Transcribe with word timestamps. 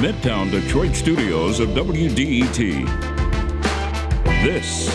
Midtown 0.00 0.50
Detroit 0.50 0.96
studios 0.96 1.60
of 1.60 1.68
WDET. 1.70 2.86
This 4.42 4.88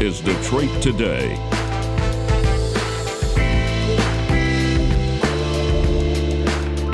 is 0.00 0.22
Detroit 0.22 0.70
Today. 0.80 1.36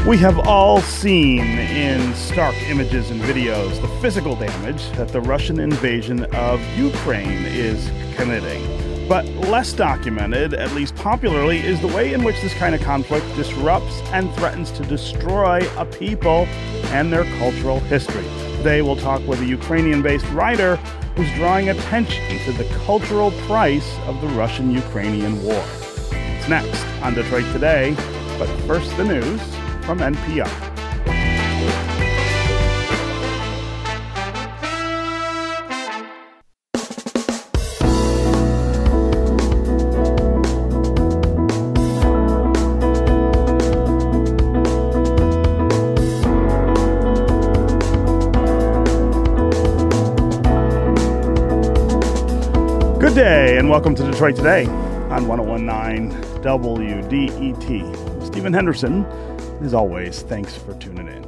We 0.05 0.16
have 0.16 0.41
all 0.48 0.80
seen 0.80 1.45
in 1.45 2.12
stark 2.16 2.61
images 2.62 3.12
and 3.12 3.20
videos 3.20 3.80
the 3.80 3.86
physical 4.00 4.34
damage 4.34 4.91
that 4.96 5.07
the 5.07 5.20
Russian 5.20 5.61
invasion 5.61 6.25
of 6.34 6.61
Ukraine 6.77 7.45
is 7.45 7.89
committing. 8.16 8.81
But 9.09 9.27
less 9.48 9.73
documented, 9.73 10.55
at 10.55 10.73
least 10.73 10.95
popularly, 10.97 11.59
is 11.59 11.80
the 11.80 11.88
way 11.88 12.12
in 12.12 12.23
which 12.24 12.41
this 12.41 12.55
kind 12.55 12.74
of 12.74 12.80
conflict 12.80 13.27
disrupts 13.37 14.01
and 14.12 14.33
threatens 14.34 14.70
to 14.73 14.83
destroy 14.84 15.61
a 15.77 15.84
people 15.84 16.47
and 16.92 17.12
their 17.12 17.25
cultural 17.38 17.80
history. 17.80 18.25
Today, 18.56 18.80
we'll 18.80 18.97
talk 18.97 19.27
with 19.27 19.41
a 19.41 19.45
Ukrainian 19.45 20.02
based 20.02 20.27
writer 20.30 20.77
who's 21.16 21.30
drawing 21.34 21.69
attention 21.69 22.38
to 22.45 22.52
the 22.52 22.65
cultural 22.87 23.33
price 23.47 23.98
of 24.06 24.20
the 24.20 24.28
Russian 24.28 24.70
Ukrainian 24.70 25.42
war. 25.42 25.62
It's 26.12 26.48
next 26.48 26.84
on 27.03 27.14
Detroit 27.14 27.45
Today, 27.53 27.95
but 28.39 28.47
first, 28.66 28.97
the 28.97 29.05
news 29.05 29.41
from 29.84 29.98
NPR. 29.98 30.72
Good 53.12 53.24
day, 53.24 53.58
and 53.58 53.68
welcome 53.68 53.94
to 53.96 54.10
Detroit 54.10 54.36
Today 54.36 54.64
on 54.64 55.28
1019 55.28 56.12
WDET. 56.42 58.27
Stephen 58.27 58.55
Henderson 58.55 59.05
as 59.60 59.74
always, 59.74 60.22
thanks 60.22 60.56
for 60.56 60.72
tuning 60.78 61.08
in. 61.08 61.22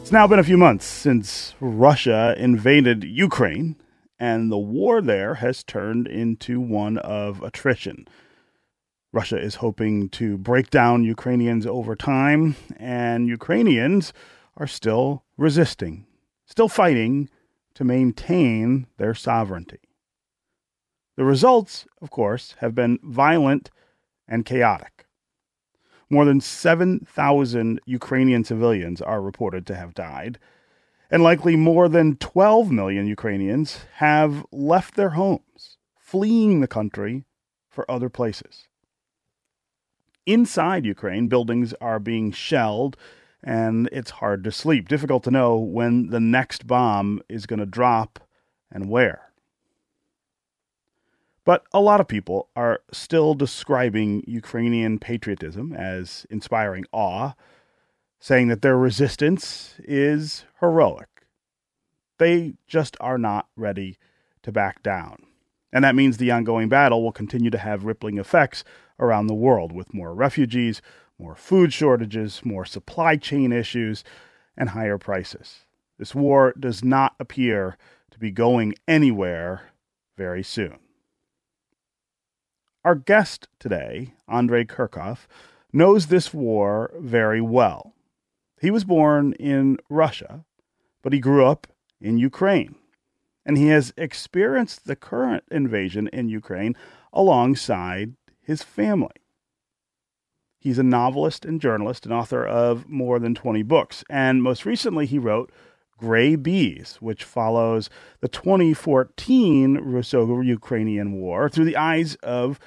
It's 0.00 0.12
now 0.12 0.26
been 0.26 0.38
a 0.38 0.42
few 0.42 0.56
months 0.56 0.86
since 0.86 1.54
Russia 1.60 2.34
invaded 2.38 3.04
Ukraine, 3.04 3.76
and 4.18 4.50
the 4.50 4.56
war 4.56 5.02
there 5.02 5.34
has 5.34 5.62
turned 5.62 6.06
into 6.06 6.62
one 6.62 6.96
of 6.96 7.42
attrition. 7.42 8.08
Russia 9.12 9.38
is 9.38 9.56
hoping 9.56 10.08
to 10.08 10.38
break 10.38 10.70
down 10.70 11.04
Ukrainians 11.04 11.66
over 11.66 11.94
time, 11.94 12.56
and 12.78 13.28
Ukrainians 13.28 14.14
are 14.56 14.66
still 14.66 15.24
resisting, 15.36 16.06
still 16.46 16.70
fighting 16.70 17.28
to 17.74 17.84
maintain 17.84 18.86
their 18.96 19.12
sovereignty. 19.12 19.85
The 21.16 21.24
results, 21.24 21.86
of 22.02 22.10
course, 22.10 22.54
have 22.58 22.74
been 22.74 22.98
violent 23.02 23.70
and 24.28 24.44
chaotic. 24.44 25.06
More 26.10 26.24
than 26.24 26.40
7,000 26.40 27.80
Ukrainian 27.86 28.44
civilians 28.44 29.00
are 29.00 29.20
reported 29.20 29.66
to 29.66 29.74
have 29.74 29.94
died, 29.94 30.38
and 31.10 31.22
likely 31.22 31.56
more 31.56 31.88
than 31.88 32.16
12 32.16 32.70
million 32.70 33.06
Ukrainians 33.06 33.80
have 33.94 34.44
left 34.52 34.94
their 34.94 35.10
homes, 35.10 35.78
fleeing 35.98 36.60
the 36.60 36.68
country 36.68 37.24
for 37.68 37.90
other 37.90 38.08
places. 38.08 38.68
Inside 40.26 40.84
Ukraine, 40.84 41.28
buildings 41.28 41.72
are 41.80 41.98
being 41.98 42.30
shelled, 42.30 42.96
and 43.42 43.88
it's 43.92 44.10
hard 44.10 44.44
to 44.44 44.52
sleep. 44.52 44.88
Difficult 44.88 45.22
to 45.24 45.30
know 45.30 45.56
when 45.56 46.08
the 46.08 46.20
next 46.20 46.66
bomb 46.66 47.22
is 47.28 47.46
going 47.46 47.60
to 47.60 47.66
drop 47.66 48.18
and 48.70 48.90
where. 48.90 49.25
But 51.46 51.64
a 51.72 51.80
lot 51.80 52.00
of 52.00 52.08
people 52.08 52.48
are 52.56 52.80
still 52.92 53.34
describing 53.34 54.24
Ukrainian 54.26 54.98
patriotism 54.98 55.72
as 55.72 56.26
inspiring 56.28 56.84
awe, 56.90 57.34
saying 58.18 58.48
that 58.48 58.62
their 58.62 58.76
resistance 58.76 59.76
is 59.78 60.44
heroic. 60.58 61.08
They 62.18 62.54
just 62.66 62.96
are 62.98 63.16
not 63.16 63.46
ready 63.54 63.96
to 64.42 64.50
back 64.50 64.82
down. 64.82 65.24
And 65.72 65.84
that 65.84 65.94
means 65.94 66.16
the 66.16 66.32
ongoing 66.32 66.68
battle 66.68 67.00
will 67.00 67.12
continue 67.12 67.50
to 67.50 67.58
have 67.58 67.84
rippling 67.84 68.18
effects 68.18 68.64
around 68.98 69.28
the 69.28 69.34
world 69.34 69.70
with 69.70 69.94
more 69.94 70.14
refugees, 70.14 70.82
more 71.16 71.36
food 71.36 71.72
shortages, 71.72 72.44
more 72.44 72.64
supply 72.64 73.16
chain 73.16 73.52
issues, 73.52 74.02
and 74.56 74.70
higher 74.70 74.98
prices. 74.98 75.60
This 75.96 76.12
war 76.12 76.54
does 76.58 76.82
not 76.82 77.14
appear 77.20 77.76
to 78.10 78.18
be 78.18 78.32
going 78.32 78.74
anywhere 78.88 79.70
very 80.16 80.42
soon. 80.42 80.78
Our 82.86 82.94
guest 82.94 83.48
today, 83.58 84.12
Andrei 84.28 84.64
Kurkov, 84.64 85.26
knows 85.72 86.06
this 86.06 86.32
war 86.32 86.92
very 87.00 87.40
well. 87.40 87.94
He 88.60 88.70
was 88.70 88.84
born 88.84 89.32
in 89.40 89.78
Russia, 89.90 90.44
but 91.02 91.12
he 91.12 91.18
grew 91.18 91.44
up 91.44 91.66
in 92.00 92.16
Ukraine. 92.16 92.76
And 93.44 93.58
he 93.58 93.66
has 93.70 93.92
experienced 93.96 94.86
the 94.86 94.94
current 94.94 95.42
invasion 95.50 96.06
in 96.12 96.28
Ukraine 96.28 96.76
alongside 97.12 98.12
his 98.40 98.62
family. 98.62 99.18
He's 100.60 100.78
a 100.78 100.84
novelist 100.84 101.44
and 101.44 101.60
journalist 101.60 102.06
and 102.06 102.14
author 102.14 102.46
of 102.46 102.88
more 102.88 103.18
than 103.18 103.34
20 103.34 103.64
books. 103.64 104.04
And 104.08 104.44
most 104.44 104.64
recently, 104.64 105.06
he 105.06 105.18
wrote 105.18 105.50
Gray 105.98 106.36
Bees, 106.36 106.96
which 107.00 107.24
follows 107.24 107.88
the 108.20 108.28
2014 108.28 109.78
Russo 109.78 110.40
Ukrainian 110.40 111.12
War 111.12 111.48
through 111.48 111.64
the 111.64 111.76
eyes 111.76 112.16
of 112.16 112.58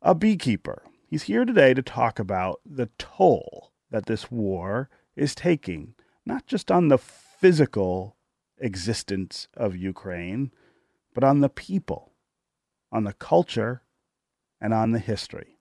a 0.00 0.14
beekeeper. 0.14 0.82
He's 1.06 1.24
here 1.24 1.44
today 1.44 1.74
to 1.74 1.82
talk 1.82 2.18
about 2.18 2.60
the 2.64 2.88
toll 2.98 3.72
that 3.90 4.06
this 4.06 4.30
war 4.30 4.88
is 5.16 5.34
taking, 5.34 5.94
not 6.24 6.46
just 6.46 6.70
on 6.70 6.88
the 6.88 6.98
physical 6.98 8.16
existence 8.58 9.48
of 9.54 9.76
Ukraine, 9.76 10.52
but 11.14 11.24
on 11.24 11.40
the 11.40 11.48
people, 11.48 12.12
on 12.92 13.04
the 13.04 13.12
culture, 13.12 13.82
and 14.60 14.72
on 14.72 14.92
the 14.92 14.98
history. 14.98 15.58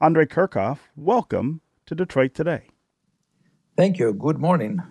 Andrei 0.00 0.26
Kurkov, 0.26 0.78
welcome 0.96 1.60
to 1.86 1.94
Detroit 1.94 2.34
Today. 2.34 2.68
Thank 3.76 3.98
you. 3.98 4.12
Good 4.12 4.38
morning. 4.38 4.82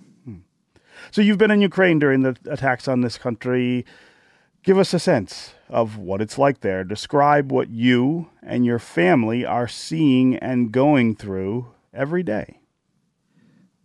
So, 1.11 1.21
you've 1.21 1.37
been 1.37 1.51
in 1.51 1.61
Ukraine 1.61 1.99
during 1.99 2.21
the 2.21 2.37
attacks 2.49 2.87
on 2.87 3.01
this 3.01 3.17
country. 3.17 3.85
Give 4.63 4.77
us 4.77 4.93
a 4.93 4.99
sense 4.99 5.53
of 5.69 5.97
what 5.97 6.21
it's 6.21 6.37
like 6.37 6.61
there. 6.61 6.83
Describe 6.83 7.51
what 7.51 7.69
you 7.69 8.29
and 8.41 8.65
your 8.65 8.79
family 8.79 9.45
are 9.45 9.67
seeing 9.67 10.37
and 10.37 10.71
going 10.71 11.15
through 11.15 11.67
every 11.93 12.23
day. 12.23 12.59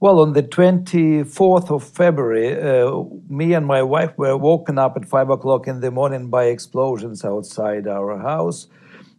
Well, 0.01 0.21
on 0.21 0.33
the 0.33 0.45
24th 0.45 1.73
of 1.73 1.83
February, 1.83 2.55
uh, 2.57 3.03
me 3.29 3.53
and 3.55 3.67
my 3.67 3.83
wife 3.83 4.17
were 4.17 4.37
woken 4.37 4.79
up 4.79 4.97
at 4.97 5.05
5 5.05 5.31
o'clock 5.31 5.67
in 5.67 5.81
the 5.81 5.91
morning 5.91 6.31
by 6.31 6.45
explosions 6.45 7.25
outside 7.25 7.89
our 7.89 8.17
house. 8.17 8.69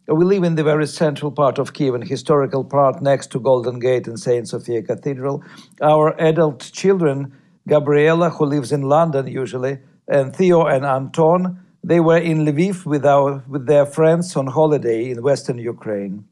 We 0.07 0.23
live 0.23 0.43
in 0.43 0.55
the 0.55 0.63
very 0.63 0.87
central 0.87 1.31
part 1.31 1.59
of 1.59 1.73
Kiev, 1.73 2.01
historical 2.03 2.63
part 2.63 3.01
next 3.01 3.27
to 3.31 3.41
Golden 3.41 3.79
Gate 3.79 4.07
and 4.07 4.17
St. 4.17 4.47
Sophia 4.47 4.81
Cathedral. 4.81 5.43
Our 5.81 6.15
adult 6.17 6.71
children, 6.71 7.33
Gabriela, 7.69 8.29
who 8.29 8.45
lives 8.45 8.71
in 8.71 8.81
London 8.81 9.27
usually, 9.27 9.79
and 10.07 10.35
Theo 10.35 10.65
and 10.65 10.85
Anton, 10.85 11.63
they 11.83 11.99
were 11.99 12.17
in 12.17 12.45
Lviv 12.45 12.85
with, 12.85 13.05
our, 13.05 13.43
with 13.47 13.65
their 13.65 13.85
friends 13.85 14.35
on 14.35 14.47
holiday 14.47 15.11
in 15.11 15.21
Western 15.21 15.57
Ukraine. 15.57 16.25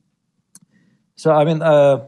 So, 1.15 1.31
I 1.31 1.45
mean, 1.45 1.61
uh, 1.61 2.05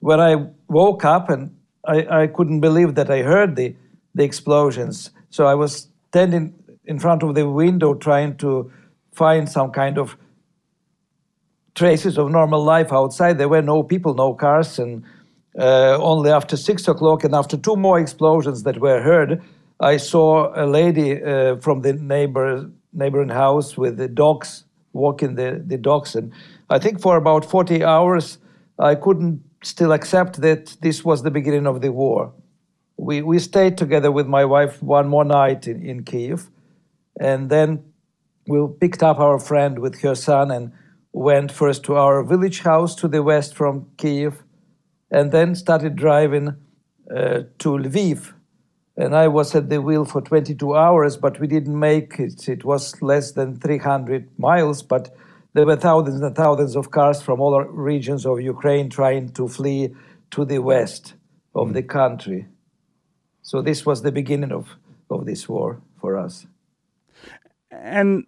when 0.00 0.20
I 0.20 0.46
woke 0.68 1.04
up 1.04 1.28
and 1.28 1.54
I, 1.86 2.22
I 2.22 2.26
couldn't 2.26 2.60
believe 2.60 2.94
that 2.94 3.10
I 3.10 3.22
heard 3.22 3.56
the, 3.56 3.74
the 4.14 4.24
explosions. 4.24 5.10
So 5.30 5.46
I 5.46 5.54
was 5.54 5.88
standing 6.08 6.54
in 6.84 6.98
front 6.98 7.22
of 7.22 7.34
the 7.34 7.48
window 7.48 7.94
trying 7.94 8.36
to 8.38 8.72
find 9.12 9.48
some 9.48 9.70
kind 9.70 9.98
of 9.98 10.16
traces 11.74 12.18
of 12.18 12.30
normal 12.30 12.62
life 12.62 12.92
outside. 12.92 13.38
There 13.38 13.48
were 13.48 13.62
no 13.62 13.82
people, 13.82 14.14
no 14.14 14.34
cars, 14.34 14.78
and 14.78 15.04
uh, 15.58 15.98
only 16.00 16.30
after 16.30 16.56
six 16.56 16.86
o'clock 16.88 17.24
and 17.24 17.34
after 17.34 17.56
two 17.56 17.76
more 17.76 17.98
explosions 17.98 18.62
that 18.62 18.78
were 18.78 19.02
heard, 19.02 19.42
I 19.80 19.96
saw 19.96 20.52
a 20.54 20.66
lady 20.66 21.22
uh, 21.22 21.56
from 21.56 21.82
the 21.82 21.94
neighbor 21.94 22.70
neighboring 22.92 23.28
house 23.28 23.76
with 23.76 23.96
the 23.96 24.08
dogs 24.08 24.64
walking 24.92 25.36
the, 25.36 25.62
the 25.64 25.78
dogs. 25.78 26.14
And 26.14 26.32
I 26.68 26.78
think 26.78 27.00
for 27.00 27.16
about 27.16 27.44
40 27.44 27.84
hours, 27.84 28.38
I 28.78 28.94
couldn't 28.94 29.42
still 29.62 29.92
accept 29.92 30.40
that 30.40 30.76
this 30.80 31.04
was 31.04 31.22
the 31.22 31.30
beginning 31.30 31.66
of 31.66 31.80
the 31.80 31.92
war. 31.92 32.32
We, 32.96 33.22
we 33.22 33.38
stayed 33.38 33.78
together 33.78 34.10
with 34.10 34.26
my 34.26 34.44
wife 34.44 34.82
one 34.82 35.08
more 35.08 35.24
night 35.24 35.66
in, 35.66 35.84
in 35.84 36.04
Kiev. 36.04 36.50
And 37.18 37.50
then 37.50 37.84
we 38.46 38.66
picked 38.80 39.02
up 39.02 39.18
our 39.18 39.38
friend 39.38 39.78
with 39.78 40.00
her 40.00 40.14
son 40.14 40.50
and 40.50 40.72
went 41.12 41.52
first 41.52 41.84
to 41.84 41.96
our 41.96 42.22
village 42.22 42.60
house 42.60 42.94
to 42.96 43.08
the 43.08 43.22
west 43.22 43.54
from 43.54 43.86
Kiev, 43.96 44.42
and 45.10 45.32
then 45.32 45.54
started 45.54 45.96
driving 45.96 46.56
uh, 47.10 47.42
to 47.58 47.68
Lviv. 47.70 48.32
And 48.96 49.16
I 49.16 49.28
was 49.28 49.54
at 49.54 49.70
the 49.70 49.80
wheel 49.80 50.04
for 50.04 50.20
22 50.20 50.76
hours, 50.76 51.16
but 51.16 51.40
we 51.40 51.46
didn't 51.46 51.78
make 51.78 52.18
it. 52.18 52.48
It 52.48 52.64
was 52.64 53.00
less 53.00 53.32
than 53.32 53.58
300 53.58 54.38
miles, 54.38 54.82
but 54.82 55.14
there 55.52 55.66
were 55.66 55.76
thousands 55.76 56.20
and 56.20 56.36
thousands 56.36 56.76
of 56.76 56.90
cars 56.90 57.22
from 57.22 57.40
all 57.40 57.60
regions 57.62 58.26
of 58.26 58.40
Ukraine 58.40 58.90
trying 58.90 59.30
to 59.30 59.48
flee 59.48 59.94
to 60.32 60.44
the 60.44 60.58
west 60.58 61.14
of 61.54 61.68
mm. 61.68 61.72
the 61.72 61.82
country. 61.82 62.46
So 63.42 63.62
this 63.62 63.84
was 63.84 64.02
the 64.02 64.12
beginning 64.12 64.52
of, 64.52 64.76
of 65.08 65.26
this 65.26 65.48
war 65.48 65.80
for 66.00 66.16
us. 66.16 66.46
And 67.70 68.26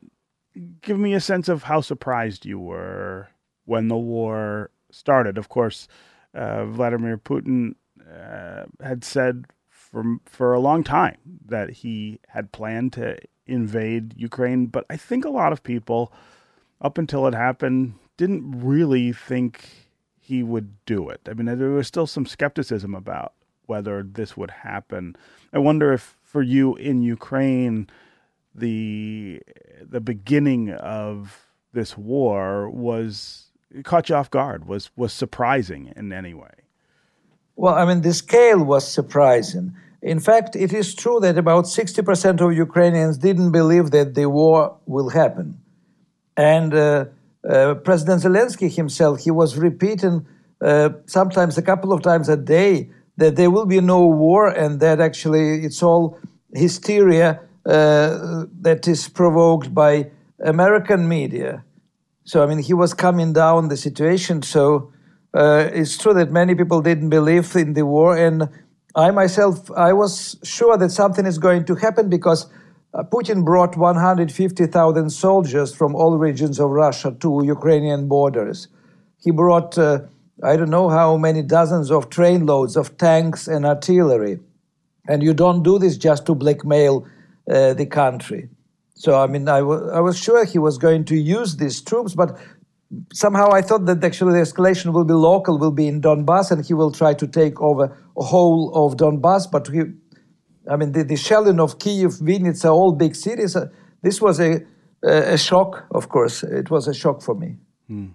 give 0.80 0.98
me 0.98 1.14
a 1.14 1.20
sense 1.20 1.48
of 1.48 1.64
how 1.64 1.80
surprised 1.80 2.44
you 2.44 2.58
were 2.58 3.28
when 3.66 3.88
the 3.88 3.96
war 3.96 4.70
started. 4.90 5.38
Of 5.38 5.48
course, 5.48 5.86
uh, 6.34 6.64
Vladimir 6.66 7.18
Putin 7.18 7.74
uh, 8.00 8.64
had 8.82 9.04
said 9.04 9.46
for 9.68 10.16
for 10.24 10.54
a 10.54 10.60
long 10.60 10.82
time 10.84 11.18
that 11.46 11.70
he 11.70 12.18
had 12.28 12.52
planned 12.52 12.92
to 12.94 13.18
invade 13.46 14.14
Ukraine, 14.16 14.66
but 14.66 14.86
I 14.88 14.96
think 14.96 15.24
a 15.24 15.30
lot 15.30 15.52
of 15.52 15.62
people, 15.62 16.12
up 16.80 16.98
until 16.98 17.26
it 17.26 17.34
happened, 17.34 17.94
didn't 18.16 18.64
really 18.64 19.12
think 19.12 19.68
he 20.18 20.42
would 20.42 20.84
do 20.86 21.08
it. 21.08 21.20
I 21.28 21.34
mean, 21.34 21.46
there 21.58 21.70
was 21.70 21.88
still 21.88 22.06
some 22.06 22.26
skepticism 22.26 22.94
about 22.94 23.34
whether 23.66 24.02
this 24.02 24.36
would 24.36 24.50
happen. 24.50 25.16
I 25.52 25.58
wonder 25.58 25.92
if 25.92 26.16
for 26.22 26.42
you 26.42 26.76
in 26.76 27.02
Ukraine, 27.02 27.88
the 28.54 29.42
the 29.80 30.00
beginning 30.00 30.70
of 30.70 31.52
this 31.72 31.96
war 31.96 32.68
was 32.70 33.51
caught 33.84 34.08
you 34.08 34.14
off 34.14 34.30
guard, 34.30 34.66
was 34.66 34.90
was 34.96 35.12
surprising 35.12 35.92
in 35.96 36.12
any 36.12 36.34
way. 36.34 36.54
Well, 37.56 37.74
I 37.74 37.84
mean, 37.84 38.02
the 38.02 38.14
scale 38.14 38.62
was 38.62 38.90
surprising. 38.90 39.74
In 40.02 40.18
fact, 40.18 40.56
it 40.56 40.72
is 40.72 40.94
true 40.94 41.20
that 41.20 41.38
about 41.38 41.64
60% 41.64 42.40
of 42.40 42.56
Ukrainians 42.56 43.18
didn't 43.18 43.52
believe 43.52 43.92
that 43.92 44.14
the 44.14 44.28
war 44.28 44.76
will 44.86 45.10
happen. 45.10 45.60
And 46.36 46.74
uh, 46.74 47.04
uh, 47.48 47.74
President 47.74 48.22
Zelensky 48.22 48.74
himself, 48.74 49.20
he 49.20 49.30
was 49.30 49.56
repeating 49.56 50.26
uh, 50.60 50.90
sometimes 51.06 51.56
a 51.56 51.62
couple 51.62 51.92
of 51.92 52.02
times 52.02 52.28
a 52.28 52.36
day 52.36 52.90
that 53.16 53.36
there 53.36 53.50
will 53.50 53.66
be 53.66 53.80
no 53.80 54.06
war 54.06 54.48
and 54.48 54.80
that 54.80 55.00
actually 55.00 55.64
it's 55.64 55.82
all 55.82 56.18
hysteria 56.54 57.40
uh, 57.66 58.46
that 58.60 58.88
is 58.88 59.08
provoked 59.08 59.72
by 59.72 60.10
American 60.44 61.08
media. 61.08 61.64
So, 62.24 62.42
I 62.42 62.46
mean, 62.46 62.58
he 62.58 62.74
was 62.74 62.94
coming 62.94 63.32
down 63.32 63.68
the 63.68 63.76
situation. 63.76 64.42
So, 64.42 64.92
uh, 65.34 65.68
it's 65.72 65.96
true 65.96 66.14
that 66.14 66.30
many 66.30 66.54
people 66.54 66.82
didn't 66.82 67.08
believe 67.08 67.56
in 67.56 67.72
the 67.72 67.86
war. 67.86 68.16
And 68.16 68.48
I 68.94 69.10
myself, 69.10 69.70
I 69.72 69.92
was 69.92 70.36
sure 70.42 70.76
that 70.76 70.90
something 70.90 71.26
is 71.26 71.38
going 71.38 71.64
to 71.64 71.74
happen 71.74 72.08
because 72.08 72.46
uh, 72.94 73.02
Putin 73.02 73.44
brought 73.44 73.76
150,000 73.76 75.10
soldiers 75.10 75.74
from 75.74 75.94
all 75.94 76.18
regions 76.18 76.60
of 76.60 76.70
Russia 76.70 77.16
to 77.20 77.40
Ukrainian 77.44 78.06
borders. 78.06 78.68
He 79.18 79.30
brought, 79.30 79.78
uh, 79.78 80.00
I 80.42 80.56
don't 80.56 80.68
know 80.68 80.90
how 80.90 81.16
many 81.16 81.42
dozens 81.42 81.90
of 81.90 82.10
trainloads 82.10 82.76
of 82.76 82.98
tanks 82.98 83.48
and 83.48 83.64
artillery. 83.64 84.40
And 85.08 85.22
you 85.22 85.32
don't 85.32 85.62
do 85.62 85.78
this 85.78 85.96
just 85.96 86.26
to 86.26 86.34
blackmail 86.34 87.06
uh, 87.50 87.72
the 87.72 87.86
country. 87.86 88.50
So, 89.02 89.20
I 89.20 89.26
mean, 89.26 89.48
I, 89.48 89.60
was 89.62 90.16
sure 90.16 90.44
he 90.44 90.60
was 90.60 90.78
going 90.78 91.04
to 91.06 91.16
use 91.16 91.56
these 91.56 91.80
troops, 91.82 92.14
but 92.14 92.38
somehow 93.12 93.50
I 93.50 93.60
thought 93.60 93.84
that 93.86 94.04
actually 94.04 94.34
the 94.34 94.44
escalation 94.46 94.92
will 94.92 95.04
be 95.04 95.12
local, 95.12 95.58
will 95.58 95.72
be 95.72 95.88
in 95.88 96.00
Donbass, 96.00 96.52
and 96.52 96.64
he 96.64 96.72
will 96.72 96.92
try 96.92 97.12
to 97.12 97.26
take 97.26 97.60
over 97.60 97.98
a 98.16 98.22
whole 98.22 98.72
of 98.72 98.96
Donbass. 98.96 99.50
But 99.50 99.66
he, 99.66 99.80
I 100.70 100.76
mean, 100.76 100.92
the, 100.92 101.02
the 101.02 101.16
shelling 101.16 101.58
of 101.58 101.80
Kiev, 101.80 102.12
Vinnytsia, 102.28 102.72
all 102.72 102.92
big 102.92 103.16
cities, 103.16 103.56
uh, 103.56 103.66
this 104.02 104.22
was 104.22 104.38
a, 104.38 104.64
a, 105.02 105.32
a, 105.34 105.36
shock, 105.36 105.84
of 105.90 106.08
course. 106.08 106.44
It 106.44 106.70
was 106.70 106.86
a 106.86 106.94
shock 106.94 107.22
for 107.22 107.34
me. 107.34 107.56
Hmm. 107.88 108.10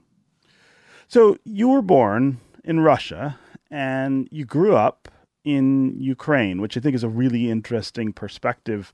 So 1.10 1.38
you 1.44 1.68
were 1.68 1.82
born 1.82 2.40
in 2.64 2.80
Russia 2.80 3.38
and 3.70 4.30
you 4.32 4.46
grew 4.46 4.78
up 4.78 5.10
in 5.44 6.00
Ukraine, 6.00 6.62
which 6.62 6.78
I 6.78 6.80
think 6.80 6.96
is 6.96 7.04
a 7.04 7.10
really 7.10 7.52
interesting 7.52 8.14
perspective 8.14 8.94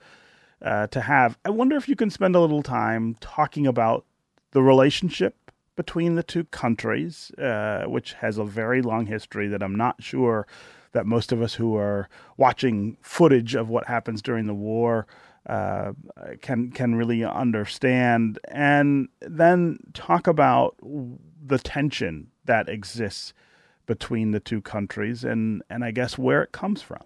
uh, 0.63 0.88
to 0.88 1.01
have. 1.01 1.38
I 1.45 1.50
wonder 1.50 1.75
if 1.75 1.89
you 1.89 1.95
can 1.95 2.10
spend 2.10 2.36
a 2.36 2.39
little 2.39 2.63
time 2.63 3.15
talking 3.19 3.68
about 3.68 4.06
the 4.51 4.63
relationship 4.63 5.51
between 5.75 6.15
the 6.15 6.24
two 6.24 6.45
countries, 6.45 7.31
uh, 7.31 7.83
which 7.86 8.13
has 8.13 8.38
a 8.38 8.44
very 8.44 8.81
long 8.81 9.07
history 9.07 9.48
that 9.48 9.63
I'm 9.63 9.75
not 9.75 10.01
sure 10.01 10.48
that 10.92 11.06
most 11.06 11.31
of 11.31 11.42
us 11.42 11.56
who 11.56 11.75
are 11.75 12.07
watching 12.38 12.98
footage 13.01 13.56
of 13.56 13.69
what 13.69 13.88
happens 13.88 14.21
during 14.21 14.45
the 14.45 14.54
war 14.54 15.07
uh, 15.48 15.92
can 16.42 16.71
can 16.71 16.95
really 16.95 17.24
understand, 17.25 18.39
and 18.48 19.10
then 19.19 19.77
talk 19.94 20.27
about 20.27 20.77
the 21.45 21.60
tension 21.60 22.27
that 22.45 22.69
exists 22.69 23.33
between 23.86 24.31
the 24.31 24.39
two 24.39 24.62
countries, 24.62 25.25
and 25.25 25.62
and 25.69 25.83
I 25.83 25.92
guess 25.92 26.18
where 26.18 26.44
it 26.44 26.54
comes 26.54 26.81
from. 26.81 27.04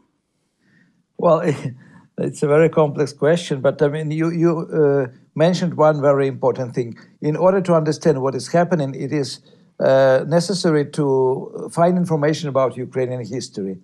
Well. 1.18 1.52
It's 2.20 2.42
a 2.42 2.48
very 2.48 2.68
complex 2.68 3.14
question, 3.14 3.62
but 3.62 3.80
I 3.80 3.90
mean, 3.90 4.10
you 4.10 4.32
you 4.32 4.52
uh, 4.60 5.08
mentioned 5.36 5.76
one 5.76 6.02
very 6.02 6.28
important 6.28 6.74
thing. 6.74 6.98
In 7.22 7.36
order 7.36 7.62
to 7.62 7.76
understand 7.76 8.24
what 8.24 8.34
is 8.34 8.48
happening, 8.48 8.96
it 8.96 9.12
is 9.14 9.40
uh, 9.80 10.26
necessary 10.28 10.86
to 10.92 11.70
find 11.72 11.96
information 11.96 12.50
about 12.50 12.76
Ukrainian 12.76 13.24
history, 13.24 13.78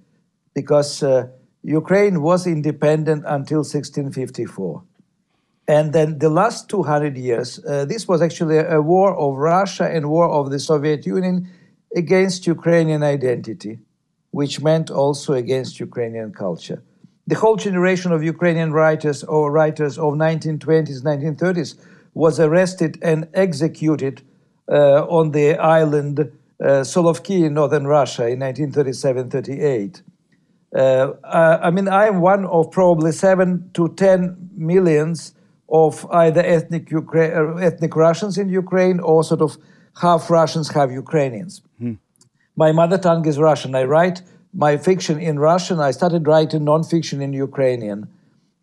because 0.56 1.04
uh, 1.04 1.28
Ukraine 1.62 2.24
was 2.24 2.48
independent 2.48 3.24
until 3.28 3.60
1654, 3.60 4.82
and 5.68 5.94
then 5.94 6.18
the 6.18 6.30
last 6.30 6.70
200 6.70 7.16
years, 7.16 7.64
uh, 7.64 7.86
this 7.86 8.08
was 8.08 8.24
actually 8.24 8.58
a 8.58 8.82
war 8.82 9.16
of 9.16 9.38
Russia 9.38 9.86
and 9.86 10.10
war 10.10 10.28
of 10.28 10.50
the 10.50 10.58
Soviet 10.58 11.06
Union 11.06 11.48
against 11.96 12.48
Ukrainian 12.48 13.04
identity, 13.04 13.78
which 14.32 14.60
meant 14.60 14.90
also 14.90 15.34
against 15.34 15.80
Ukrainian 15.80 16.34
culture 16.34 16.82
the 17.28 17.36
whole 17.36 17.56
generation 17.56 18.12
of 18.12 18.24
Ukrainian 18.24 18.74
writers 18.74 19.24
or 19.24 19.52
writers 19.52 19.98
of 19.98 20.14
1920s, 20.14 21.02
1930s 21.02 21.76
was 22.14 22.40
arrested 22.40 23.00
and 23.02 23.28
executed 23.34 24.22
uh, 24.70 25.06
on 25.08 25.32
the 25.32 25.58
island 25.58 26.20
uh, 26.20 26.84
Solovki 26.84 27.46
in 27.46 27.54
northern 27.54 27.88
Russia 27.88 28.28
in 28.28 28.40
1937-38. 28.40 30.02
Uh, 30.76 31.14
I 31.24 31.70
mean, 31.70 31.88
I 31.88 32.08
am 32.08 32.22
one 32.22 32.46
of 32.46 32.72
probably 32.72 33.12
seven 33.12 33.70
to 33.74 33.90
ten 33.90 34.50
millions 34.56 35.34
of 35.70 36.06
either 36.12 36.42
ethnic 36.42 36.88
Ukra- 36.88 37.58
uh, 37.58 37.58
ethnic 37.58 37.96
Russians 37.96 38.38
in 38.38 38.50
Ukraine 38.50 39.00
or 39.00 39.24
sort 39.24 39.42
of 39.42 39.58
half 40.02 40.30
Russians, 40.30 40.70
half 40.70 40.90
Ukrainians. 40.92 41.62
Hmm. 41.78 41.94
My 42.56 42.72
mother 42.72 42.98
tongue 42.98 43.28
is 43.28 43.38
Russian. 43.38 43.76
I 43.76 43.84
write 43.84 44.22
my 44.54 44.78
fiction 44.78 45.20
in 45.20 45.40
Russian. 45.40 45.80
I 45.80 45.92
started 45.92 46.28
writing 46.28 46.62
nonfiction 46.62 47.22
in 47.22 47.34
Ukrainian. 47.34 48.08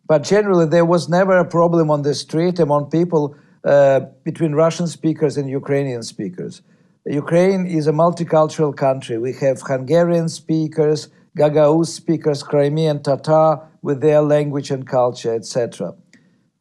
But 0.07 0.23
generally, 0.23 0.65
there 0.65 0.85
was 0.85 1.09
never 1.09 1.37
a 1.37 1.45
problem 1.45 1.89
on 1.89 2.01
the 2.01 2.13
street 2.13 2.59
among 2.59 2.89
people 2.89 3.35
uh, 3.63 4.01
between 4.23 4.53
Russian 4.53 4.87
speakers 4.87 5.37
and 5.37 5.49
Ukrainian 5.49 6.03
speakers. 6.03 6.61
Ukraine 7.05 7.65
is 7.65 7.87
a 7.87 7.91
multicultural 7.91 8.75
country. 8.75 9.17
We 9.17 9.33
have 9.33 9.61
Hungarian 9.61 10.29
speakers, 10.29 11.09
Gagauz 11.37 11.87
speakers, 11.87 12.43
Crimean 12.43 13.01
Tatar 13.01 13.61
with 13.81 14.01
their 14.01 14.21
language 14.21 14.69
and 14.69 14.85
culture, 14.87 15.33
etc. 15.33 15.95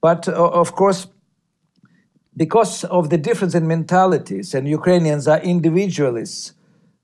But 0.00 0.28
uh, 0.28 0.32
of 0.32 0.74
course, 0.74 1.08
because 2.36 2.84
of 2.84 3.10
the 3.10 3.18
difference 3.18 3.54
in 3.54 3.66
mentalities, 3.66 4.54
and 4.54 4.66
Ukrainians 4.68 5.28
are 5.28 5.40
individualists, 5.40 6.52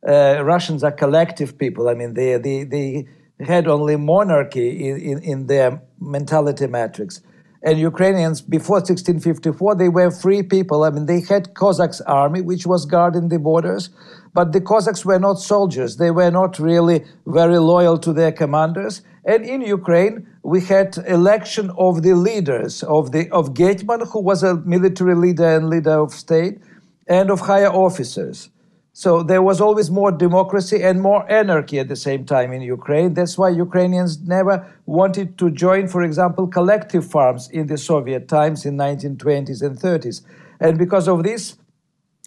uh, 0.07 0.43
Russians 0.43 0.85
are 0.85 0.93
collective 0.93 1.59
people. 1.59 1.89
I 1.89 1.95
mean, 1.95 2.15
they, 2.15 2.37
they, 2.37 2.65
they 2.65 3.07
had 3.41 3.69
only 3.69 3.97
monarchy 3.97 4.89
in, 4.89 4.97
in, 4.99 5.23
in 5.23 5.47
their 5.47 5.83
mentality 6.01 6.67
matrix. 6.67 7.21
And 7.63 7.81
Ukrainians, 7.81 8.41
before 8.43 8.77
1654, 8.77 9.75
they 9.75 9.89
were 9.89 10.11
free 10.11 10.43
people. 10.43 10.85
I 10.85 10.91
mean, 10.91 11.07
they 11.07 11.21
had 11.21 11.55
Cossacks 11.55 12.01
army, 12.03 12.41
which 12.41 12.67
was 12.67 12.87
guarding 12.87 13.29
the 13.29 13.39
borders, 13.39 13.91
but 14.35 14.53
the 14.53 14.61
Cossacks 14.61 15.05
were 15.05 15.19
not 15.19 15.41
soldiers. 15.41 15.97
They 15.97 16.11
were 16.11 16.31
not 16.31 16.59
really 16.59 17.05
very 17.27 17.59
loyal 17.59 17.99
to 17.99 18.13
their 18.13 18.31
commanders. 18.31 19.03
And 19.25 19.45
in 19.45 19.63
Ukraine, 19.63 20.29
we 20.45 20.61
had 20.61 20.97
election 21.09 21.73
of 21.77 22.03
the 22.03 22.15
leaders 22.15 22.85
of 22.85 23.11
the 23.11 23.29
of 23.31 23.55
Getman, 23.55 24.07
who 24.13 24.21
was 24.21 24.45
a 24.45 24.55
military 24.57 25.17
leader 25.17 25.57
and 25.57 25.69
leader 25.69 25.99
of 25.99 26.13
state, 26.13 26.61
and 27.09 27.31
of 27.31 27.41
higher 27.41 27.73
officers. 27.73 28.51
So 28.99 29.23
there 29.23 29.43
was 29.43 29.61
always 29.61 29.91
more 29.91 30.11
democracy 30.11 30.83
and 30.83 31.03
more 31.03 31.31
anarchy 31.31 31.79
at 31.79 31.89
the 31.89 31.97
same 31.97 32.25
time 32.25 32.51
in 32.51 32.63
Ukraine. 32.63 33.13
That's 33.13 33.37
why 33.37 33.51
Ukrainians 33.51 34.23
never 34.23 34.67
wanted 34.87 35.37
to 35.37 35.51
join, 35.51 35.87
for 35.87 36.03
example, 36.03 36.47
collective 36.47 37.05
farms 37.05 37.51
in 37.51 37.67
the 37.67 37.77
Soviet 37.77 38.27
times 38.27 38.65
in 38.65 38.79
1920s 38.79 39.61
and 39.61 39.79
30s. 39.79 40.23
And 40.61 40.79
because 40.79 41.09
of 41.09 41.25
this, 41.25 41.59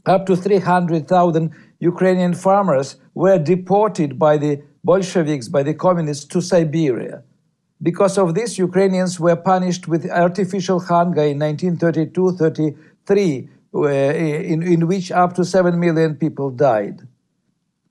up 0.05 0.27
to 0.27 0.35
300,000 0.35 1.51
Ukrainian 1.79 2.35
farmers 2.35 2.97
were 3.15 3.39
deported 3.39 4.19
by 4.19 4.37
the 4.37 4.61
Bolsheviks, 4.83 5.47
by 5.47 5.63
the 5.63 5.73
communists 5.73 6.25
to 6.25 6.39
Siberia. 6.39 7.23
Because 7.81 8.15
of 8.19 8.35
this, 8.35 8.59
Ukrainians 8.59 9.19
were 9.19 9.35
punished 9.35 9.87
with 9.87 10.07
artificial 10.11 10.79
hunger 10.81 11.23
in 11.23 11.39
1932 11.39 12.33
33, 12.33 13.49
in, 13.73 14.63
in 14.63 14.87
which 14.87 15.11
up 15.11 15.33
to 15.33 15.45
7 15.45 15.79
million 15.79 16.15
people 16.15 16.49
died. 16.49 17.07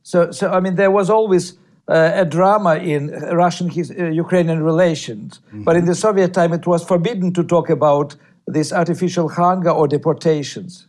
So, 0.03 0.31
so 0.31 0.51
I 0.51 0.61
mean, 0.61 0.77
there 0.77 0.91
was 0.91 1.11
always 1.11 1.59
uh, 1.89 2.13
a 2.15 2.25
drama 2.25 2.77
in 2.77 3.11
Russian 3.11 3.69
uh, 3.71 4.05
Ukrainian 4.11 4.63
relations. 4.63 5.41
Mm-hmm. 5.49 5.63
But 5.65 5.77
in 5.77 5.85
the 5.87 5.95
Soviet 5.95 6.35
time, 6.35 6.53
it 6.53 6.67
was 6.67 6.85
forbidden 6.85 7.33
to 7.35 7.43
talk 7.43 7.71
about 7.71 8.17
this 8.47 8.73
artificial 8.73 9.29
hunger 9.29 9.71
or 9.71 9.89
deportations. 9.89 10.87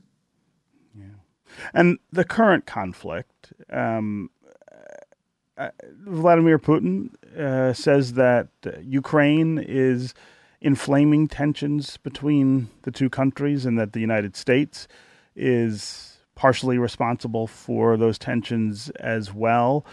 Yeah. 0.97 1.05
And 1.73 1.99
the 2.11 2.23
current 2.23 2.65
conflict, 2.65 3.53
um, 3.71 4.29
uh, 5.57 5.69
Vladimir 6.05 6.59
Putin 6.59 7.09
uh, 7.37 7.73
says 7.73 8.13
that 8.13 8.47
Ukraine 8.81 9.57
is 9.57 10.13
inflaming 10.61 11.27
tensions 11.27 11.97
between 11.97 12.69
the 12.83 12.91
two 12.91 13.09
countries 13.09 13.65
and 13.65 13.79
that 13.79 13.93
the 13.93 13.99
United 13.99 14.35
States 14.35 14.87
is 15.35 16.17
partially 16.35 16.77
responsible 16.77 17.47
for 17.47 17.97
those 17.97 18.17
tensions 18.17 18.89
as 18.91 19.33
well. 19.33 19.85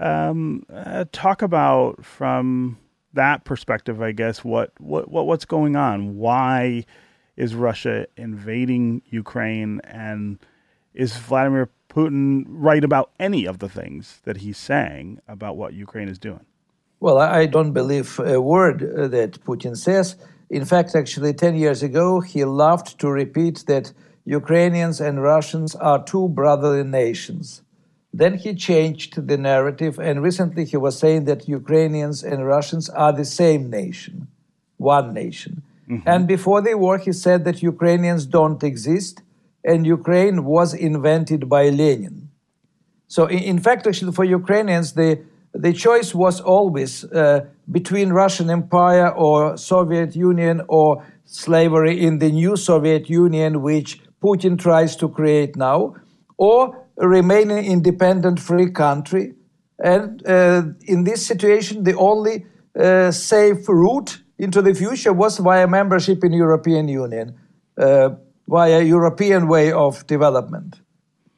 Um, 0.00 0.64
uh, 0.72 1.04
talk 1.12 1.42
about 1.42 2.04
from 2.04 2.78
that 3.12 3.44
perspective, 3.44 4.02
I 4.02 4.12
guess, 4.12 4.44
what, 4.44 4.72
what, 4.80 5.10
what 5.10 5.26
what's 5.26 5.44
going 5.44 5.76
on? 5.76 6.16
Why 6.16 6.84
is 7.36 7.54
Russia 7.54 8.06
invading 8.16 9.02
Ukraine? 9.06 9.80
And 9.84 10.38
is 10.94 11.16
Vladimir 11.16 11.70
Putin 11.88 12.44
right 12.48 12.82
about 12.82 13.12
any 13.18 13.46
of 13.46 13.58
the 13.58 13.68
things 13.68 14.20
that 14.24 14.38
he's 14.38 14.58
saying 14.58 15.20
about 15.28 15.56
what 15.56 15.74
Ukraine 15.74 16.08
is 16.08 16.18
doing? 16.18 16.46
Well, 17.04 17.18
I 17.18 17.44
don't 17.44 17.72
believe 17.72 18.18
a 18.18 18.40
word 18.40 18.82
uh, 18.82 19.08
that 19.08 19.32
Putin 19.44 19.76
says. 19.76 20.16
In 20.48 20.64
fact, 20.64 20.94
actually, 20.94 21.34
10 21.34 21.54
years 21.54 21.82
ago, 21.82 22.20
he 22.20 22.46
loved 22.46 22.98
to 23.00 23.10
repeat 23.10 23.64
that 23.66 23.92
Ukrainians 24.24 25.02
and 25.02 25.22
Russians 25.22 25.74
are 25.74 26.02
two 26.02 26.28
brotherly 26.30 26.82
nations. 26.82 27.60
Then 28.14 28.38
he 28.38 28.54
changed 28.54 29.28
the 29.28 29.36
narrative, 29.36 29.98
and 29.98 30.22
recently 30.22 30.64
he 30.64 30.78
was 30.78 30.98
saying 30.98 31.26
that 31.26 31.46
Ukrainians 31.46 32.24
and 32.24 32.46
Russians 32.46 32.88
are 32.88 33.12
the 33.12 33.26
same 33.26 33.68
nation, 33.68 34.26
one 34.78 35.12
nation. 35.12 35.62
Mm-hmm. 35.90 36.08
And 36.08 36.26
before 36.26 36.62
the 36.62 36.78
war, 36.78 36.96
he 36.96 37.12
said 37.12 37.44
that 37.44 37.62
Ukrainians 37.62 38.24
don't 38.24 38.62
exist, 38.62 39.20
and 39.62 39.86
Ukraine 39.86 40.46
was 40.46 40.72
invented 40.72 41.50
by 41.50 41.68
Lenin. 41.68 42.30
So, 43.08 43.26
in, 43.26 43.42
in 43.52 43.58
fact, 43.58 43.86
actually, 43.86 44.12
for 44.12 44.24
Ukrainians, 44.24 44.94
the, 44.94 45.20
the 45.54 45.72
choice 45.72 46.14
was 46.14 46.40
always 46.40 47.04
uh, 47.04 47.46
between 47.70 48.10
Russian 48.10 48.50
Empire 48.50 49.08
or 49.08 49.56
Soviet 49.56 50.16
Union 50.16 50.62
or 50.68 51.04
slavery 51.24 52.00
in 52.00 52.18
the 52.18 52.30
new 52.30 52.56
Soviet 52.56 53.08
Union, 53.08 53.62
which 53.62 54.00
Putin 54.20 54.58
tries 54.58 54.96
to 54.96 55.08
create 55.08 55.56
now, 55.56 55.94
or 56.36 56.84
remain 56.96 57.50
an 57.50 57.64
independent 57.64 58.40
free 58.40 58.70
country. 58.70 59.34
And 59.78 60.26
uh, 60.26 60.62
in 60.86 61.04
this 61.04 61.24
situation, 61.24 61.84
the 61.84 61.96
only 61.96 62.46
uh, 62.78 63.10
safe 63.10 63.68
route 63.68 64.18
into 64.38 64.60
the 64.60 64.74
future 64.74 65.12
was 65.12 65.38
via 65.38 65.68
membership 65.68 66.24
in 66.24 66.32
European 66.32 66.88
Union, 66.88 67.34
uh, 67.78 68.10
via 68.48 68.82
European 68.82 69.46
way 69.48 69.72
of 69.72 70.06
development. 70.06 70.80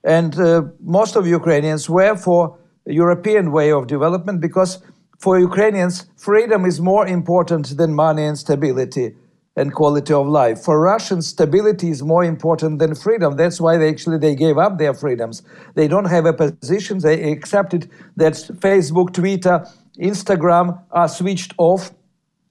And 0.03 0.39
uh, 0.39 0.63
most 0.81 1.17
of 1.17 1.27
Ukrainians 1.27 1.91
were 1.91 2.17
for 2.17 2.59
European 2.87 3.53
way 3.53 3.73
of 3.73 3.87
development 3.87 4.41
because 4.41 4.83
for 5.19 5.39
Ukrainians, 5.39 6.07
freedom 6.17 6.65
is 6.65 6.81
more 6.81 7.07
important 7.07 7.77
than 7.77 7.95
money 7.95 8.25
and 8.25 8.39
stability 8.39 9.15
and 9.57 9.73
quality 9.73 10.13
of 10.13 10.27
life. 10.27 10.63
For 10.63 10.79
Russians, 10.79 11.27
stability 11.29 11.89
is 11.89 12.03
more 12.03 12.23
important 12.23 12.79
than 12.79 12.95
freedom. 12.95 13.37
That's 13.37 13.59
why 13.59 13.79
they 13.79 13.89
actually 13.89 14.19
they 14.19 14.35
gave 14.35 14.59
up 14.59 14.77
their 14.77 14.93
freedoms. 14.93 15.43
They 15.75 15.89
don't 15.89 16.05
have 16.05 16.27
a 16.27 16.35
position. 16.35 16.99
They 16.99 17.33
accepted 17.33 17.91
that 18.17 18.35
Facebook, 18.35 19.15
Twitter, 19.15 19.67
Instagram 19.99 20.79
are 20.91 21.09
switched 21.09 21.55
off 21.57 21.93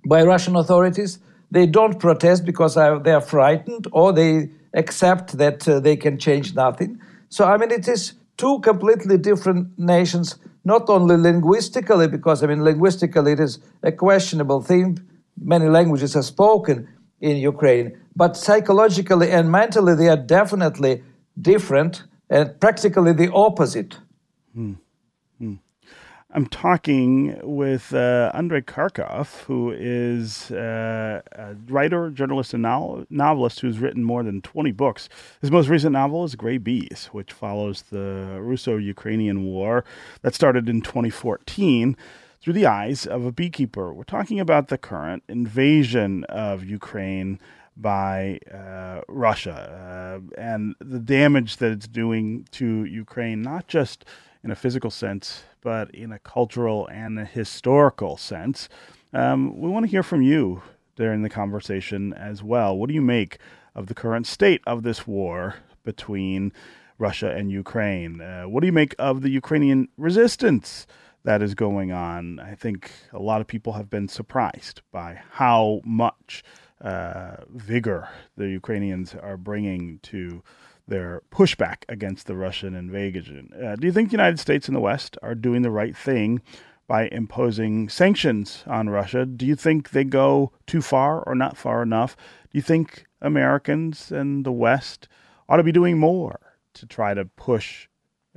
by 0.08 0.24
Russian 0.24 0.56
authorities. 0.56 1.20
They 1.52 1.68
don't 1.68 2.00
protest 2.00 2.44
because 2.44 2.74
they 2.74 3.12
are 3.12 3.22
frightened, 3.22 3.88
or 3.92 4.12
they 4.12 4.50
accept 4.74 5.38
that 5.38 5.68
uh, 5.68 5.80
they 5.80 5.96
can 5.96 6.18
change 6.18 6.56
nothing. 6.56 7.00
So 7.30 7.46
I 7.46 7.58
mean, 7.58 7.72
it 7.72 7.88
is 7.88 8.14
two 8.38 8.60
completely 8.60 9.18
different 9.18 9.78
nations. 9.78 10.36
Not 10.64 10.90
only 10.90 11.18
linguistically, 11.18 12.08
because 12.08 12.44
I 12.44 12.48
mean, 12.48 12.64
linguistically 12.64 13.34
it 13.34 13.40
is 13.40 13.60
a 13.84 13.92
questionable 13.92 14.62
thing. 14.62 15.00
Many 15.38 15.68
languages 15.68 16.16
are 16.16 16.24
spoken, 16.24 16.88
in 17.22 17.38
Ukraine. 17.38 17.98
But 18.16 18.38
psychologically 18.38 19.32
and 19.32 19.52
mentally, 19.52 19.96
they 19.96 20.10
are 20.10 20.18
definitely 20.18 21.04
different 21.40 22.04
and 22.30 22.60
practically 22.60 23.14
the 23.14 23.32
opposite. 23.34 23.98
Hmm. 24.54 24.74
I'm 26.36 26.48
talking 26.48 27.40
with 27.44 27.94
uh, 27.94 28.30
Andrei 28.34 28.60
Kurkov, 28.60 29.44
who 29.44 29.72
is 29.72 30.52
uh, 30.52 31.22
a 31.32 31.56
writer, 31.70 32.10
journalist, 32.10 32.54
and 32.54 32.62
novelist 33.10 33.62
who's 33.62 33.80
written 33.80 34.04
more 34.04 34.22
than 34.22 34.42
20 34.42 34.74
books. 34.74 35.08
His 35.40 35.50
most 35.50 35.70
recent 35.70 35.94
novel 35.94 36.26
is 36.26 36.36
Gray 36.36 36.58
Bees, 36.58 37.08
which 37.14 37.32
follows 37.32 37.84
the 37.84 38.38
Russo 38.42 38.76
Ukrainian 38.76 39.46
War 39.46 39.86
that 40.24 40.36
started 40.36 40.68
in 40.68 40.82
2014 40.82 41.96
through 42.42 42.54
the 42.54 42.66
eyes 42.66 43.08
of 43.08 43.24
a 43.24 43.32
beekeeper. 43.32 43.94
We're 43.94 44.04
talking 44.04 44.42
about 44.42 44.68
the 44.68 44.78
current 44.78 45.24
invasion 45.30 46.26
of 46.26 46.66
Ukraine 46.66 47.40
by 47.78 48.40
uh, 48.54 49.04
Russia 49.08 50.20
uh, 50.20 50.38
and 50.38 50.76
the 50.80 51.00
damage 51.00 51.58
that 51.58 51.72
it's 51.72 51.88
doing 51.88 52.46
to 52.52 52.84
Ukraine, 52.84 53.42
not 53.42 53.70
just 53.70 54.04
in 54.44 54.52
a 54.52 54.56
physical 54.56 54.92
sense, 54.92 55.46
but 55.66 55.90
in 55.96 56.12
a 56.12 56.20
cultural 56.20 56.88
and 56.92 57.18
a 57.18 57.26
historical 57.26 58.18
sense. 58.18 58.70
Um, 59.14 59.60
we 59.60 59.68
want 59.68 59.84
to 59.84 59.90
hear 59.90 60.04
from 60.04 60.22
you 60.22 60.62
during 60.96 61.24
the 61.24 61.30
conversation 61.30 62.14
as 62.14 62.44
well. 62.44 62.78
What 62.78 62.88
do 62.88 62.94
you 62.94 63.02
make 63.02 63.40
of 63.74 63.88
the 63.88 63.96
current 63.96 64.28
state 64.28 64.62
of 64.68 64.84
this 64.84 65.08
war 65.08 65.56
between 65.84 66.54
Russia 67.00 67.32
and 67.32 67.52
Ukraine? 67.52 68.22
Uh, 68.22 68.44
what 68.44 68.62
do 68.62 68.68
you 68.68 68.74
make 68.74 68.94
of 69.00 69.24
the 69.24 69.32
Ukrainian 69.32 69.90
resistance? 69.98 70.86
that 71.24 71.42
is 71.42 71.56
going 71.56 71.92
on. 71.92 72.40
I 72.40 72.54
think 72.54 72.92
a 73.12 73.18
lot 73.18 73.42
of 73.42 73.48
people 73.48 73.74
have 73.74 73.90
been 73.90 74.08
surprised 74.08 74.82
by 74.92 75.20
how 75.32 75.82
much 75.84 76.44
uh, 76.80 77.38
vigor 77.50 78.08
the 78.38 78.48
Ukrainians 78.48 79.16
are 79.16 79.36
bringing 79.36 79.98
to 80.04 80.44
their 80.88 81.22
pushback 81.32 81.84
against 81.90 82.28
the 82.28 82.36
Russian 82.36 82.76
invasion. 82.76 83.50
Uh, 83.54 83.76
do 83.76 83.88
you 83.88 83.94
think 83.94 84.10
the 84.10 84.18
United 84.18 84.40
States 84.40 84.68
and 84.68 84.76
the 84.76 84.82
West 84.82 85.18
are 85.22 85.36
doing 85.36 85.62
the 85.62 85.72
right 85.72 85.96
thing 85.96 86.42
by 86.88 87.08
imposing 87.08 87.90
sanctions 87.90 88.64
on 88.68 88.90
Russia? 88.90 89.26
Do 89.26 89.46
you 89.46 89.56
think 89.56 89.90
they 89.90 90.04
go 90.04 90.52
too 90.68 90.82
far 90.82 91.22
or 91.24 91.34
not 91.34 91.58
far 91.58 91.82
enough? 91.82 92.16
Do 92.52 92.58
you 92.58 92.62
think 92.62 93.06
Americans 93.22 94.12
and 94.12 94.46
the 94.46 94.52
West 94.52 95.08
ought 95.50 95.58
to 95.58 95.64
be 95.64 95.72
doing 95.72 95.98
more 95.98 96.40
to 96.74 96.86
try 96.86 97.14
to 97.14 97.26
push 97.26 97.88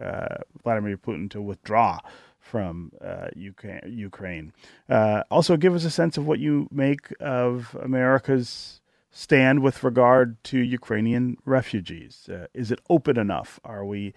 uh, 0.01 0.37
Vladimir 0.63 0.97
Putin 0.97 1.31
to 1.31 1.43
withdraw 1.43 1.99
from 2.39 2.93
uh, 3.05 3.29
Ukraine. 3.35 4.53
Uh, 4.89 5.23
also, 5.31 5.57
give 5.57 5.75
us 5.75 5.85
a 5.85 5.91
sense 5.91 6.17
of 6.17 6.27
what 6.27 6.39
you 6.39 6.67
make 6.71 7.13
of 7.21 7.77
America's 7.83 8.81
stand 9.11 9.61
with 9.61 9.83
regard 9.83 10.43
to 10.45 10.59
Ukrainian 10.59 11.37
refugees. 11.45 12.29
Uh, 12.31 12.47
is 12.55 12.71
it 12.71 12.81
open 12.89 13.19
enough? 13.19 13.59
Are 13.65 13.85
we 13.85 14.15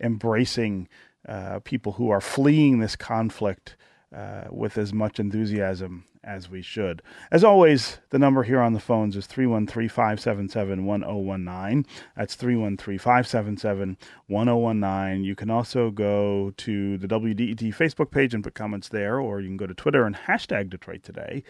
embracing 0.00 0.88
uh, 1.28 1.60
people 1.60 1.92
who 1.92 2.10
are 2.10 2.20
fleeing 2.20 2.80
this 2.80 2.96
conflict 2.96 3.76
uh, 4.14 4.44
with 4.50 4.76
as 4.76 4.92
much 4.92 5.18
enthusiasm 5.18 6.04
as 6.24 6.50
we 6.50 6.62
should. 6.62 7.02
As 7.30 7.42
always, 7.42 7.98
the 8.10 8.18
number 8.18 8.42
here 8.42 8.60
on 8.60 8.74
the 8.74 8.80
phones 8.80 9.16
is 9.16 9.26
313 9.26 9.88
577 9.88 10.84
1019. 10.84 11.86
That's 12.16 12.34
313 12.34 12.98
577 12.98 13.96
1019. 14.26 15.24
You 15.24 15.34
can 15.34 15.50
also 15.50 15.90
go 15.90 16.52
to 16.58 16.98
the 16.98 17.08
WDET 17.08 17.74
Facebook 17.74 18.10
page 18.10 18.34
and 18.34 18.44
put 18.44 18.54
comments 18.54 18.88
there, 18.88 19.18
or 19.18 19.40
you 19.40 19.48
can 19.48 19.56
go 19.56 19.66
to 19.66 19.74
Twitter 19.74 20.04
and 20.04 20.14
hashtag 20.14 20.70
Detroit 20.70 21.02
Today, 21.02 21.42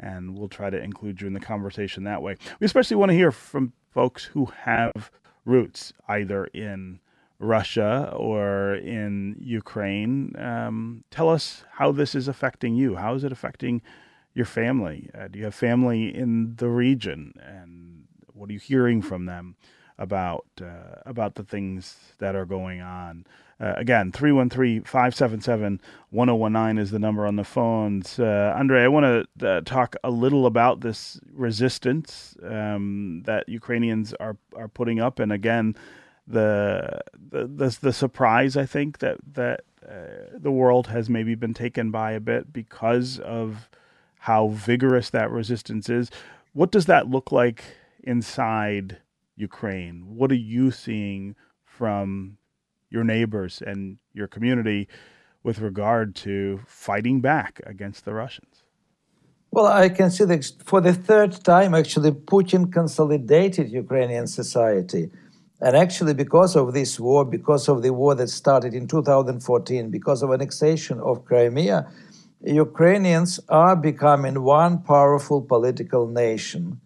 and 0.00 0.36
we'll 0.36 0.48
try 0.48 0.70
to 0.70 0.82
include 0.82 1.20
you 1.20 1.26
in 1.26 1.34
the 1.34 1.40
conversation 1.40 2.04
that 2.04 2.22
way. 2.22 2.36
We 2.58 2.64
especially 2.64 2.96
want 2.96 3.10
to 3.10 3.16
hear 3.16 3.30
from 3.30 3.72
folks 3.92 4.24
who 4.24 4.46
have 4.46 5.10
roots 5.44 5.92
either 6.08 6.46
in 6.46 7.00
Russia 7.38 8.12
or 8.16 8.74
in 8.74 9.36
Ukraine. 9.40 10.34
Um, 10.38 11.04
tell 11.10 11.28
us 11.28 11.64
how 11.72 11.92
this 11.92 12.14
is 12.14 12.28
affecting 12.28 12.74
you. 12.74 12.96
How 12.96 13.14
is 13.14 13.24
it 13.24 13.32
affecting 13.32 13.82
your 14.34 14.46
family? 14.46 15.10
Uh, 15.14 15.28
do 15.28 15.38
you 15.38 15.44
have 15.46 15.54
family 15.54 16.14
in 16.14 16.56
the 16.56 16.68
region? 16.68 17.34
And 17.42 18.04
what 18.32 18.50
are 18.50 18.52
you 18.52 18.58
hearing 18.58 19.02
from 19.02 19.26
them 19.26 19.56
about 20.00 20.46
uh, 20.60 21.02
about 21.04 21.34
the 21.36 21.44
things 21.44 21.96
that 22.18 22.34
are 22.34 22.46
going 22.46 22.80
on. 22.80 23.26
Uh, 23.60 23.74
again, 23.76 24.10
313-577-1019 24.12 26.78
is 26.78 26.90
the 26.90 26.98
number 26.98 27.26
on 27.26 27.36
the 27.36 27.44
phones. 27.44 28.18
Uh, 28.18 28.54
Andre, 28.56 28.84
I 28.84 28.88
want 28.88 29.28
to 29.38 29.46
uh, 29.46 29.60
talk 29.60 29.96
a 30.02 30.10
little 30.10 30.46
about 30.46 30.80
this 30.80 31.20
resistance 31.30 32.34
um, 32.42 33.22
that 33.26 33.46
Ukrainians 33.48 34.14
are 34.14 34.38
are 34.56 34.68
putting 34.68 34.98
up, 34.98 35.18
and 35.18 35.30
again, 35.30 35.76
the 36.26 37.02
the 37.30 37.46
the, 37.46 37.78
the 37.82 37.92
surprise 37.92 38.56
I 38.56 38.64
think 38.64 39.00
that 39.00 39.18
that 39.34 39.60
uh, 39.86 40.38
the 40.38 40.50
world 40.50 40.86
has 40.86 41.10
maybe 41.10 41.34
been 41.34 41.54
taken 41.54 41.90
by 41.90 42.12
a 42.12 42.20
bit 42.20 42.54
because 42.54 43.18
of 43.18 43.68
how 44.20 44.48
vigorous 44.48 45.10
that 45.10 45.30
resistance 45.30 45.90
is. 45.90 46.10
What 46.54 46.72
does 46.72 46.86
that 46.86 47.10
look 47.10 47.30
like 47.30 47.62
inside 48.02 48.96
Ukraine? 49.36 50.16
What 50.16 50.30
are 50.30 50.34
you 50.34 50.70
seeing 50.70 51.36
from 51.64 52.38
your 52.90 53.04
neighbors 53.04 53.62
and 53.64 53.98
your 54.12 54.26
community 54.26 54.88
with 55.42 55.60
regard 55.60 56.14
to 56.14 56.60
fighting 56.66 57.20
back 57.20 57.60
against 57.64 58.04
the 58.04 58.12
Russians? 58.12 58.62
Well, 59.52 59.66
I 59.66 59.88
can 59.88 60.10
see 60.10 60.24
that 60.26 60.52
for 60.64 60.80
the 60.80 60.92
third 60.92 61.32
time, 61.44 61.74
actually, 61.74 62.12
Putin 62.12 62.72
consolidated 62.72 63.70
Ukrainian 63.70 64.26
society. 64.26 65.10
And 65.60 65.76
actually, 65.76 66.14
because 66.14 66.56
of 66.56 66.72
this 66.72 67.00
war, 67.00 67.24
because 67.24 67.68
of 67.68 67.82
the 67.82 67.92
war 67.92 68.14
that 68.14 68.28
started 68.28 68.74
in 68.74 68.86
2014, 68.86 69.90
because 69.90 70.22
of 70.22 70.32
annexation 70.32 71.00
of 71.00 71.24
Crimea, 71.24 71.90
Ukrainians 72.42 73.40
are 73.48 73.76
becoming 73.76 74.42
one 74.42 74.78
powerful 74.78 75.42
political 75.42 76.06
nation. 76.06 76.80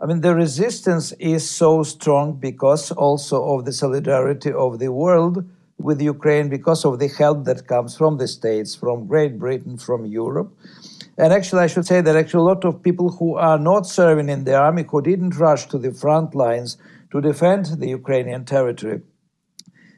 I 0.00 0.06
mean, 0.06 0.20
the 0.20 0.34
resistance 0.34 1.12
is 1.18 1.48
so 1.48 1.82
strong 1.82 2.34
because 2.34 2.92
also 2.92 3.42
of 3.54 3.64
the 3.64 3.72
solidarity 3.72 4.52
of 4.52 4.78
the 4.78 4.92
world 4.92 5.44
with 5.76 6.00
Ukraine, 6.00 6.48
because 6.48 6.84
of 6.84 7.00
the 7.00 7.08
help 7.08 7.44
that 7.44 7.66
comes 7.66 7.96
from 7.96 8.18
the 8.18 8.28
States, 8.28 8.76
from 8.76 9.08
Great 9.08 9.38
Britain, 9.40 9.76
from 9.76 10.06
Europe. 10.06 10.56
And 11.16 11.32
actually, 11.32 11.62
I 11.62 11.66
should 11.66 11.86
say 11.86 12.00
that 12.00 12.14
actually 12.14 12.40
a 12.40 12.54
lot 12.54 12.64
of 12.64 12.80
people 12.80 13.10
who 13.10 13.34
are 13.34 13.58
not 13.58 13.86
serving 13.86 14.28
in 14.28 14.44
the 14.44 14.54
army, 14.54 14.84
who 14.88 15.02
didn't 15.02 15.36
rush 15.36 15.66
to 15.66 15.78
the 15.78 15.92
front 15.92 16.32
lines 16.32 16.78
to 17.10 17.20
defend 17.20 17.66
the 17.66 17.88
Ukrainian 17.88 18.44
territory, 18.44 19.00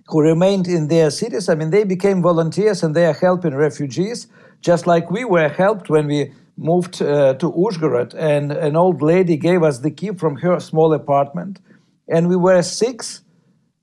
who 0.06 0.22
remained 0.22 0.66
in 0.66 0.88
their 0.88 1.10
cities, 1.10 1.48
I 1.50 1.54
mean, 1.54 1.70
they 1.70 1.84
became 1.84 2.22
volunteers 2.22 2.82
and 2.82 2.94
they 2.94 3.04
are 3.04 3.20
helping 3.28 3.54
refugees, 3.54 4.28
just 4.62 4.86
like 4.86 5.10
we 5.10 5.24
were 5.26 5.48
helped 5.48 5.90
when 5.90 6.06
we 6.06 6.32
moved 6.60 7.00
uh, 7.00 7.34
to 7.34 7.50
Uzhgorod, 7.50 8.14
and 8.14 8.52
an 8.52 8.76
old 8.76 9.00
lady 9.00 9.36
gave 9.38 9.62
us 9.62 9.78
the 9.78 9.90
key 9.90 10.12
from 10.12 10.36
her 10.36 10.60
small 10.60 10.92
apartment. 10.92 11.58
And 12.06 12.28
we 12.28 12.36
were 12.36 12.62
six, 12.62 13.22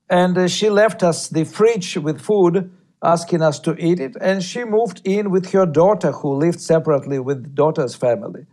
and 0.09 0.37
uh, 0.37 0.47
she 0.47 0.69
left 0.69 1.01
us 1.01 1.27
the 1.27 1.43
fridge 1.43 1.97
with 1.97 2.21
food, 2.21 2.69
asking 3.03 3.41
us 3.41 3.59
to 3.61 3.75
eat 3.83 3.99
it. 3.99 4.15
And 4.21 4.43
she 4.43 4.63
moved 4.63 5.01
in 5.03 5.31
with 5.31 5.51
her 5.53 5.65
daughter, 5.65 6.11
who 6.11 6.35
lived 6.35 6.61
separately 6.61 7.19
with 7.19 7.55
daughter's 7.55 7.95
family. 7.95 8.45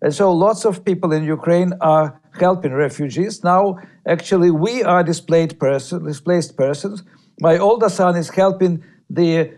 And 0.00 0.14
so 0.14 0.32
lots 0.32 0.64
of 0.64 0.84
people 0.84 1.12
in 1.12 1.24
Ukraine 1.24 1.72
are 1.80 2.18
helping 2.38 2.72
refugees. 2.72 3.44
Now, 3.44 3.78
actually, 4.06 4.50
we 4.50 4.82
are 4.82 5.02
displaced, 5.02 5.58
person, 5.58 6.04
displaced 6.06 6.56
persons. 6.56 7.02
My 7.40 7.58
older 7.58 7.90
son 7.90 8.16
is 8.16 8.30
helping 8.30 8.82
the 9.10 9.52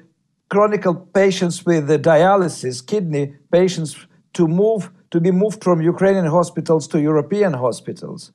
chronic 0.49 0.85
patients 1.13 1.65
with 1.65 1.87
the 1.87 1.99
dialysis, 1.99 2.85
kidney 2.85 3.35
patients 3.53 4.08
to 4.35 4.47
move 4.47 4.91
to 5.11 5.21
be 5.21 5.31
moved 5.31 5.65
from 5.65 5.81
Ukrainian 5.81 6.27
hospitals 6.27 6.87
to 6.89 7.01
European 7.01 7.55
hospitals. 7.55 8.33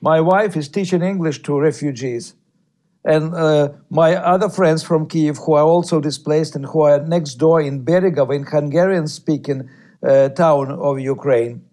My 0.00 0.20
wife 0.20 0.56
is 0.56 0.68
teaching 0.68 1.02
English 1.02 1.42
to 1.42 1.58
refugees. 1.58 2.34
And 3.04 3.34
uh, 3.34 3.70
my 3.90 4.14
other 4.14 4.48
friends 4.48 4.84
from 4.84 5.08
Kiev 5.08 5.36
who 5.38 5.54
are 5.54 5.64
also 5.64 6.00
displaced 6.00 6.54
and 6.54 6.66
who 6.66 6.82
are 6.82 7.00
next 7.04 7.34
door 7.34 7.60
in 7.60 7.84
Berigov, 7.84 8.34
in 8.34 8.44
Hungarian 8.44 9.08
speaking 9.08 9.68
uh, 10.06 10.28
town 10.28 10.70
of 10.70 11.00
Ukraine, 11.00 11.64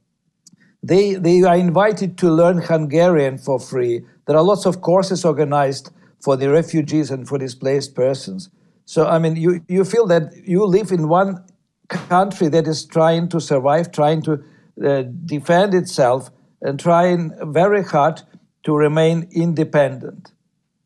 they, 0.81 1.15
they 1.15 1.41
are 1.43 1.57
invited 1.57 2.17
to 2.19 2.31
learn 2.31 2.57
Hungarian 2.59 3.37
for 3.37 3.59
free. 3.59 4.01
There 4.25 4.37
are 4.37 4.43
lots 4.43 4.65
of 4.65 4.81
courses 4.81 5.23
organized 5.25 5.91
for 6.19 6.35
the 6.35 6.49
refugees 6.49 7.11
and 7.11 7.27
for 7.27 7.37
displaced 7.37 7.95
persons. 7.95 8.49
So, 8.85 9.05
I 9.05 9.19
mean, 9.19 9.35
you, 9.35 9.63
you 9.67 9.83
feel 9.83 10.07
that 10.07 10.33
you 10.45 10.65
live 10.65 10.91
in 10.91 11.07
one 11.09 11.43
country 11.89 12.47
that 12.49 12.67
is 12.67 12.85
trying 12.85 13.29
to 13.29 13.39
survive, 13.39 13.91
trying 13.91 14.21
to 14.23 14.43
uh, 14.85 15.03
defend 15.25 15.73
itself, 15.73 16.31
and 16.61 16.79
trying 16.79 17.33
very 17.53 17.83
hard 17.83 18.21
to 18.63 18.75
remain 18.75 19.27
independent. 19.31 20.31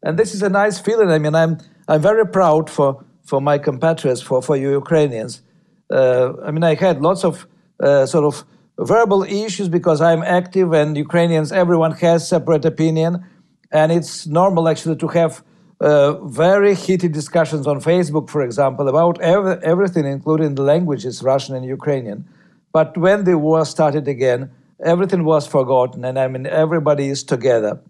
And 0.01 0.17
this 0.17 0.33
is 0.33 0.41
a 0.41 0.49
nice 0.49 0.79
feeling. 0.79 1.09
I 1.09 1.19
mean, 1.19 1.35
I'm 1.35 1.57
I'm 1.87 2.01
very 2.01 2.25
proud 2.25 2.69
for 2.69 3.03
for 3.25 3.41
my 3.41 3.57
compatriots, 3.57 4.21
for 4.21 4.41
for 4.41 4.55
you 4.57 4.71
Ukrainians. 4.71 5.41
Uh, 5.89 6.33
I 6.43 6.51
mean, 6.51 6.63
I 6.63 6.75
had 6.75 7.01
lots 7.01 7.23
of 7.23 7.47
uh, 7.79 8.05
sort 8.05 8.25
of 8.25 8.43
verbal 8.79 9.23
issues 9.23 9.69
because 9.69 10.01
I'm 10.01 10.23
active, 10.23 10.73
and 10.73 10.97
Ukrainians, 10.97 11.51
everyone 11.51 11.91
has 11.91 12.27
separate 12.27 12.65
opinion, 12.65 13.25
and 13.71 13.91
it's 13.91 14.25
normal 14.27 14.67
actually 14.67 14.97
to 14.97 15.07
have 15.07 15.43
uh, 15.83 16.13
very 16.25 16.75
heated 16.75 17.11
discussions 17.11 17.67
on 17.67 17.81
Facebook, 17.81 18.29
for 18.29 18.41
example, 18.41 18.87
about 18.87 19.19
ev- 19.19 19.61
everything, 19.63 20.05
including 20.05 20.55
the 20.55 20.61
languages, 20.61 21.21
Russian 21.21 21.55
and 21.57 21.65
Ukrainian. 21.65 22.25
But 22.71 22.97
when 22.97 23.25
the 23.25 23.37
war 23.37 23.65
started 23.65 24.07
again, 24.07 24.49
everything 24.81 25.25
was 25.25 25.45
forgotten, 25.45 26.05
and 26.05 26.17
I 26.17 26.29
mean, 26.29 26.45
everybody 26.47 27.09
is 27.09 27.21
together. 27.21 27.81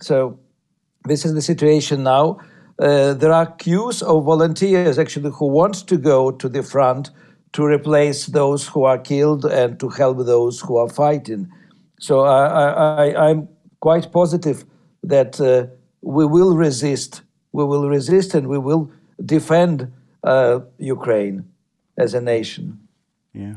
So, 0.00 0.38
this 1.04 1.24
is 1.24 1.34
the 1.34 1.42
situation 1.42 2.04
now. 2.04 2.38
Uh, 2.78 3.12
there 3.14 3.32
are 3.32 3.46
queues 3.46 4.02
of 4.02 4.24
volunteers 4.24 4.96
actually 4.96 5.32
who 5.32 5.48
want 5.48 5.88
to 5.88 5.96
go 5.96 6.30
to 6.30 6.48
the 6.48 6.62
front 6.62 7.10
to 7.54 7.64
replace 7.64 8.26
those 8.26 8.68
who 8.68 8.84
are 8.84 8.98
killed 8.98 9.44
and 9.44 9.80
to 9.80 9.88
help 9.88 10.18
those 10.18 10.60
who 10.60 10.76
are 10.76 10.88
fighting. 10.88 11.50
So, 11.98 12.20
I, 12.20 13.30
am 13.30 13.48
quite 13.80 14.12
positive 14.12 14.64
that 15.02 15.40
uh, 15.40 15.66
we 16.02 16.24
will 16.24 16.54
resist 16.54 17.22
we 17.52 17.64
will 17.64 17.88
resist 17.88 18.34
and 18.34 18.48
we 18.48 18.58
will 18.58 18.90
defend 19.24 19.92
uh, 20.24 20.60
Ukraine 20.78 21.44
as 21.96 22.14
a 22.14 22.20
nation. 22.20 22.88
Yeah. 23.32 23.56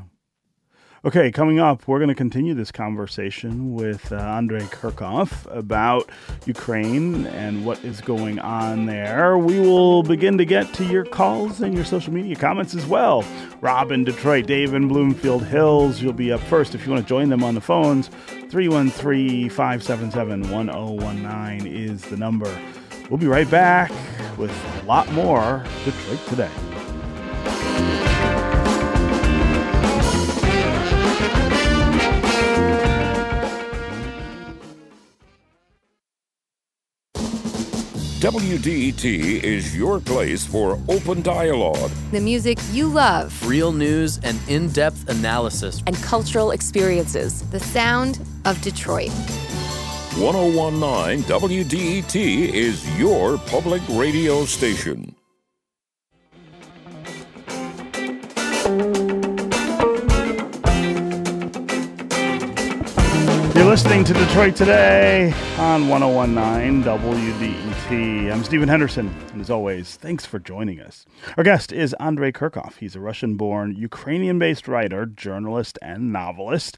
Okay, 1.06 1.32
coming 1.32 1.60
up, 1.60 1.88
we're 1.88 2.00
going 2.00 2.10
to 2.10 2.16
continue 2.16 2.56
this 2.56 2.72
conversation 2.72 3.76
with 3.76 4.12
uh, 4.12 4.16
Andrei 4.16 4.62
Kurkov 4.62 5.46
about 5.56 6.10
Ukraine 6.48 7.28
and 7.28 7.64
what 7.64 7.84
is 7.86 8.02
going 8.02 8.40
on 8.40 8.88
there. 8.88 9.38
We 9.38 9.60
will 9.60 10.02
begin 10.02 10.36
to 10.40 10.46
get 10.46 10.74
to 10.74 10.84
your 10.84 11.06
calls 11.06 11.62
and 11.62 11.76
your 11.76 11.86
social 11.86 12.12
media 12.12 12.36
comments 12.36 12.74
as 12.74 12.88
well. 12.88 13.24
Rob 13.62 13.92
in 13.92 14.04
Detroit, 14.04 14.48
Dave 14.48 14.74
in 14.74 14.88
Bloomfield 14.88 15.46
Hills, 15.46 16.02
you'll 16.02 16.12
be 16.12 16.32
up 16.32 16.42
first 16.42 16.74
if 16.74 16.88
you 16.88 16.92
want 16.92 17.04
to 17.06 17.08
join 17.08 17.30
them 17.30 17.44
on 17.44 17.54
the 17.54 17.62
phones. 17.62 18.08
313 18.50 19.48
577 19.52 20.50
1019 20.50 21.72
is 21.72 22.02
the 22.06 22.18
number. 22.18 22.52
We'll 23.10 23.20
be 23.20 23.28
right 23.28 23.50
back 23.50 23.91
with 24.38 24.52
a 24.82 24.86
lot 24.86 25.12
more 25.12 25.63
Detroit 25.84 26.20
Today. 26.28 26.50
WDET 38.26 39.44
is 39.44 39.78
your 39.78 40.00
place 40.00 40.48
for 40.48 40.80
open 40.89 41.22
dialogue. 41.22 41.91
The 42.10 42.20
music 42.20 42.58
you 42.72 42.88
love. 42.88 43.48
Real 43.48 43.72
news 43.72 44.20
and 44.24 44.39
in 44.48 44.70
depth 44.70 45.08
analysis. 45.10 45.84
And 45.86 45.96
cultural 45.98 46.50
experiences. 46.50 47.48
The 47.52 47.60
sound 47.60 48.20
of 48.46 48.60
Detroit. 48.62 49.12
1019 50.17 51.23
WDET 51.30 52.15
is 52.15 52.97
your 52.97 53.38
public 53.38 53.82
radio 53.89 54.45
station. 54.45 55.13
You're 63.54 63.65
listening 63.65 64.06
to 64.06 64.13
Detroit 64.13 64.56
Today 64.56 65.34
on 65.58 65.89
1019 65.89 66.84
WDET. 66.84 68.32
I'm 68.32 68.45
Stephen 68.45 68.69
Henderson, 68.69 69.13
and 69.34 69.41
as 69.41 69.49
always, 69.49 69.97
thanks 69.97 70.25
for 70.25 70.39
joining 70.39 70.80
us. 70.80 71.06
Our 71.36 71.43
guest 71.43 71.73
is 71.73 71.93
Andrei 71.99 72.32
Kurkov. 72.32 72.78
He's 72.78 72.95
a 72.95 73.01
Russian 73.01 73.36
born, 73.36 73.75
Ukrainian 73.75 74.39
based 74.39 74.69
writer, 74.69 75.06
journalist, 75.06 75.78
and 75.82 76.13
novelist 76.13 76.78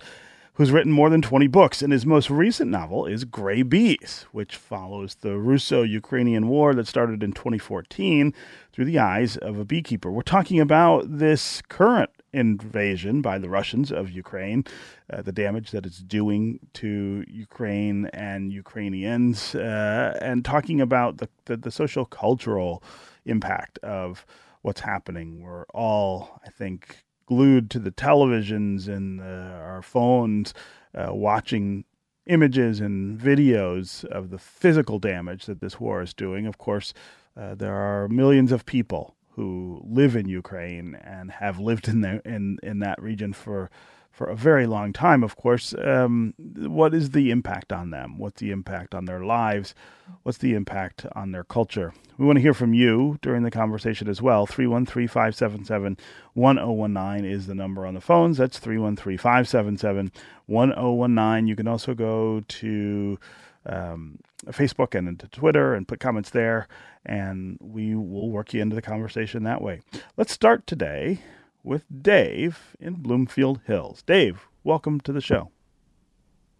who's 0.57 0.71
written 0.71 0.91
more 0.91 1.11
than 1.11 1.21
20 1.21 1.45
books, 1.45 1.83
and 1.83 1.93
his 1.93 2.03
most 2.03 2.31
recent 2.31 2.71
novel 2.71 3.05
is 3.05 3.25
Gray 3.25 3.61
Bees, 3.61 4.25
which 4.31 4.55
follows 4.55 5.13
the 5.21 5.37
Russo 5.37 5.83
Ukrainian 5.83 6.47
War 6.47 6.73
that 6.73 6.87
started 6.87 7.21
in 7.21 7.31
2014 7.31 8.33
through 8.73 8.85
the 8.85 8.97
eyes 8.97 9.37
of 9.37 9.59
a 9.59 9.65
beekeeper. 9.65 10.11
We're 10.11 10.23
talking 10.23 10.59
about 10.59 11.19
this 11.19 11.61
current 11.69 12.09
invasion 12.33 13.21
by 13.21 13.37
the 13.37 13.49
Russians 13.49 13.91
of 13.91 14.09
Ukraine, 14.09 14.65
uh, 15.13 15.21
the 15.21 15.31
damage 15.31 15.69
that 15.71 15.85
it's 15.85 15.99
doing 15.99 16.59
to 16.73 17.23
Ukraine 17.27 18.07
and 18.07 18.51
Ukrainians, 18.51 19.53
uh, 19.53 20.17
and 20.19 20.43
talking 20.43 20.81
about 20.81 21.17
the, 21.17 21.29
the, 21.45 21.57
the 21.57 21.71
social 21.71 22.03
cultural 22.03 22.81
impact 23.25 23.77
of 23.83 24.25
what's 24.63 24.81
happening. 24.81 25.43
We're 25.43 25.65
all, 25.65 26.41
I 26.43 26.49
think, 26.49 27.03
glued 27.27 27.69
to 27.69 27.79
the 27.79 27.91
televisions 27.91 28.87
and 28.87 29.21
our 29.21 29.81
phones, 29.83 30.53
uh, 30.95 31.13
watching 31.13 31.85
images 32.25 32.79
and 32.79 33.19
videos 33.19 34.03
of 34.05 34.31
the 34.31 34.37
physical 34.37 34.99
damage 34.99 35.45
that 35.45 35.61
this 35.61 35.79
war 35.79 36.01
is 36.01 36.13
doing. 36.13 36.47
Of 36.47 36.57
course, 36.57 36.93
uh, 37.39 37.55
there 37.55 37.75
are 37.75 38.07
millions 38.07 38.51
of 38.51 38.65
people 38.65 39.15
who 39.31 39.81
live 39.85 40.15
in 40.15 40.27
Ukraine 40.27 40.95
and 40.95 41.31
have 41.31 41.59
lived 41.59 41.87
in 41.87 42.01
there 42.01 42.21
in 42.25 42.57
in 42.63 42.79
that 42.79 43.01
region 43.01 43.33
for 43.33 43.69
for 44.17 44.25
a 44.25 44.35
very 44.35 44.65
long 44.65 44.93
time. 44.93 45.23
Of 45.23 45.35
course, 45.35 45.75
um, 45.85 46.33
what 46.39 46.95
is 46.95 47.11
the 47.11 47.29
impact 47.29 47.71
on 47.71 47.91
them? 47.91 48.17
What's 48.17 48.41
the 48.41 48.49
impact 48.49 48.95
on 48.95 49.05
their 49.05 49.23
lives? 49.23 49.75
What's 50.23 50.39
the 50.39 50.55
impact 50.55 51.05
on 51.11 51.31
their 51.31 51.43
culture? 51.43 51.93
We 52.17 52.25
want 52.25 52.37
to 52.37 52.41
hear 52.41 52.55
from 52.55 52.73
you 52.73 53.19
during 53.21 53.43
the 53.43 53.51
conversation 53.51 54.09
as 54.09 54.19
well. 54.19 54.47
313 54.47 55.07
577 55.07 55.97
1019 56.33 57.31
is 57.31 57.45
the 57.45 57.53
number 57.53 57.85
on 57.85 57.93
the 57.93 58.01
phones. 58.01 58.37
That's 58.37 58.57
313 58.57 59.19
577 59.19 60.11
1019. 60.47 61.47
You 61.47 61.55
can 61.55 61.67
also 61.67 61.93
go 61.93 62.43
to 62.47 63.19
um, 63.67 64.17
Facebook 64.47 64.97
and 64.97 65.07
into 65.07 65.27
Twitter 65.27 65.75
and 65.75 65.87
put 65.87 65.99
comments 65.99 66.31
there, 66.31 66.67
and 67.05 67.59
we 67.61 67.93
will 67.93 68.31
work 68.31 68.51
you 68.55 68.63
into 68.63 68.75
the 68.75 68.81
conversation 68.81 69.43
that 69.43 69.61
way. 69.61 69.81
Let's 70.15 70.33
start 70.33 70.65
today 70.65 71.19
with 71.67 71.83
Dave 72.01 72.77
in 72.79 72.93
Bloomfield 72.93 73.59
Hills. 73.67 74.01
Dave, 74.01 74.47
welcome 74.63 75.01
to 75.01 75.11
the 75.11 75.19
show. 75.19 75.51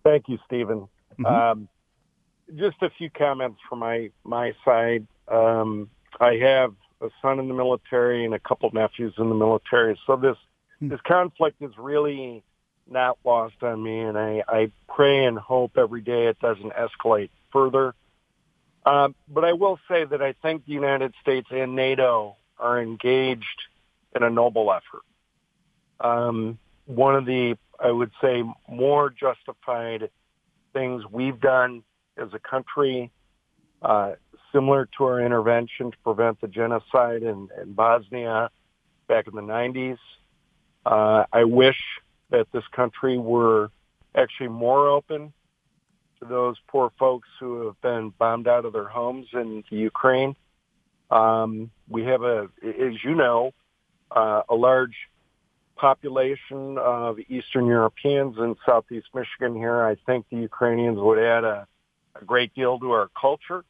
Thank 0.03 0.27
you, 0.27 0.37
Stephen. 0.45 0.89
Mm-hmm. 1.17 1.25
Um, 1.25 1.69
just 2.55 2.75
a 2.81 2.89
few 2.89 3.09
comments 3.09 3.59
from 3.67 3.79
my 3.79 4.09
my 4.23 4.53
side. 4.65 5.07
Um, 5.29 5.89
I 6.19 6.33
have 6.35 6.73
a 7.01 7.09
son 7.21 7.39
in 7.39 7.47
the 7.47 7.53
military 7.53 8.25
and 8.25 8.33
a 8.33 8.39
couple 8.39 8.69
nephews 8.73 9.13
in 9.17 9.29
the 9.29 9.35
military, 9.35 9.97
so 10.05 10.17
this 10.17 10.35
mm-hmm. 10.35 10.89
this 10.89 10.99
conflict 11.07 11.61
is 11.61 11.71
really 11.77 12.43
not 12.89 13.17
lost 13.23 13.63
on 13.63 13.81
me, 13.81 13.99
and 13.99 14.17
I, 14.17 14.43
I 14.47 14.71
pray 14.93 15.25
and 15.25 15.37
hope 15.37 15.77
every 15.77 16.01
day 16.01 16.27
it 16.27 16.39
doesn't 16.39 16.73
escalate 16.73 17.29
further. 17.51 17.93
Um, 18.85 19.15
but 19.27 19.43
I 19.43 19.53
will 19.53 19.79
say 19.89 20.05
that 20.05 20.21
I 20.21 20.33
think 20.41 20.65
the 20.65 20.71
United 20.71 21.13
States 21.21 21.47
and 21.51 21.75
NATO 21.75 22.37
are 22.57 22.81
engaged 22.81 23.61
in 24.17 24.23
a 24.23 24.29
noble 24.29 24.71
effort. 24.71 25.03
Um, 25.99 26.57
one 26.85 27.15
of 27.15 27.25
the, 27.25 27.57
I 27.79 27.91
would 27.91 28.11
say, 28.21 28.43
more 28.69 29.09
justified 29.09 30.09
things 30.73 31.03
we've 31.11 31.39
done 31.39 31.83
as 32.17 32.29
a 32.33 32.39
country, 32.39 33.11
uh, 33.81 34.13
similar 34.51 34.87
to 34.97 35.03
our 35.05 35.21
intervention 35.21 35.91
to 35.91 35.97
prevent 36.03 36.39
the 36.41 36.47
genocide 36.47 37.23
in, 37.23 37.49
in 37.61 37.73
Bosnia 37.73 38.49
back 39.07 39.27
in 39.27 39.35
the 39.35 39.41
90s. 39.41 39.97
Uh, 40.85 41.25
I 41.31 41.43
wish 41.43 41.77
that 42.29 42.47
this 42.51 42.63
country 42.71 43.17
were 43.17 43.71
actually 44.15 44.49
more 44.49 44.87
open 44.87 45.33
to 46.19 46.25
those 46.25 46.55
poor 46.67 46.91
folks 46.97 47.27
who 47.39 47.65
have 47.65 47.81
been 47.81 48.13
bombed 48.17 48.47
out 48.47 48.65
of 48.65 48.73
their 48.73 48.87
homes 48.87 49.27
in 49.33 49.63
Ukraine. 49.69 50.35
Um, 51.11 51.71
we 51.87 52.03
have 52.05 52.23
a, 52.23 52.49
as 52.63 53.03
you 53.03 53.15
know, 53.15 53.51
uh, 54.11 54.41
a 54.49 54.55
large 54.55 54.95
population 55.75 56.77
of 56.77 57.19
Eastern 57.29 57.67
Europeans 57.67 58.35
in 58.37 58.55
Southeast 58.65 59.07
Michigan 59.13 59.55
here. 59.55 59.83
I 59.83 59.95
think 60.05 60.25
the 60.31 60.37
Ukrainians 60.37 60.97
would 60.99 61.19
add 61.19 61.43
a, 61.43 61.67
a 62.19 62.25
great 62.25 62.53
deal 62.55 62.79
to 62.79 62.91
our 62.91 63.09
culture. 63.19 63.63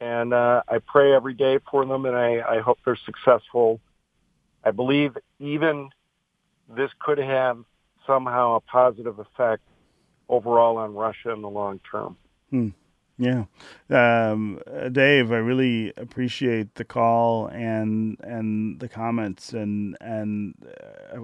And 0.00 0.34
uh, 0.34 0.62
I 0.68 0.78
pray 0.78 1.14
every 1.14 1.34
day 1.34 1.58
for 1.70 1.86
them, 1.86 2.04
and 2.04 2.16
I, 2.16 2.56
I 2.56 2.60
hope 2.60 2.78
they're 2.84 2.98
successful. 3.06 3.80
I 4.64 4.72
believe 4.72 5.16
even 5.38 5.90
this 6.68 6.90
could 7.00 7.18
have 7.18 7.58
somehow 8.06 8.56
a 8.56 8.60
positive 8.60 9.18
effect 9.18 9.62
overall 10.28 10.78
on 10.78 10.94
Russia 10.94 11.30
in 11.30 11.42
the 11.42 11.48
long 11.48 11.80
term. 11.90 12.16
Hmm. 12.50 12.68
Yeah, 13.16 13.44
um, 13.90 14.58
Dave, 14.90 15.30
I 15.30 15.36
really 15.36 15.92
appreciate 15.96 16.74
the 16.74 16.84
call 16.84 17.46
and 17.46 18.18
and 18.20 18.80
the 18.80 18.88
comments 18.88 19.52
and 19.52 19.96
and 20.00 20.54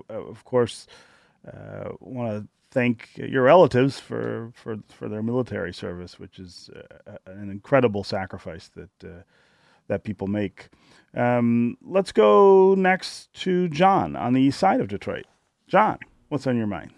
uh, 0.08 0.14
of 0.14 0.44
course 0.44 0.86
uh, 1.46 1.90
want 1.98 2.30
to 2.30 2.48
thank 2.70 3.08
your 3.16 3.42
relatives 3.42 3.98
for, 3.98 4.52
for 4.54 4.78
for 4.88 5.08
their 5.08 5.22
military 5.22 5.74
service, 5.74 6.18
which 6.20 6.38
is 6.38 6.70
uh, 7.06 7.16
an 7.26 7.50
incredible 7.50 8.04
sacrifice 8.04 8.70
that 8.76 9.04
uh, 9.04 9.22
that 9.88 10.04
people 10.04 10.28
make. 10.28 10.68
Um, 11.14 11.76
let's 11.82 12.12
go 12.12 12.76
next 12.76 13.32
to 13.42 13.68
John 13.68 14.14
on 14.14 14.32
the 14.32 14.40
east 14.40 14.60
side 14.60 14.80
of 14.80 14.86
Detroit. 14.86 15.26
John, 15.66 15.98
what's 16.28 16.46
on 16.46 16.56
your 16.56 16.68
mind? 16.68 16.92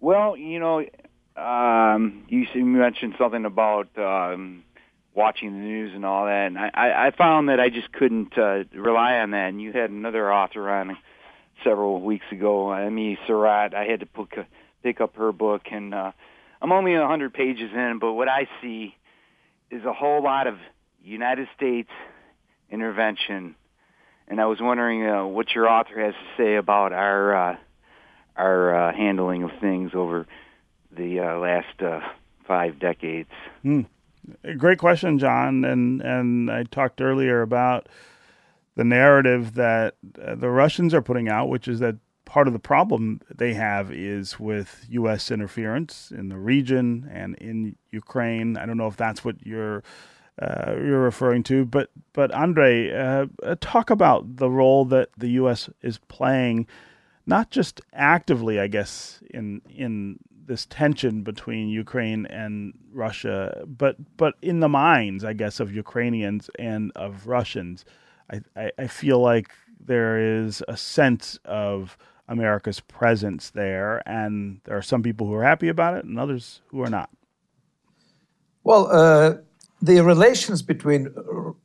Well, 0.00 0.36
you 0.36 0.58
know, 0.58 0.86
um, 1.38 2.24
you 2.28 2.46
mentioned 2.64 3.14
something 3.18 3.44
about 3.44 3.88
um, 3.96 4.64
watching 5.14 5.52
the 5.52 5.58
news 5.58 5.92
and 5.94 6.04
all 6.04 6.26
that, 6.26 6.46
and 6.46 6.58
I, 6.58 7.08
I 7.08 7.10
found 7.16 7.48
that 7.48 7.60
I 7.60 7.68
just 7.70 7.92
couldn't 7.92 8.36
uh, 8.36 8.64
rely 8.74 9.18
on 9.18 9.30
that. 9.30 9.48
And 9.48 9.60
you 9.60 9.72
had 9.72 9.90
another 9.90 10.32
author 10.32 10.68
on 10.68 10.96
several 11.64 12.00
weeks 12.00 12.26
ago, 12.32 12.74
Amy 12.74 13.18
Surratt. 13.26 13.74
I 13.74 13.84
had 13.84 14.00
to 14.00 14.06
pick, 14.06 14.46
pick 14.82 15.00
up 15.00 15.16
her 15.16 15.32
book, 15.32 15.62
and 15.70 15.94
uh, 15.94 16.12
I'm 16.60 16.72
only 16.72 16.94
a 16.94 17.06
hundred 17.06 17.34
pages 17.34 17.70
in, 17.72 17.98
but 18.00 18.14
what 18.14 18.28
I 18.28 18.48
see 18.60 18.94
is 19.70 19.84
a 19.84 19.92
whole 19.92 20.22
lot 20.22 20.46
of 20.46 20.56
United 21.02 21.48
States 21.56 21.90
intervention. 22.70 23.54
And 24.26 24.40
I 24.40 24.46
was 24.46 24.58
wondering 24.60 25.08
uh, 25.08 25.24
what 25.26 25.54
your 25.54 25.68
author 25.68 26.04
has 26.04 26.14
to 26.14 26.42
say 26.42 26.56
about 26.56 26.92
our 26.92 27.52
uh, 27.52 27.56
our 28.36 28.74
uh, 28.74 28.94
handling 28.94 29.42
of 29.42 29.50
things 29.60 29.92
over 29.94 30.26
the 30.98 31.20
uh, 31.20 31.38
last 31.38 31.80
uh, 31.80 32.00
five 32.46 32.78
decades? 32.78 33.30
Hmm. 33.62 33.82
Great 34.58 34.78
question, 34.78 35.18
John. 35.18 35.64
And 35.64 36.02
and 36.02 36.50
I 36.50 36.64
talked 36.64 37.00
earlier 37.00 37.40
about 37.42 37.88
the 38.74 38.84
narrative 38.84 39.54
that 39.54 39.94
uh, 40.22 40.34
the 40.34 40.50
Russians 40.50 40.92
are 40.92 41.02
putting 41.02 41.28
out, 41.28 41.48
which 41.48 41.66
is 41.66 41.80
that 41.80 41.96
part 42.26 42.46
of 42.46 42.52
the 42.52 42.58
problem 42.58 43.20
they 43.34 43.54
have 43.54 43.90
is 43.90 44.38
with 44.38 44.84
U.S. 44.90 45.30
interference 45.30 46.12
in 46.14 46.28
the 46.28 46.36
region 46.36 47.10
and 47.10 47.34
in 47.36 47.76
Ukraine. 47.90 48.58
I 48.58 48.66
don't 48.66 48.76
know 48.76 48.86
if 48.86 48.96
that's 48.96 49.24
what 49.24 49.46
you're 49.46 49.82
uh, 50.40 50.74
you're 50.76 51.00
referring 51.00 51.42
to, 51.44 51.64
but 51.64 51.90
but 52.12 52.30
Andre, 52.32 52.92
uh, 52.92 53.26
talk 53.60 53.90
about 53.90 54.36
the 54.36 54.50
role 54.50 54.84
that 54.84 55.08
the 55.16 55.30
U.S. 55.30 55.68
is 55.82 55.98
playing, 56.08 56.66
not 57.26 57.50
just 57.50 57.80
actively, 57.92 58.60
I 58.60 58.68
guess, 58.68 59.20
in 59.30 59.62
in 59.68 60.18
this 60.48 60.66
tension 60.66 61.22
between 61.22 61.68
Ukraine 61.68 62.26
and 62.26 62.74
Russia, 62.92 63.64
but 63.66 63.96
but 64.16 64.34
in 64.42 64.60
the 64.60 64.68
minds, 64.68 65.24
I 65.24 65.34
guess, 65.34 65.60
of 65.60 65.72
Ukrainians 65.72 66.50
and 66.58 66.90
of 66.96 67.26
Russians, 67.26 67.84
I, 68.32 68.40
I, 68.56 68.70
I 68.78 68.86
feel 68.88 69.20
like 69.20 69.50
there 69.78 70.40
is 70.40 70.62
a 70.66 70.76
sense 70.76 71.38
of 71.44 71.96
America's 72.28 72.80
presence 72.80 73.50
there, 73.50 74.02
and 74.06 74.60
there 74.64 74.76
are 74.76 74.82
some 74.82 75.02
people 75.02 75.26
who 75.26 75.34
are 75.34 75.44
happy 75.44 75.68
about 75.68 75.96
it, 75.96 76.04
and 76.04 76.18
others 76.18 76.60
who 76.68 76.82
are 76.82 76.90
not. 76.90 77.10
Well, 78.64 78.88
uh, 78.90 79.36
the 79.80 80.00
relations 80.00 80.62
between 80.62 81.14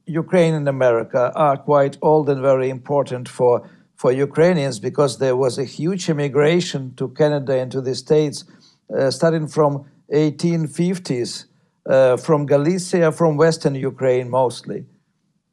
Ukraine 0.06 0.54
and 0.54 0.67
America 0.67 1.32
are 1.36 1.58
quite 1.58 1.98
old 2.02 2.30
and 2.30 2.41
very 2.41 2.69
important 2.69 3.28
for 3.28 3.69
for 3.96 4.12
Ukrainians 4.12 4.80
because 4.80 5.17
there 5.17 5.38
was 5.38 5.58
a 5.58 5.63
huge 5.63 6.10
immigration 6.10 6.93
to 6.96 7.08
Canada 7.10 7.54
and 7.62 7.72
to 7.72 7.80
the 7.80 7.96
States 7.96 8.43
starting 9.10 9.48
from 9.48 9.86
1850s, 10.13 11.46
uh, 11.89 12.17
from 12.17 12.46
Galicia, 12.46 13.12
from 13.12 13.38
Western 13.38 13.76
Ukraine 13.76 14.30
mostly. 14.30 14.86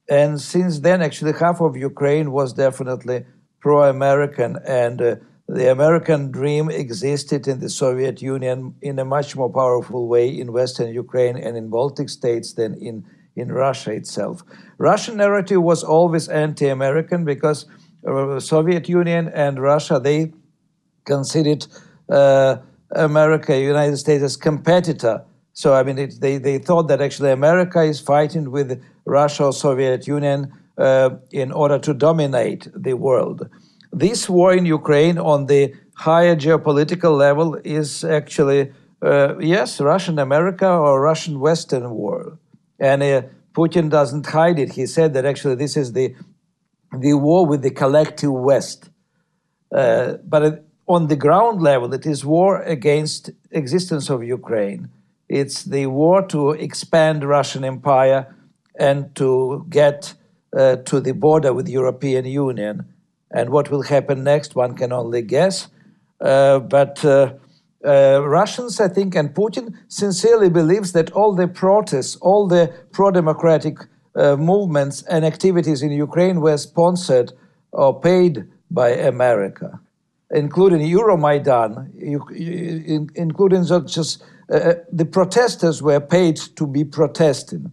And 0.08 0.40
since 0.40 0.80
then, 0.80 1.02
actually, 1.02 1.32
half 1.32 1.60
of 1.60 1.76
Ukraine 1.76 2.32
was 2.32 2.52
definitely 2.52 3.24
pro 3.60 3.88
American, 3.88 4.58
and 4.66 5.00
uh, 5.00 5.16
the 5.48 5.70
American 5.70 6.30
dream 6.30 6.70
existed 6.70 7.46
in 7.46 7.60
the 7.60 7.68
Soviet 7.68 8.20
Union 8.22 8.74
in 8.82 8.98
a 8.98 9.04
much 9.04 9.36
more 9.36 9.52
powerful 9.52 10.08
way 10.08 10.28
in 10.28 10.52
Western 10.52 10.92
Ukraine 10.92 11.36
and 11.36 11.56
in 11.56 11.68
Baltic 11.68 12.08
states 12.08 12.54
than 12.54 12.74
in, 12.74 13.04
in 13.36 13.52
Russia 13.52 13.92
itself. 13.92 14.42
Russian 14.78 15.16
narrative 15.16 15.62
was 15.62 15.84
always 15.84 16.28
anti 16.28 16.68
American 16.68 17.24
because 17.24 17.66
uh, 18.06 18.40
Soviet 18.40 18.88
Union 18.88 19.28
and 19.28 19.60
Russia, 19.60 20.00
they 20.00 20.32
considered 21.04 21.66
uh, 22.08 22.56
America, 22.96 23.58
United 23.58 23.96
States 23.96 24.22
as 24.22 24.36
competitor. 24.36 25.22
So 25.52 25.74
I 25.74 25.82
mean, 25.82 25.98
it, 25.98 26.20
they 26.20 26.38
they 26.38 26.58
thought 26.58 26.88
that 26.88 27.00
actually 27.00 27.30
America 27.30 27.82
is 27.82 28.00
fighting 28.00 28.50
with 28.50 28.82
Russia 29.04 29.44
or 29.44 29.52
Soviet 29.52 30.06
Union 30.06 30.52
uh, 30.78 31.10
in 31.30 31.52
order 31.52 31.78
to 31.78 31.92
dominate 31.94 32.68
the 32.74 32.94
world. 32.94 33.48
this 33.92 34.28
war 34.28 34.52
in 34.52 34.66
Ukraine 34.66 35.18
on 35.18 35.46
the 35.46 35.74
higher 35.94 36.36
geopolitical 36.36 37.16
level 37.16 37.56
is 37.64 38.04
actually, 38.04 38.72
uh, 39.02 39.38
yes, 39.38 39.80
Russian 39.80 40.18
America 40.18 40.68
or 40.68 41.00
Russian 41.00 41.40
Western 41.40 41.90
war. 41.90 42.38
And 42.78 43.02
uh, 43.02 43.22
Putin 43.52 43.90
doesn't 43.90 44.26
hide 44.26 44.58
it. 44.58 44.72
He 44.72 44.86
said 44.86 45.12
that 45.14 45.24
actually 45.24 45.56
this 45.56 45.76
is 45.76 45.92
the, 45.92 46.14
the 46.98 47.14
war 47.14 47.46
with 47.46 47.62
the 47.62 47.70
collective 47.70 48.32
West. 48.32 48.90
Uh, 49.74 50.14
but 50.24 50.64
on 50.94 51.06
the 51.06 51.20
ground 51.26 51.62
level, 51.62 51.94
it 51.94 52.04
is 52.04 52.24
war 52.24 52.62
against 52.62 53.30
existence 53.52 54.10
of 54.10 54.24
Ukraine. 54.24 54.88
It's 55.28 55.62
the 55.62 55.86
war 55.86 56.18
to 56.34 56.50
expand 56.66 57.18
Russian 57.22 57.64
empire 57.64 58.22
and 58.74 59.14
to 59.14 59.64
get 59.68 60.14
uh, 60.56 60.76
to 60.90 61.00
the 61.06 61.12
border 61.12 61.52
with 61.52 61.68
European 61.68 62.24
Union. 62.24 62.76
And 63.30 63.50
what 63.50 63.70
will 63.70 63.82
happen 63.82 64.24
next, 64.24 64.56
one 64.56 64.74
can 64.74 64.92
only 64.92 65.22
guess. 65.22 65.68
Uh, 66.20 66.58
but 66.58 67.04
uh, 67.04 67.34
uh, 67.84 68.22
Russians, 68.38 68.80
I 68.80 68.88
think, 68.88 69.14
and 69.14 69.32
Putin 69.32 69.76
sincerely 69.86 70.50
believes 70.50 70.90
that 70.92 71.12
all 71.12 71.32
the 71.34 71.46
protests, 71.46 72.16
all 72.16 72.48
the 72.48 72.64
pro-democratic 72.90 73.76
uh, 74.16 74.36
movements 74.36 75.04
and 75.04 75.24
activities 75.24 75.82
in 75.82 75.92
Ukraine 75.92 76.40
were 76.40 76.58
sponsored 76.58 77.32
or 77.70 78.00
paid 78.00 78.44
by 78.72 78.88
America, 78.90 79.78
including 80.30 80.80
Euromaidan, 80.80 81.90
including 83.14 83.64
just 83.86 84.22
uh, 84.52 84.74
the 84.92 85.04
protesters 85.04 85.82
were 85.82 86.00
paid 86.00 86.36
to 86.56 86.66
be 86.66 86.84
protesting, 86.84 87.70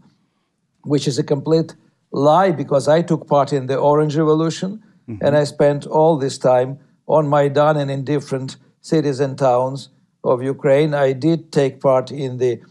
which 0.83 1.07
is 1.07 1.17
a 1.17 1.23
complete 1.23 1.75
lie 2.11 2.51
because 2.51 2.87
I 2.87 3.01
took 3.01 3.27
part 3.27 3.51
in 3.53 3.67
the 3.67 3.77
Orange 3.77 4.15
Revolution 4.15 4.83
mm-hmm. 5.07 5.25
and 5.25 5.35
I 5.35 5.43
spent 5.43 5.85
all 5.85 6.17
this 6.17 6.37
time 6.37 6.79
on 7.07 7.27
Maidan 7.29 7.77
and 7.77 7.89
in 7.89 8.03
different 8.03 8.57
cities 8.81 9.19
and 9.19 9.37
towns 9.37 9.89
of 10.23 10.43
Ukraine. 10.43 10.93
I 10.93 11.13
did 11.13 11.51
take 11.51 11.79
part 11.79 12.11
in 12.11 12.37
the 12.37 12.61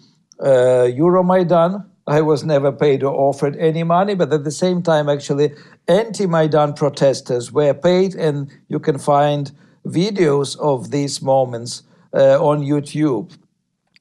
uh, 0.41 0.87
Euromaidan. 1.01 1.85
I 2.07 2.21
was 2.21 2.45
never 2.45 2.71
paid 2.71 3.03
or 3.03 3.13
offered 3.13 3.57
any 3.57 3.83
money, 3.83 4.15
but 4.15 4.33
at 4.33 4.45
the 4.45 4.51
same 4.53 4.83
time, 4.83 5.09
actually, 5.09 5.53
anti 5.89 6.27
Maidan 6.27 6.75
protesters 6.75 7.51
were 7.51 7.75
paid, 7.75 8.15
and 8.15 8.49
you 8.69 8.79
can 8.79 8.99
find 8.99 9.51
videos 9.87 10.59
of 10.59 10.91
these 10.91 11.23
moments 11.23 11.83
uh, 12.13 12.43
on 12.43 12.61
YouTube. 12.61 13.37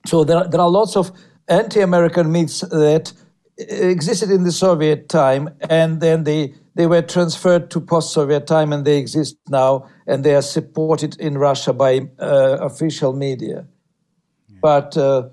So 0.06 0.24
there, 0.24 0.48
there 0.48 0.62
are 0.62 0.69
lots 0.69 0.95
of 0.95 1.12
anti 1.48 1.82
American 1.82 2.32
myths 2.32 2.62
that 2.62 3.13
existed 3.58 4.32
in 4.32 4.43
the 4.43 4.52
Soviet 4.52 5.10
time, 5.10 5.50
and 5.69 6.02
then 6.02 6.24
they 6.24 6.54
they 6.76 6.88
were 6.88 7.02
transferred 7.02 7.71
to 7.71 7.80
post-Soviet 7.80 8.48
time, 8.48 8.74
and 8.74 8.84
they 8.84 8.98
exist 8.98 9.38
now, 9.50 9.88
and 10.08 10.24
they 10.26 10.36
are 10.36 10.41
supported 10.41 11.17
in 11.19 11.38
Russia 11.38 11.71
by 11.71 12.02
uh, 12.19 12.58
official 12.60 13.13
media. 13.13 13.65
Yeah. 14.50 14.58
But 14.62 14.98
uh, 14.98 15.30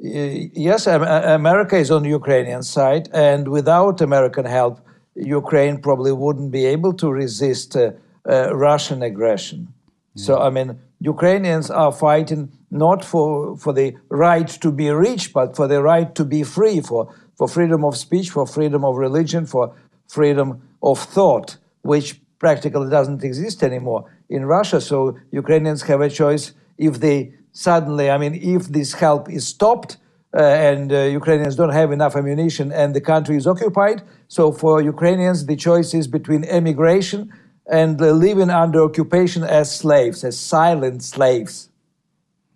yes, 0.00 0.86
America 0.86 1.76
is 1.76 1.90
on 1.90 2.02
the 2.02 2.08
Ukrainian 2.08 2.62
side, 2.62 3.10
and 3.12 3.48
without 3.48 4.00
American 4.00 4.46
help, 4.46 4.80
Ukraine 5.14 5.78
probably 5.80 6.12
wouldn't 6.12 6.50
be 6.50 6.64
able 6.66 6.92
to 6.94 7.10
resist 7.10 7.76
uh, 7.76 7.92
uh 8.28 8.54
Russian 8.54 9.02
aggression. 9.02 9.68
So 10.16 10.40
I 10.40 10.50
mean, 10.50 10.78
Ukrainians 11.00 11.70
are 11.70 11.92
fighting 11.92 12.50
not 12.70 13.04
for 13.04 13.56
for 13.56 13.72
the 13.72 13.94
right 14.08 14.48
to 14.64 14.72
be 14.72 14.88
rich, 14.90 15.32
but 15.32 15.54
for 15.56 15.66
the 15.68 15.82
right 15.82 16.14
to 16.14 16.24
be 16.24 16.42
free, 16.42 16.80
for 16.80 17.02
for 17.38 17.46
freedom 17.48 17.84
of 17.84 17.96
speech, 17.96 18.30
for 18.30 18.46
freedom 18.46 18.84
of 18.84 18.96
religion, 18.96 19.46
for 19.46 19.74
freedom 20.08 20.62
of 20.82 20.98
thought, 20.98 21.58
which 21.82 22.20
practically 22.38 22.88
doesn't 22.90 23.22
exist 23.24 23.62
anymore 23.62 24.04
in 24.28 24.44
Russia. 24.46 24.80
So 24.80 25.18
Ukrainians 25.30 25.82
have 25.82 26.00
a 26.00 26.10
choice 26.10 26.52
if 26.78 27.00
they 27.00 27.34
suddenly, 27.52 28.10
I 28.10 28.18
mean, 28.18 28.34
if 28.34 28.68
this 28.68 28.94
help 28.94 29.30
is 29.30 29.46
stopped 29.46 29.96
uh, 30.36 30.42
and 30.42 30.92
uh, 30.92 30.98
Ukrainians 31.20 31.56
don't 31.56 31.72
have 31.72 31.92
enough 31.92 32.14
ammunition 32.16 32.72
and 32.72 32.94
the 32.94 33.00
country 33.00 33.36
is 33.36 33.46
occupied. 33.46 34.02
So 34.28 34.52
for 34.52 34.82
Ukrainians, 34.82 35.46
the 35.46 35.56
choice 35.56 35.94
is 35.94 36.06
between 36.06 36.44
emigration 36.44 37.32
and 37.68 38.00
living 38.00 38.50
under 38.50 38.82
occupation 38.84 39.42
as 39.42 39.74
slaves, 39.74 40.24
as 40.24 40.38
silent 40.38 41.02
slaves. 41.02 41.68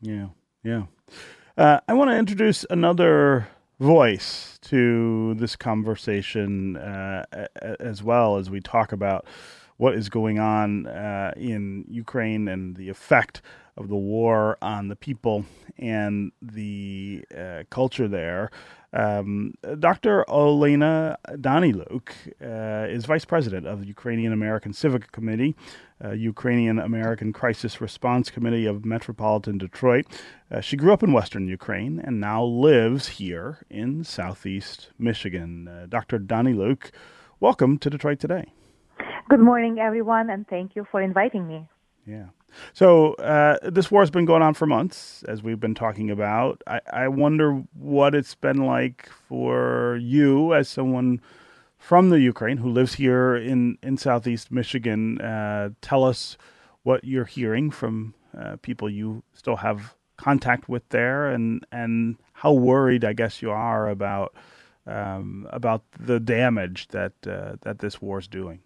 Yeah, 0.00 0.28
yeah. 0.62 0.84
Uh, 1.56 1.80
I 1.88 1.94
want 1.94 2.10
to 2.10 2.16
introduce 2.16 2.64
another 2.70 3.48
voice 3.80 4.58
to 4.62 5.34
this 5.34 5.56
conversation 5.56 6.76
uh, 6.76 7.24
as 7.80 8.02
well 8.02 8.36
as 8.36 8.50
we 8.50 8.60
talk 8.60 8.92
about 8.92 9.26
what 9.78 9.94
is 9.94 10.10
going 10.10 10.38
on 10.38 10.86
uh, 10.86 11.32
in 11.36 11.86
Ukraine 11.88 12.48
and 12.48 12.76
the 12.76 12.90
effect 12.90 13.40
of 13.76 13.88
the 13.88 13.96
war 13.96 14.58
on 14.60 14.88
the 14.88 14.96
people 14.96 15.46
and 15.78 16.32
the 16.42 17.24
uh, 17.36 17.62
culture 17.70 18.06
there. 18.06 18.50
Um, 18.92 19.54
Dr. 19.78 20.24
Olena 20.28 21.16
Daniluk 21.28 22.10
uh, 22.42 22.88
is 22.88 23.04
vice 23.04 23.24
president 23.24 23.66
of 23.66 23.80
the 23.80 23.86
Ukrainian 23.86 24.32
American 24.32 24.72
Civic 24.72 25.12
Committee, 25.12 25.54
uh, 26.04 26.10
Ukrainian 26.10 26.78
American 26.78 27.32
Crisis 27.32 27.80
Response 27.80 28.30
Committee 28.30 28.66
of 28.66 28.84
Metropolitan 28.84 29.58
Detroit. 29.58 30.06
Uh, 30.50 30.60
she 30.60 30.76
grew 30.76 30.92
up 30.92 31.02
in 31.02 31.12
Western 31.12 31.46
Ukraine 31.46 32.00
and 32.02 32.20
now 32.20 32.42
lives 32.42 33.08
here 33.08 33.58
in 33.70 34.02
Southeast 34.02 34.90
Michigan. 34.98 35.68
Uh, 35.68 35.86
Dr. 35.88 36.18
Daniluk, 36.18 36.90
welcome 37.38 37.78
to 37.78 37.90
Detroit 37.90 38.18
Today. 38.18 38.52
Good 39.28 39.40
morning, 39.40 39.78
everyone, 39.78 40.30
and 40.30 40.48
thank 40.48 40.74
you 40.74 40.84
for 40.90 41.00
inviting 41.00 41.46
me. 41.46 41.68
Yeah. 42.04 42.26
So 42.72 43.14
uh, 43.14 43.58
this 43.62 43.90
war 43.90 44.02
has 44.02 44.10
been 44.10 44.24
going 44.24 44.42
on 44.42 44.54
for 44.54 44.66
months, 44.66 45.22
as 45.28 45.42
we've 45.42 45.60
been 45.60 45.74
talking 45.74 46.10
about. 46.10 46.62
I, 46.66 46.80
I 46.92 47.08
wonder 47.08 47.62
what 47.74 48.14
it's 48.14 48.34
been 48.34 48.66
like 48.66 49.08
for 49.28 49.98
you 50.00 50.54
as 50.54 50.68
someone 50.68 51.20
from 51.78 52.10
the 52.10 52.20
Ukraine 52.20 52.58
who 52.58 52.70
lives 52.70 52.94
here 52.94 53.36
in, 53.36 53.78
in 53.82 53.96
Southeast 53.96 54.50
Michigan. 54.50 55.20
Uh, 55.20 55.70
tell 55.80 56.04
us 56.04 56.36
what 56.82 57.04
you're 57.04 57.24
hearing 57.24 57.70
from 57.70 58.14
uh, 58.38 58.56
people 58.62 58.88
you 58.88 59.22
still 59.32 59.56
have 59.56 59.94
contact 60.16 60.68
with 60.68 60.86
there, 60.90 61.28
and 61.30 61.64
and 61.72 62.16
how 62.34 62.52
worried 62.52 63.04
I 63.04 63.14
guess 63.14 63.42
you 63.42 63.50
are 63.50 63.88
about 63.88 64.34
um, 64.86 65.46
about 65.50 65.82
the 65.98 66.20
damage 66.20 66.88
that 66.88 67.12
uh, 67.26 67.56
that 67.62 67.78
this 67.78 68.00
war 68.00 68.18
is 68.18 68.28
doing. 68.28 68.60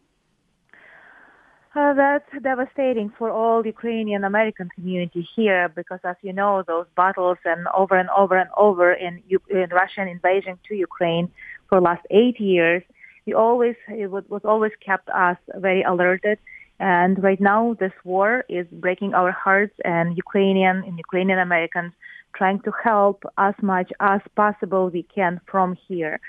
Uh, 1.76 1.92
that's 1.92 2.30
devastating 2.42 3.12
for 3.18 3.30
all 3.30 3.66
Ukrainian 3.66 4.22
American 4.22 4.68
community 4.76 5.26
here 5.34 5.68
because, 5.68 5.98
as 6.04 6.14
you 6.22 6.32
know, 6.32 6.62
those 6.64 6.86
battles 6.96 7.38
and 7.44 7.66
over 7.76 7.96
and 7.96 8.08
over 8.16 8.36
and 8.36 8.48
over 8.56 8.92
in, 8.92 9.20
in 9.50 9.68
Russian 9.70 10.06
invasion 10.06 10.56
to 10.68 10.76
Ukraine 10.76 11.28
for 11.68 11.78
the 11.78 11.84
last 11.84 12.06
eight 12.10 12.38
years, 12.38 12.84
we 13.26 13.34
always 13.34 13.74
it 13.88 14.08
was, 14.08 14.22
was 14.28 14.42
always 14.44 14.70
kept 14.86 15.08
us 15.08 15.36
very 15.56 15.82
alerted. 15.82 16.38
And 16.78 17.20
right 17.20 17.40
now, 17.40 17.76
this 17.80 17.92
war 18.04 18.44
is 18.48 18.66
breaking 18.70 19.14
our 19.14 19.32
hearts, 19.32 19.74
and 19.84 20.16
Ukrainian 20.16 20.84
and 20.86 20.96
Ukrainian 20.96 21.40
Americans 21.40 21.92
trying 22.36 22.60
to 22.60 22.72
help 22.84 23.24
as 23.36 23.54
much 23.62 23.90
as 23.98 24.20
possible 24.36 24.90
we 24.90 25.02
can 25.02 25.40
from 25.50 25.76
here. 25.88 26.20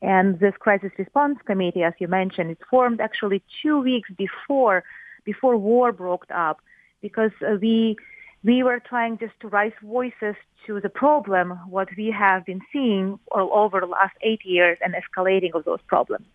And 0.00 0.38
this 0.38 0.54
crisis 0.58 0.92
response 0.96 1.38
committee, 1.44 1.82
as 1.82 1.94
you 1.98 2.08
mentioned, 2.08 2.50
is 2.52 2.56
formed 2.70 3.00
actually 3.00 3.42
two 3.62 3.80
weeks 3.80 4.10
before 4.16 4.84
before 5.24 5.56
war 5.56 5.92
broke 5.92 6.24
up, 6.30 6.60
because 7.02 7.32
uh, 7.42 7.56
we 7.60 7.96
we 8.44 8.62
were 8.62 8.80
trying 8.80 9.18
just 9.18 9.38
to 9.40 9.48
raise 9.48 9.72
voices 9.82 10.36
to 10.66 10.80
the 10.80 10.88
problem, 10.88 11.50
what 11.68 11.88
we 11.96 12.10
have 12.10 12.44
been 12.44 12.60
seeing 12.72 13.18
all 13.32 13.50
over 13.52 13.80
the 13.80 13.86
last 13.86 14.14
eight 14.22 14.44
years 14.44 14.78
and 14.82 14.94
escalating 14.94 15.54
of 15.54 15.64
those 15.64 15.80
problems. 15.86 16.26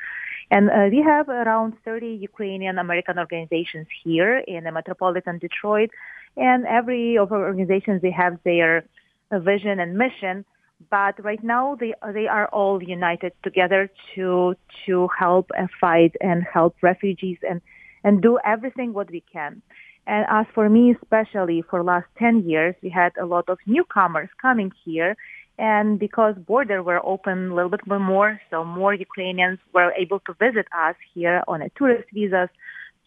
And 0.52 0.70
uh, 0.70 0.88
we 0.92 1.02
have 1.02 1.30
around 1.30 1.76
30 1.86 2.08
Ukrainian 2.08 2.78
American 2.78 3.18
organizations 3.18 3.88
here 4.04 4.40
in 4.40 4.66
the 4.66 4.72
metropolitan 4.72 5.40
Detroit, 5.40 5.92
and 6.36 6.66
every 6.66 7.18
of 7.18 7.32
our 7.32 7.46
organizations 7.46 8.02
they 8.02 8.12
have 8.12 8.38
their 8.44 8.84
uh, 9.32 9.40
vision 9.40 9.80
and 9.80 9.98
mission 9.98 10.46
but 10.90 11.24
right 11.24 11.44
now 11.44 11.76
they 11.80 11.94
they 12.14 12.28
are 12.28 12.48
all 12.48 12.82
united 12.82 13.34
together 13.44 13.90
to 14.16 14.56
to 14.86 15.08
help 15.18 15.52
and 15.58 15.70
fight 15.80 16.14
and 16.22 16.44
help 16.44 16.76
refugees 16.82 17.38
and 17.48 17.62
and 18.04 18.22
do 18.22 18.40
everything 18.46 18.94
what 18.94 19.10
we 19.10 19.24
can. 19.32 19.62
And 20.06 20.26
as 20.30 20.46
for 20.54 20.70
me, 20.70 20.96
especially 21.02 21.62
for 21.62 21.84
last 21.84 22.08
10 22.20 22.50
years, 22.50 22.76
we 22.84 22.90
had 22.90 23.14
a 23.20 23.26
lot 23.26 23.48
of 23.48 23.58
newcomers 23.66 24.30
coming 24.42 24.72
here. 24.84 25.16
And 25.58 26.00
because 26.00 26.36
borders 26.36 26.84
were 26.84 27.04
open 27.06 27.52
a 27.52 27.56
little 27.56 27.70
bit 27.70 27.86
more, 27.88 28.42
so 28.50 28.66
more 28.66 28.94
Ukrainians 28.94 29.60
were 29.74 29.94
able 29.94 30.20
to 30.22 30.34
visit 30.34 30.66
us 30.78 30.96
here 31.14 31.44
on 31.48 31.62
a 31.62 31.70
tourist 31.78 32.10
visas 32.14 32.50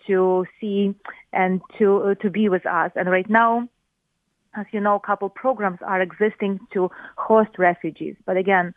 to 0.06 0.46
see 0.60 0.94
and 1.32 1.60
to, 1.78 2.02
uh, 2.02 2.14
to 2.22 2.30
be 2.30 2.48
with 2.48 2.64
us. 2.64 2.92
And 2.94 3.10
right 3.10 3.28
now, 3.28 3.68
as 4.56 4.66
you 4.72 4.80
know, 4.80 4.96
a 4.96 5.00
couple 5.00 5.28
programs 5.28 5.78
are 5.82 6.00
existing 6.00 6.60
to 6.72 6.90
host 7.16 7.50
refugees. 7.58 8.16
But 8.24 8.36
again, 8.36 8.74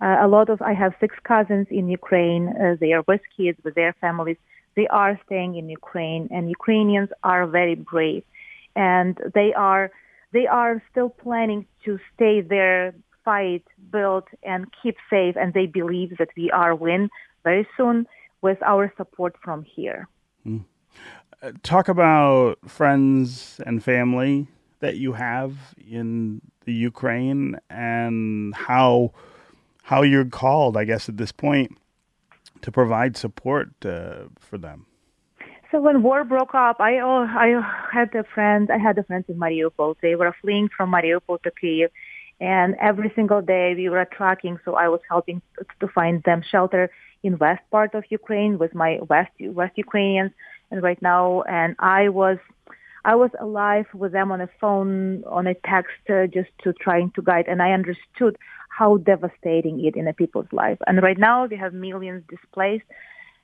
uh, 0.00 0.16
a 0.20 0.28
lot 0.28 0.48
of 0.48 0.62
I 0.62 0.74
have 0.74 0.92
six 1.00 1.16
cousins 1.24 1.66
in 1.70 1.88
Ukraine. 1.88 2.48
Uh, 2.48 2.76
they 2.80 2.92
are 2.92 3.04
with 3.06 3.20
kids 3.36 3.58
with 3.64 3.74
their 3.74 3.94
families. 4.00 4.38
they 4.76 4.86
are 4.88 5.18
staying 5.26 5.56
in 5.60 5.68
Ukraine, 5.68 6.24
and 6.34 6.42
Ukrainians 6.58 7.10
are 7.32 7.44
very 7.58 7.74
brave, 7.92 8.24
and 8.76 9.12
they 9.34 9.50
are 9.68 9.84
they 10.36 10.46
are 10.46 10.74
still 10.90 11.10
planning 11.24 11.66
to 11.84 11.98
stay 12.14 12.36
there, 12.54 12.94
fight, 13.24 13.64
build, 13.90 14.26
and 14.52 14.60
keep 14.80 14.96
safe, 15.10 15.34
and 15.40 15.48
they 15.52 15.66
believe 15.80 16.10
that 16.20 16.30
we 16.36 16.46
are 16.62 16.74
win 16.86 17.02
very 17.48 17.66
soon 17.76 18.06
with 18.46 18.58
our 18.62 18.84
support 18.98 19.34
from 19.44 19.58
here. 19.64 20.00
Mm. 20.46 20.64
Talk 21.62 21.86
about 21.88 22.58
friends 22.78 23.60
and 23.66 23.82
family 23.82 24.46
that 24.80 24.96
you 24.96 25.12
have 25.12 25.54
in 25.76 26.40
the 26.64 26.72
Ukraine 26.72 27.58
and 27.70 28.54
how 28.54 29.12
how 29.82 30.02
you're 30.02 30.26
called, 30.26 30.76
I 30.76 30.84
guess, 30.84 31.08
at 31.08 31.16
this 31.16 31.32
point 31.32 31.78
to 32.60 32.70
provide 32.70 33.16
support 33.16 33.70
uh, 33.84 34.24
for 34.38 34.58
them. 34.58 34.86
So 35.70 35.80
when 35.80 36.02
war 36.02 36.24
broke 36.24 36.54
up, 36.54 36.76
I 36.80 36.98
oh, 37.00 37.26
I 37.28 37.48
had 37.92 38.14
a 38.14 38.24
friend. 38.24 38.70
I 38.70 38.78
had 38.78 38.96
a 38.98 39.02
friend 39.02 39.24
in 39.28 39.36
Mariupol. 39.36 39.96
They 40.00 40.14
were 40.14 40.34
fleeing 40.40 40.68
from 40.74 40.90
Mariupol 40.92 41.42
to 41.42 41.50
Kiev, 41.50 41.90
and 42.40 42.74
every 42.80 43.12
single 43.14 43.42
day 43.42 43.74
we 43.74 43.88
were 43.88 44.04
tracking. 44.06 44.58
So 44.64 44.76
I 44.76 44.88
was 44.88 45.00
helping 45.08 45.42
to 45.80 45.88
find 45.88 46.22
them 46.22 46.42
shelter 46.50 46.90
in 47.22 47.36
west 47.38 47.62
part 47.70 47.94
of 47.94 48.04
Ukraine 48.08 48.58
with 48.58 48.74
my 48.74 48.98
west 49.08 49.32
West 49.40 49.76
Ukrainians. 49.76 50.32
And 50.70 50.82
right 50.82 51.00
now, 51.00 51.42
and 51.42 51.76
I 51.78 52.10
was 52.10 52.38
I 53.04 53.14
was 53.14 53.30
alive 53.40 53.86
with 53.94 54.12
them 54.12 54.32
on 54.32 54.40
a 54.40 54.48
phone, 54.60 55.24
on 55.24 55.46
a 55.46 55.54
text, 55.54 56.02
uh, 56.10 56.26
just 56.26 56.50
to 56.62 56.72
trying 56.72 57.10
to 57.12 57.22
guide, 57.22 57.46
and 57.48 57.62
I 57.62 57.72
understood 57.72 58.36
how 58.68 58.98
devastating 58.98 59.84
it 59.84 59.96
in 59.96 60.06
a 60.06 60.12
people's 60.12 60.52
life. 60.52 60.78
And 60.86 61.02
right 61.02 61.18
now, 61.18 61.46
we 61.46 61.56
have 61.56 61.72
millions 61.72 62.22
displaced. 62.28 62.84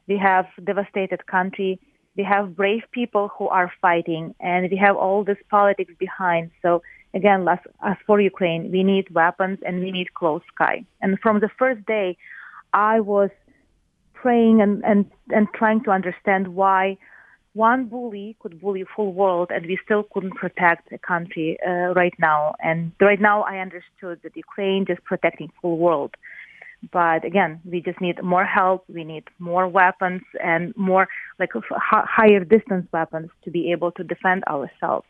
We 0.06 0.18
have 0.18 0.46
devastated 0.62 1.26
country. 1.26 1.80
We 2.16 2.24
have 2.24 2.56
brave 2.56 2.82
people 2.92 3.30
who 3.36 3.48
are 3.48 3.72
fighting, 3.80 4.34
and 4.40 4.70
we 4.70 4.76
have 4.76 4.96
all 4.96 5.24
this 5.24 5.38
politics 5.50 5.92
behind. 5.98 6.50
So 6.62 6.82
again, 7.14 7.46
as 7.48 7.96
for 8.06 8.20
Ukraine, 8.20 8.70
we 8.70 8.82
need 8.82 9.10
weapons 9.10 9.58
and 9.66 9.80
we 9.80 9.90
need 9.90 10.14
close 10.14 10.42
sky. 10.54 10.84
And 11.00 11.18
from 11.20 11.40
the 11.40 11.50
first 11.58 11.84
day, 11.86 12.16
I 12.72 13.00
was 13.00 13.30
praying 14.14 14.60
and, 14.60 14.84
and, 14.84 15.10
and 15.30 15.48
trying 15.54 15.82
to 15.84 15.90
understand 15.90 16.48
why 16.48 16.96
one 17.54 17.86
bully 17.86 18.36
could 18.40 18.60
bully 18.60 18.84
full 18.94 19.12
world 19.12 19.50
and 19.54 19.64
we 19.66 19.78
still 19.84 20.02
couldn't 20.12 20.34
protect 20.34 20.92
a 20.92 20.98
country 20.98 21.56
uh, 21.66 21.94
right 21.94 22.14
now. 22.18 22.54
And 22.60 22.92
right 23.00 23.20
now 23.20 23.42
I 23.42 23.58
understood 23.58 24.20
that 24.22 24.36
Ukraine 24.36 24.86
is 24.88 24.98
protecting 25.04 25.50
full 25.62 25.78
world. 25.78 26.14
But 26.92 27.24
again, 27.24 27.60
we 27.64 27.80
just 27.80 28.00
need 28.00 28.22
more 28.22 28.44
help. 28.44 28.84
We 28.88 29.04
need 29.04 29.24
more 29.38 29.66
weapons 29.68 30.22
and 30.42 30.76
more 30.76 31.08
like 31.38 31.50
higher 31.70 32.44
distance 32.44 32.86
weapons 32.92 33.30
to 33.44 33.50
be 33.50 33.72
able 33.72 33.92
to 33.92 34.04
defend 34.04 34.44
ourselves. 34.44 35.06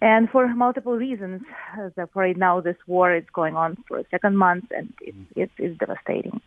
And 0.00 0.28
for 0.28 0.46
multiple 0.54 0.96
reasons, 0.96 1.42
uh, 1.78 1.88
that 1.96 2.10
right 2.14 2.36
now 2.36 2.60
this 2.60 2.76
war 2.86 3.14
is 3.14 3.24
going 3.32 3.56
on 3.56 3.82
for 3.88 3.98
a 3.98 4.04
second 4.10 4.36
month 4.36 4.66
and 4.70 4.92
it's, 5.00 5.16
it's, 5.34 5.52
it's 5.58 5.78
devastating. 5.78 6.40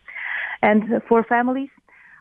And 0.62 1.02
for 1.08 1.24
families, 1.24 1.70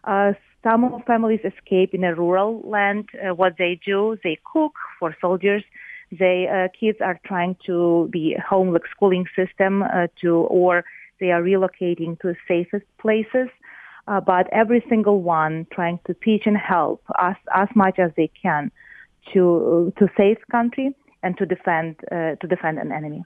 uh, 0.03 0.33
some 0.67 1.01
families 1.05 1.39
escape 1.43 1.93
in 1.93 2.03
a 2.03 2.13
rural 2.13 2.61
land. 2.65 3.09
Uh, 3.13 3.33
what 3.33 3.53
they 3.57 3.79
do, 3.85 4.17
they 4.23 4.37
cook 4.51 4.73
for 4.99 5.15
soldiers. 5.21 5.63
They 6.11 6.47
uh, 6.47 6.67
kids 6.77 6.99
are 7.01 7.19
trying 7.25 7.55
to 7.65 8.09
be 8.11 8.35
home 8.49 8.73
like 8.73 8.83
schooling 8.95 9.25
system 9.35 9.83
uh, 9.83 10.07
to, 10.21 10.35
or 10.35 10.83
they 11.19 11.31
are 11.31 11.41
relocating 11.41 12.19
to 12.21 12.35
safest 12.47 12.85
places. 12.99 13.49
Uh, 14.07 14.21
but 14.21 14.47
every 14.53 14.83
single 14.87 15.21
one 15.21 15.67
trying 15.71 15.99
to 16.07 16.13
teach 16.13 16.43
and 16.45 16.57
help 16.57 17.01
as 17.19 17.35
as 17.53 17.67
much 17.75 17.99
as 17.99 18.11
they 18.15 18.29
can 18.41 18.71
to 19.33 19.91
to 19.97 20.07
save 20.15 20.37
country 20.49 20.95
and 21.23 21.37
to 21.37 21.45
defend 21.45 21.95
uh, 22.11 22.35
to 22.41 22.47
defend 22.47 22.79
an 22.79 22.91
enemy. 22.91 23.23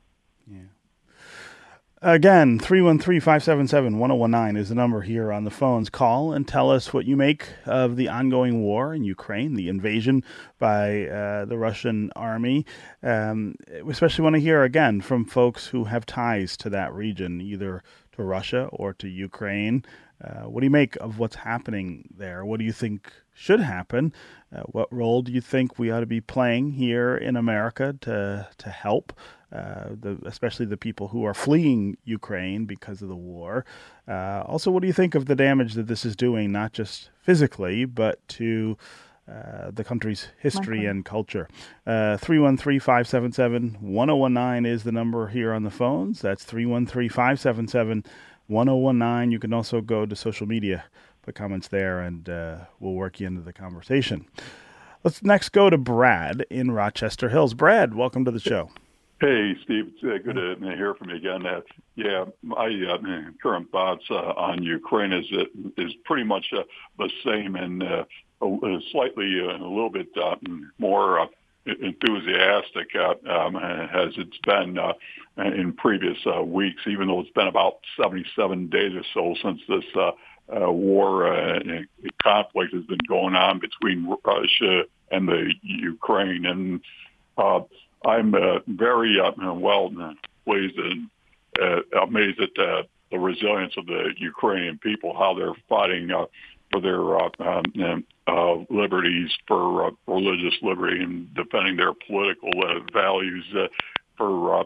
Again, 2.03 2.57
313 2.57 3.21
577 3.21 3.99
1019 3.99 4.59
is 4.59 4.69
the 4.69 4.75
number 4.75 5.01
here 5.01 5.31
on 5.31 5.43
the 5.43 5.51
phones. 5.51 5.91
Call 5.91 6.33
and 6.33 6.47
tell 6.47 6.71
us 6.71 6.91
what 6.91 7.05
you 7.05 7.15
make 7.15 7.49
of 7.67 7.95
the 7.95 8.09
ongoing 8.09 8.63
war 8.63 8.95
in 8.95 9.03
Ukraine, 9.03 9.53
the 9.53 9.69
invasion 9.69 10.23
by 10.57 11.05
uh, 11.05 11.45
the 11.45 11.59
Russian 11.59 12.11
army. 12.15 12.65
Um, 13.03 13.53
we 13.83 13.91
especially 13.91 14.23
want 14.23 14.33
to 14.33 14.41
hear 14.41 14.63
again 14.63 15.01
from 15.01 15.25
folks 15.25 15.67
who 15.67 15.83
have 15.83 16.07
ties 16.07 16.57
to 16.57 16.71
that 16.71 16.91
region, 16.91 17.39
either 17.39 17.83
to 18.13 18.23
Russia 18.23 18.67
or 18.71 18.93
to 18.93 19.07
Ukraine. 19.07 19.85
Uh, 20.23 20.49
what 20.49 20.61
do 20.61 20.65
you 20.65 20.71
make 20.71 20.95
of 20.95 21.19
what's 21.19 21.35
happening 21.35 22.09
there? 22.17 22.43
What 22.43 22.57
do 22.57 22.65
you 22.65 22.73
think 22.73 23.13
should 23.31 23.59
happen? 23.59 24.11
Uh, 24.51 24.61
what 24.61 24.91
role 24.91 25.21
do 25.21 25.31
you 25.31 25.41
think 25.41 25.77
we 25.77 25.91
ought 25.91 25.99
to 25.99 26.07
be 26.07 26.19
playing 26.19 26.71
here 26.71 27.15
in 27.15 27.35
America 27.35 27.95
to 28.01 28.47
to 28.57 28.69
help? 28.69 29.13
Uh, 29.51 29.89
the, 29.99 30.17
especially 30.23 30.65
the 30.65 30.77
people 30.77 31.09
who 31.09 31.25
are 31.25 31.33
fleeing 31.33 31.97
Ukraine 32.05 32.63
because 32.63 33.01
of 33.01 33.09
the 33.09 33.15
war. 33.15 33.65
Uh, 34.07 34.43
also, 34.45 34.71
what 34.71 34.79
do 34.79 34.87
you 34.87 34.93
think 34.93 35.13
of 35.13 35.25
the 35.25 35.35
damage 35.35 35.73
that 35.73 35.87
this 35.87 36.05
is 36.05 36.15
doing, 36.15 36.53
not 36.53 36.71
just 36.71 37.09
physically, 37.21 37.83
but 37.83 38.25
to 38.29 38.77
uh, 39.29 39.69
the 39.71 39.83
country's 39.83 40.29
history 40.39 40.85
and 40.85 41.03
culture? 41.03 41.49
Uh, 41.85 42.15
313 42.15 42.79
577 42.79 43.77
1019 43.81 44.71
is 44.71 44.83
the 44.83 44.91
number 44.93 45.27
here 45.27 45.51
on 45.51 45.63
the 45.63 45.69
phones. 45.69 46.21
That's 46.21 46.45
313 46.45 47.09
577 47.09 48.05
1019. 48.47 49.31
You 49.33 49.39
can 49.39 49.51
also 49.51 49.81
go 49.81 50.05
to 50.05 50.15
social 50.15 50.47
media, 50.47 50.85
put 51.23 51.35
comments 51.35 51.67
there, 51.67 51.99
and 51.99 52.29
uh, 52.29 52.57
we'll 52.79 52.93
work 52.93 53.19
you 53.19 53.27
into 53.27 53.41
the 53.41 53.51
conversation. 53.51 54.27
Let's 55.03 55.21
next 55.23 55.49
go 55.49 55.69
to 55.69 55.77
Brad 55.77 56.45
in 56.49 56.71
Rochester 56.71 57.27
Hills. 57.27 57.53
Brad, 57.53 57.95
welcome 57.95 58.23
to 58.23 58.31
the 58.31 58.39
show. 58.39 58.69
Hey, 59.21 59.55
Steve. 59.65 59.93
It's 59.93 60.03
uh, 60.03 60.17
good 60.25 60.33
to 60.33 60.75
hear 60.75 60.95
from 60.95 61.11
you 61.11 61.17
again. 61.17 61.45
Uh, 61.45 61.61
yeah, 61.95 62.25
my 62.41 62.65
uh, 62.65 62.97
current 63.39 63.69
thoughts 63.71 64.03
uh, 64.09 64.15
on 64.15 64.63
Ukraine 64.63 65.13
is 65.13 65.27
is 65.77 65.93
pretty 66.05 66.23
much 66.23 66.47
uh, 66.57 66.63
the 66.97 67.07
same 67.23 67.55
and 67.55 67.83
uh, 67.83 68.03
slightly 68.91 69.39
uh, 69.39 69.57
a 69.57 69.69
little 69.69 69.91
bit 69.91 70.07
uh, 70.17 70.37
more 70.79 71.19
uh, 71.19 71.27
enthusiastic 71.67 72.95
uh, 72.95 73.13
um, 73.31 73.57
as 73.57 74.11
it's 74.17 74.39
been 74.43 74.79
uh, 74.79 74.93
in 75.37 75.73
previous 75.73 76.17
uh, 76.25 76.41
weeks, 76.41 76.81
even 76.87 77.07
though 77.07 77.19
it's 77.19 77.29
been 77.29 77.45
about 77.45 77.75
77 78.01 78.69
days 78.69 78.93
or 78.95 79.03
so 79.13 79.35
since 79.43 79.61
this 79.69 79.85
uh, 79.95 80.13
uh, 80.51 80.71
war 80.71 81.31
uh, 81.31 81.59
conflict 82.23 82.73
has 82.73 82.85
been 82.85 82.97
going 83.07 83.35
on 83.35 83.59
between 83.59 84.17
Russia 84.25 84.85
and 85.11 85.27
the 85.27 85.53
Ukraine. 85.61 86.47
And 86.47 86.81
uh, 87.37 87.59
I'm 88.05 88.33
uh, 88.33 88.59
very 88.67 89.19
uh, 89.19 89.53
well 89.53 89.91
pleased 90.45 90.77
and 90.77 91.09
uh, 91.61 91.81
amazed 92.01 92.39
at 92.39 92.57
uh, 92.57 92.83
the 93.11 93.19
resilience 93.19 93.73
of 93.77 93.85
the 93.85 94.13
Ukrainian 94.17 94.77
people, 94.77 95.13
how 95.13 95.33
they're 95.33 95.53
fighting 95.67 96.11
uh, 96.11 96.25
for 96.71 96.81
their 96.81 97.17
uh, 97.17 97.29
um, 97.39 98.05
uh, 98.27 98.55
liberties, 98.69 99.29
for 99.47 99.87
uh, 99.87 99.91
religious 100.07 100.53
liberty, 100.61 101.03
and 101.03 101.33
defending 101.33 101.75
their 101.75 101.93
political 101.93 102.51
uh, 102.63 102.79
values 102.93 103.45
uh, 103.55 103.67
for 104.17 104.61
uh, 104.61 104.63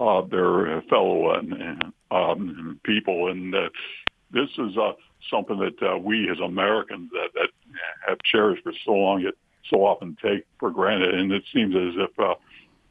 uh, 0.00 0.22
their 0.26 0.82
fellow 0.88 1.26
uh, 1.28 2.14
um, 2.14 2.80
people. 2.84 3.30
And 3.30 3.54
uh, 3.54 3.68
this 4.32 4.48
is 4.58 4.76
uh, 4.78 4.92
something 5.30 5.58
that 5.58 5.82
uh, 5.86 5.98
we 5.98 6.30
as 6.30 6.40
Americans 6.40 7.10
that, 7.12 7.28
that 7.34 7.48
have 8.08 8.18
cherished 8.24 8.62
for 8.62 8.72
so 8.84 8.92
long, 8.92 9.20
yet 9.20 9.34
so 9.68 9.84
often 9.84 10.16
take 10.22 10.46
for 10.58 10.70
granted. 10.70 11.14
And 11.14 11.30
it 11.30 11.44
seems 11.52 11.74
as 11.76 11.94
if 11.96 12.18
uh, 12.18 12.34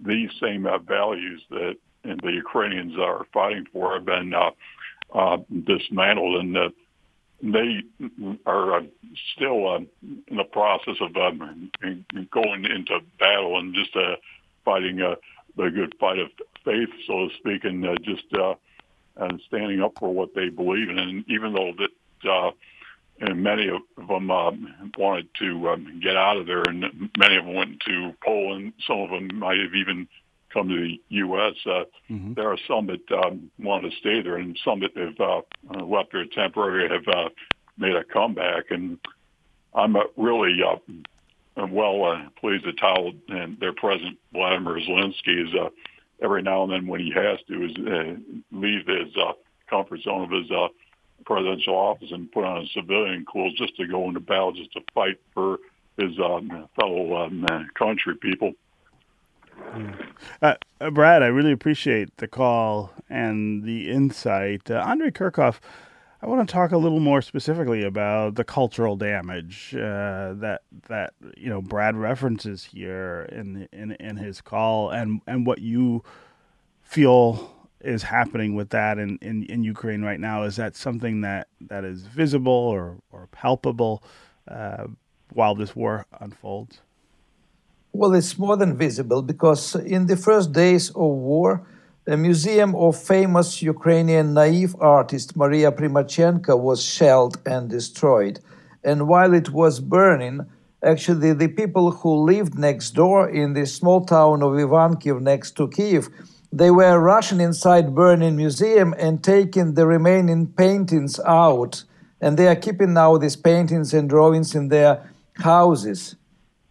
these 0.05 0.29
same 0.39 0.65
uh, 0.65 0.77
values 0.79 1.41
that 1.49 1.75
the 2.03 2.31
Ukrainians 2.31 2.97
are 2.97 3.25
fighting 3.33 3.65
for 3.71 3.93
have 3.93 4.05
been 4.05 4.33
uh, 4.33 4.51
uh, 5.13 5.37
dismantled, 5.65 6.41
and 6.41 6.55
that 6.55 6.73
they 7.43 7.81
are 8.45 8.75
uh, 8.75 8.81
still 9.35 9.67
uh, 9.67 9.79
in 10.27 10.37
the 10.37 10.43
process 10.43 10.95
of 11.01 11.15
uh, 11.15 11.31
going 12.31 12.65
into 12.65 12.99
battle 13.19 13.59
and 13.59 13.73
just 13.73 13.95
uh, 13.95 14.15
fighting 14.63 15.01
uh, 15.01 15.15
the 15.57 15.69
good 15.69 15.95
fight 15.99 16.19
of 16.19 16.29
faith, 16.63 16.89
so 17.07 17.27
to 17.27 17.35
speak, 17.37 17.63
and 17.63 17.85
uh, 17.85 17.95
just 18.03 18.25
uh, 18.33 18.53
and 19.17 19.41
standing 19.47 19.81
up 19.81 19.93
for 19.99 20.13
what 20.13 20.33
they 20.33 20.49
believe 20.49 20.89
in. 20.89 20.97
And 20.97 21.25
even 21.29 21.53
though 21.53 21.73
that. 21.77 22.53
Uh, 23.21 23.25
and 23.25 23.43
many 23.43 23.69
of 23.69 24.07
them 24.07 24.31
uh, 24.31 24.51
wanted 24.97 25.27
to 25.39 25.69
um, 25.69 25.99
get 26.01 26.15
out 26.15 26.37
of 26.37 26.47
there, 26.47 26.63
and 26.63 27.09
many 27.17 27.37
of 27.37 27.45
them 27.45 27.53
went 27.53 27.79
to 27.81 28.13
Poland. 28.23 28.73
Some 28.87 28.99
of 28.99 29.09
them 29.09 29.37
might 29.37 29.59
have 29.59 29.75
even 29.75 30.07
come 30.53 30.67
to 30.69 30.75
the 30.75 31.01
U.S. 31.09 31.53
Uh, 31.65 31.83
mm-hmm. 32.09 32.33
There 32.33 32.49
are 32.49 32.57
some 32.67 32.87
that 32.87 33.23
um, 33.23 33.51
wanted 33.59 33.91
to 33.91 33.97
stay 33.97 34.21
there, 34.21 34.37
and 34.37 34.57
some 34.63 34.81
that 34.81 34.95
have 34.97 35.19
uh, 35.19 35.85
left 35.85 36.11
there 36.11 36.25
temporarily 36.25 36.89
have 36.89 37.07
uh, 37.07 37.29
made 37.77 37.95
a 37.95 38.03
comeback. 38.03 38.71
And 38.71 38.99
I'm 39.73 39.95
uh, 39.95 40.01
really 40.17 40.57
uh, 40.63 40.77
well 41.67 42.03
uh, 42.03 42.29
pleased 42.39 42.65
that 42.65 42.79
how 42.79 43.11
and 43.29 43.59
their 43.59 43.73
president 43.73 44.17
Vladimir 44.33 44.79
Zelensky 44.79 45.47
is 45.47 45.53
uh, 45.53 45.69
every 46.21 46.41
now 46.41 46.63
and 46.63 46.71
then 46.71 46.87
when 46.87 46.99
he 46.99 47.11
has 47.11 47.39
to 47.47 47.65
is 47.65 47.71
uh, 47.77 48.15
leave 48.51 48.87
his 48.87 49.15
uh, 49.17 49.33
comfort 49.69 50.01
zone 50.01 50.23
of 50.23 50.31
his 50.31 50.51
uh, 50.51 50.67
presidential 51.21 51.75
office 51.75 52.11
and 52.11 52.31
put 52.31 52.43
on 52.43 52.63
a 52.63 52.67
civilian 52.67 53.25
clothes 53.25 53.53
just 53.53 53.75
to 53.77 53.87
go 53.87 54.07
into 54.07 54.19
battle, 54.19 54.51
just 54.51 54.73
to 54.73 54.81
fight 54.93 55.19
for 55.33 55.59
his 55.97 56.17
um, 56.19 56.67
fellow 56.79 57.15
um, 57.15 57.45
country 57.75 58.15
people. 58.15 58.53
Uh, 60.41 60.55
uh, 60.79 60.89
Brad, 60.89 61.23
I 61.23 61.27
really 61.27 61.51
appreciate 61.51 62.17
the 62.17 62.27
call 62.27 62.91
and 63.09 63.63
the 63.63 63.89
insight. 63.89 64.69
Uh, 64.69 64.83
Andrei 64.85 65.11
Kurkov, 65.11 65.59
I 66.21 66.27
want 66.27 66.47
to 66.47 66.51
talk 66.51 66.71
a 66.71 66.77
little 66.77 66.99
more 66.99 67.21
specifically 67.21 67.83
about 67.83 68.35
the 68.35 68.43
cultural 68.43 68.95
damage 68.95 69.75
uh, 69.75 70.33
that 70.35 70.61
that 70.87 71.13
you 71.37 71.49
know 71.49 71.61
Brad 71.61 71.95
references 71.95 72.65
here 72.65 73.27
in 73.31 73.67
in 73.71 73.93
in 73.93 74.17
his 74.17 74.41
call, 74.41 74.89
and 74.89 75.21
and 75.25 75.45
what 75.45 75.59
you 75.59 76.03
feel 76.83 77.51
is 77.83 78.03
happening 78.03 78.55
with 78.55 78.69
that 78.69 78.97
in, 78.97 79.17
in, 79.21 79.43
in 79.43 79.63
Ukraine 79.63 80.01
right 80.01 80.19
now. 80.19 80.43
Is 80.43 80.55
that 80.55 80.75
something 80.75 81.21
that, 81.21 81.47
that 81.69 81.83
is 81.83 82.07
visible 82.07 82.51
or 82.51 82.97
or 83.11 83.27
palpable 83.31 84.03
uh, 84.47 84.87
while 85.33 85.55
this 85.55 85.75
war 85.75 86.05
unfolds? 86.19 86.81
Well, 87.93 88.13
it's 88.13 88.37
more 88.37 88.55
than 88.55 88.77
visible 88.77 89.21
because 89.21 89.75
in 89.75 90.07
the 90.07 90.15
first 90.15 90.53
days 90.53 90.89
of 90.91 90.95
war, 90.95 91.67
a 92.07 92.17
museum 92.17 92.73
of 92.75 92.97
famous 92.97 93.61
Ukrainian 93.61 94.33
naive 94.33 94.75
artist 94.79 95.35
Maria 95.35 95.71
Primachenko 95.71 96.57
was 96.57 96.83
shelled 96.83 97.37
and 97.45 97.69
destroyed. 97.69 98.39
And 98.83 99.07
while 99.07 99.33
it 99.33 99.49
was 99.51 99.79
burning, 99.79 100.45
actually 100.83 101.33
the 101.33 101.47
people 101.47 101.91
who 101.91 102.25
lived 102.25 102.57
next 102.57 102.91
door 102.91 103.29
in 103.29 103.53
the 103.53 103.65
small 103.65 104.05
town 104.05 104.41
of 104.41 104.53
Ivankiv 104.53 105.21
next 105.21 105.51
to 105.57 105.67
Kiev, 105.67 106.09
they 106.51 106.69
were 106.69 106.99
rushing 106.99 107.39
inside 107.39 107.95
burning 107.95 108.35
museum 108.35 108.93
and 108.97 109.23
taking 109.23 109.73
the 109.73 109.87
remaining 109.87 110.47
paintings 110.47 111.19
out. 111.21 111.83
And 112.19 112.37
they 112.37 112.47
are 112.47 112.55
keeping 112.55 112.93
now 112.93 113.17
these 113.17 113.35
paintings 113.35 113.93
and 113.93 114.09
drawings 114.09 114.53
in 114.53 114.67
their 114.67 115.09
houses. 115.35 116.15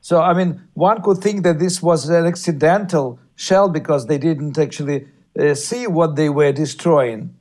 So, 0.02 0.20
I 0.20 0.32
mean, 0.34 0.62
one 0.74 1.02
could 1.02 1.18
think 1.18 1.42
that 1.44 1.58
this 1.58 1.82
was 1.82 2.08
an 2.08 2.26
accidental 2.26 3.18
shell 3.36 3.68
because 3.68 4.06
they 4.06 4.18
didn't 4.18 4.58
actually 4.58 5.06
uh, 5.38 5.54
see 5.54 5.86
what 5.86 6.16
they 6.16 6.28
were 6.28 6.52
destroying. 6.52 7.34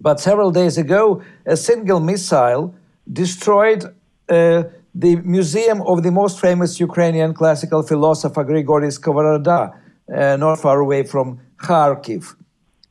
But 0.00 0.20
several 0.20 0.50
days 0.50 0.78
ago, 0.78 1.22
a 1.44 1.56
single 1.56 2.00
missile 2.00 2.74
destroyed 3.12 3.84
uh, 4.28 4.62
the 4.94 5.16
museum 5.16 5.82
of 5.82 6.02
the 6.02 6.10
most 6.10 6.40
famous 6.40 6.80
Ukrainian 6.80 7.34
classical 7.34 7.82
philosopher 7.82 8.44
Grigory 8.44 8.88
Skovoroda, 8.88 9.76
uh, 10.12 10.36
not 10.36 10.58
far 10.58 10.80
away 10.80 11.02
from 11.04 11.40
Kharkiv. 11.62 12.34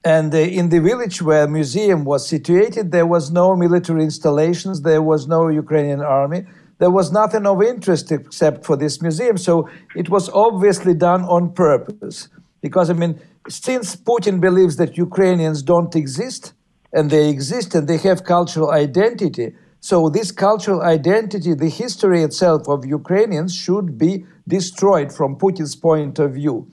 And 0.04 0.34
uh, 0.34 0.38
in 0.38 0.70
the 0.70 0.80
village 0.80 1.22
where 1.22 1.48
museum 1.48 2.06
was 2.06 2.28
situated, 2.28 2.92
there 2.92 3.06
was 3.06 3.32
no 3.32 3.56
military 3.56 4.04
installations, 4.04 4.82
there 4.82 5.02
was 5.02 5.28
no 5.28 5.50
Ukrainian 5.50 6.02
army 6.02 6.46
there 6.80 6.90
was 6.90 7.12
nothing 7.12 7.46
of 7.46 7.62
interest 7.62 8.12
except 8.12 8.66
for 8.66 8.76
this 8.76 9.02
museum. 9.02 9.38
So 9.38 9.70
it 9.96 10.10
was 10.10 10.30
obviously 10.30 10.94
done 10.94 11.24
on 11.24 11.54
purpose. 11.54 12.30
Because, 12.62 12.90
I 12.90 12.94
mean, 12.94 13.20
since 13.48 13.96
Putin 13.96 14.40
believes 14.42 14.78
that 14.78 14.98
Ukrainians 14.98 15.62
don't 15.62 15.96
exist, 15.96 16.54
and 16.92 17.12
they 17.12 17.30
exist 17.30 17.76
and 17.76 17.88
they 17.88 17.98
have 17.98 18.24
cultural 18.24 18.72
identity, 18.72 19.54
so 19.82 20.10
this 20.10 20.32
cultural 20.32 20.82
identity, 20.82 21.54
the 21.54 21.70
history 21.70 22.24
itself 22.24 22.68
of 22.68 22.86
Ukrainians, 22.86 23.54
should 23.54 23.98
be 23.98 24.26
destroyed 24.48 25.14
from 25.14 25.36
Putin's 25.36 25.76
point 25.76 26.18
of 26.20 26.34
view. 26.34 26.68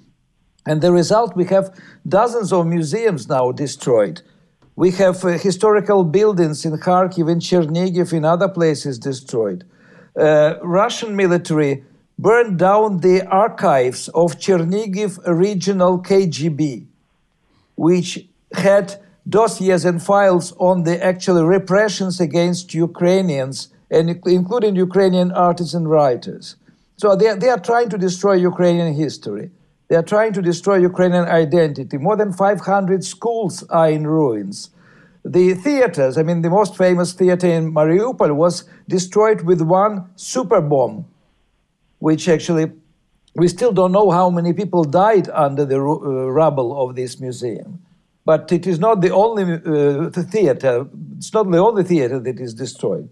And 0.66 0.82
the 0.82 0.92
result, 0.92 1.36
we 1.36 1.44
have 1.46 1.74
dozens 2.08 2.52
of 2.52 2.66
museums 2.66 3.28
now 3.28 3.52
destroyed. 3.52 4.22
We 4.74 4.90
have 4.92 5.24
uh, 5.24 5.38
historical 5.38 6.04
buildings 6.04 6.64
in 6.64 6.72
Kharkiv, 6.72 7.30
in 7.30 7.38
Chernigiv, 7.38 8.12
in 8.12 8.24
other 8.24 8.48
places 8.48 8.98
destroyed 8.98 9.64
uh, 10.16 10.54
Russian 10.62 11.14
military 11.14 11.84
burned 12.18 12.58
down 12.58 13.00
the 13.00 13.26
archives 13.26 14.08
of 14.08 14.38
Chernigiv 14.38 15.18
regional 15.26 15.98
KGB, 15.98 16.86
which 17.76 18.26
had 18.54 19.02
dossiers 19.28 19.84
and 19.84 20.02
files 20.02 20.52
on 20.58 20.84
the 20.84 21.02
actual 21.04 21.44
repressions 21.44 22.20
against 22.20 22.72
Ukrainians, 22.74 23.68
and 23.90 24.08
including 24.26 24.76
Ukrainian 24.76 25.30
artists 25.32 25.74
and 25.74 25.90
writers. 25.90 26.56
So 26.96 27.14
they, 27.14 27.34
they 27.34 27.50
are 27.50 27.60
trying 27.60 27.90
to 27.90 27.98
destroy 27.98 28.34
Ukrainian 28.34 28.94
history. 28.94 29.50
They 29.88 29.96
are 29.96 30.02
trying 30.02 30.32
to 30.32 30.42
destroy 30.42 30.76
Ukrainian 30.76 31.24
identity. 31.24 31.96
More 31.98 32.16
than 32.16 32.32
500 32.32 33.04
schools 33.04 33.62
are 33.70 33.90
in 33.90 34.06
ruins. 34.06 34.70
The 35.24 35.54
theaters, 35.54 36.18
I 36.18 36.22
mean, 36.22 36.42
the 36.42 36.50
most 36.50 36.76
famous 36.76 37.12
theater 37.12 37.48
in 37.48 37.72
Mariupol 37.72 38.34
was 38.34 38.64
destroyed 38.88 39.42
with 39.42 39.60
one 39.60 40.08
super 40.16 40.60
bomb, 40.60 41.04
which 41.98 42.28
actually 42.28 42.72
we 43.34 43.48
still 43.48 43.72
don't 43.72 43.92
know 43.92 44.10
how 44.10 44.30
many 44.30 44.52
people 44.52 44.84
died 44.84 45.28
under 45.30 45.64
the 45.64 45.76
uh, 45.76 46.30
rubble 46.30 46.80
of 46.80 46.94
this 46.94 47.20
museum. 47.20 47.82
But 48.24 48.50
it 48.50 48.66
is 48.66 48.78
not 48.78 49.02
the 49.02 49.10
only 49.10 49.44
uh, 49.44 50.08
the 50.10 50.26
theater. 50.28 50.86
It's 51.16 51.32
not 51.32 51.50
the 51.50 51.58
only 51.58 51.84
theater 51.84 52.18
that 52.20 52.40
is 52.40 52.54
destroyed. 52.54 53.08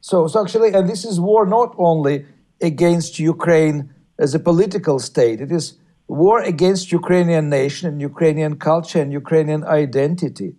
So, 0.00 0.26
so 0.26 0.42
actually, 0.42 0.72
and 0.74 0.88
this 0.88 1.04
is 1.04 1.18
war 1.18 1.44
not 1.44 1.74
only 1.76 2.26
against 2.60 3.18
Ukraine 3.18 3.90
as 4.18 4.34
a 4.34 4.38
political 4.38 4.98
state. 4.98 5.40
It 5.40 5.50
is 5.50 5.74
war 6.06 6.40
against 6.40 6.92
Ukrainian 6.92 7.48
nation 7.48 7.88
and 7.90 8.00
Ukrainian 8.00 8.56
culture 8.56 9.00
and 9.00 9.12
Ukrainian 9.12 9.64
identity 9.64 10.54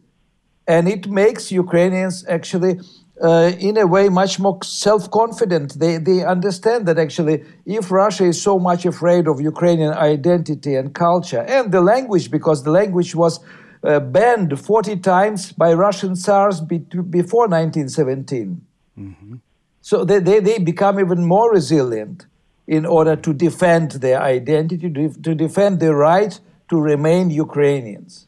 and 0.67 0.87
it 0.87 1.07
makes 1.07 1.51
Ukrainians 1.51 2.25
actually, 2.27 2.79
uh, 3.21 3.51
in 3.59 3.77
a 3.77 3.85
way, 3.85 4.09
much 4.09 4.39
more 4.39 4.57
self-confident. 4.63 5.79
They 5.79 5.97
they 5.97 6.23
understand 6.25 6.87
that 6.87 6.97
actually, 6.97 7.43
if 7.65 7.91
Russia 7.91 8.25
is 8.25 8.41
so 8.41 8.57
much 8.57 8.85
afraid 8.85 9.27
of 9.27 9.39
Ukrainian 9.39 9.93
identity 9.93 10.75
and 10.75 10.93
culture 10.93 11.43
and 11.47 11.71
the 11.71 11.81
language, 11.81 12.31
because 12.31 12.63
the 12.63 12.71
language 12.71 13.15
was 13.15 13.39
uh, 13.83 13.99
banned 13.99 14.59
40 14.59 14.97
times 14.97 15.51
by 15.51 15.73
Russian 15.73 16.15
tsars 16.15 16.61
be 16.61 16.79
before 16.79 17.47
1917. 17.47 18.61
Mm-hmm. 18.97 19.35
So 19.81 20.03
they, 20.03 20.17
they, 20.17 20.39
they 20.39 20.57
become 20.57 20.99
even 20.99 21.23
more 21.25 21.51
resilient 21.51 22.25
in 22.67 22.85
order 22.85 23.15
to 23.15 23.33
defend 23.33 23.91
their 23.91 24.21
identity, 24.21 24.89
to 24.89 25.35
defend 25.35 25.79
the 25.79 25.93
right 25.93 26.39
to 26.69 26.79
remain 26.79 27.29
Ukrainians. 27.29 28.27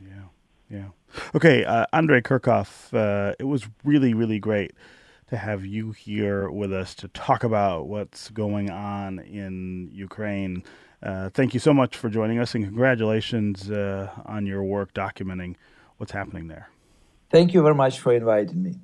Yeah, 0.00 0.28
yeah. 0.70 0.88
Okay, 1.34 1.64
uh, 1.64 1.86
Andrei 1.92 2.20
Kurkov, 2.20 2.92
uh, 2.94 3.34
it 3.38 3.44
was 3.44 3.68
really, 3.82 4.14
really 4.14 4.38
great 4.38 4.72
to 5.28 5.36
have 5.36 5.64
you 5.64 5.92
here 5.92 6.50
with 6.50 6.72
us 6.72 6.94
to 6.94 7.08
talk 7.08 7.42
about 7.42 7.88
what's 7.88 8.30
going 8.30 8.70
on 8.70 9.18
in 9.18 9.90
Ukraine. 9.92 10.62
Uh, 11.02 11.30
thank 11.30 11.52
you 11.54 11.60
so 11.60 11.74
much 11.74 11.96
for 11.96 12.08
joining 12.08 12.38
us, 12.38 12.54
and 12.54 12.64
congratulations 12.64 13.70
uh, 13.70 14.10
on 14.26 14.46
your 14.46 14.62
work 14.62 14.94
documenting 14.94 15.56
what's 15.96 16.12
happening 16.12 16.48
there. 16.48 16.70
Thank 17.30 17.52
you 17.52 17.62
very 17.62 17.74
much 17.74 17.98
for 17.98 18.12
inviting 18.12 18.62
me. 18.62 18.74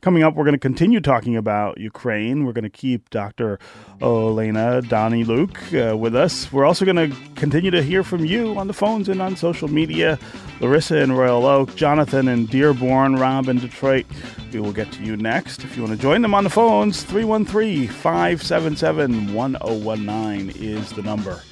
Coming 0.00 0.22
up, 0.22 0.34
we're 0.34 0.44
going 0.44 0.54
to 0.54 0.58
continue 0.58 1.00
talking 1.00 1.36
about 1.36 1.78
Ukraine. 1.78 2.44
We're 2.44 2.52
going 2.52 2.64
to 2.64 2.70
keep 2.70 3.10
Dr. 3.10 3.58
Olena 4.00 4.82
Daniluk 4.82 5.92
uh, 5.92 5.96
with 5.96 6.14
us. 6.14 6.52
We're 6.52 6.64
also 6.64 6.84
going 6.84 7.10
to 7.10 7.16
continue 7.34 7.70
to 7.70 7.82
hear 7.82 8.02
from 8.02 8.24
you 8.24 8.58
on 8.58 8.66
the 8.66 8.72
phones 8.72 9.08
and 9.08 9.20
on 9.22 9.36
social 9.36 9.68
media. 9.68 10.18
Larissa 10.60 10.98
in 10.98 11.12
Royal 11.12 11.46
Oak, 11.46 11.76
Jonathan 11.76 12.28
in 12.28 12.46
Dearborn, 12.46 13.16
Rob 13.16 13.48
in 13.48 13.58
Detroit. 13.58 14.06
We 14.52 14.60
will 14.60 14.72
get 14.72 14.90
to 14.92 15.04
you 15.04 15.16
next. 15.16 15.62
If 15.62 15.76
you 15.76 15.82
want 15.82 15.94
to 15.94 16.02
join 16.02 16.22
them 16.22 16.34
on 16.34 16.44
the 16.44 16.50
phones, 16.50 17.02
313 17.02 17.88
577 17.88 19.34
1019 19.34 20.50
is 20.56 20.90
the 20.92 21.02
number. 21.02 21.42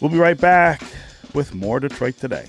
We'll 0.00 0.10
be 0.10 0.18
right 0.18 0.40
back 0.40 0.82
with 1.34 1.54
more 1.54 1.80
Detroit 1.80 2.16
Today. 2.16 2.48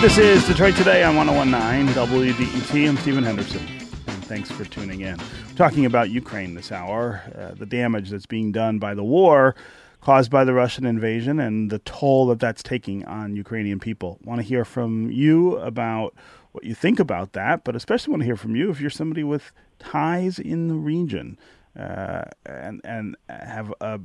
This 0.00 0.16
is 0.16 0.46
Detroit 0.46 0.76
Today 0.76 1.02
on 1.02 1.16
1019 1.16 1.92
WDET. 1.92 2.88
I'm 2.88 2.96
Stephen 2.98 3.24
Henderson, 3.24 3.66
and 4.06 4.24
thanks 4.26 4.48
for 4.48 4.64
tuning 4.64 5.00
in. 5.00 5.18
We're 5.18 5.56
talking 5.56 5.86
about 5.86 6.10
Ukraine 6.10 6.54
this 6.54 6.70
hour, 6.70 7.20
uh, 7.36 7.54
the 7.54 7.66
damage 7.66 8.10
that's 8.10 8.24
being 8.24 8.52
done 8.52 8.78
by 8.78 8.94
the 8.94 9.02
war 9.02 9.56
caused 10.00 10.30
by 10.30 10.44
the 10.44 10.54
Russian 10.54 10.86
invasion 10.86 11.40
and 11.40 11.68
the 11.68 11.80
toll 11.80 12.28
that 12.28 12.38
that's 12.38 12.62
taking 12.62 13.04
on 13.06 13.34
Ukrainian 13.34 13.80
people. 13.80 14.20
Want 14.22 14.40
to 14.40 14.46
hear 14.46 14.64
from 14.64 15.10
you 15.10 15.56
about 15.56 16.14
what 16.52 16.62
you 16.62 16.76
think 16.76 17.00
about 17.00 17.32
that, 17.32 17.64
but 17.64 17.74
especially 17.74 18.12
want 18.12 18.20
to 18.20 18.26
hear 18.26 18.36
from 18.36 18.54
you 18.54 18.70
if 18.70 18.80
you're 18.80 18.90
somebody 18.90 19.24
with 19.24 19.50
ties 19.80 20.38
in 20.38 20.68
the 20.68 20.76
region 20.76 21.36
uh, 21.76 22.22
and 22.46 22.80
and 22.84 23.16
have 23.28 23.74
a 23.80 23.98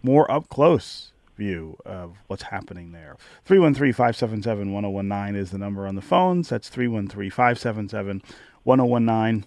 more 0.00 0.30
up 0.30 0.48
close 0.48 1.12
view 1.40 1.74
of 1.86 2.18
what's 2.26 2.42
happening 2.42 2.92
there. 2.92 3.16
313 3.46 3.94
577 3.94 4.72
1019 4.72 5.40
is 5.40 5.50
the 5.50 5.56
number 5.58 5.86
on 5.86 5.94
the 5.94 6.02
phones. 6.02 6.50
That's 6.50 6.68
313 6.68 7.30
577 7.30 8.22
1019. 8.64 9.46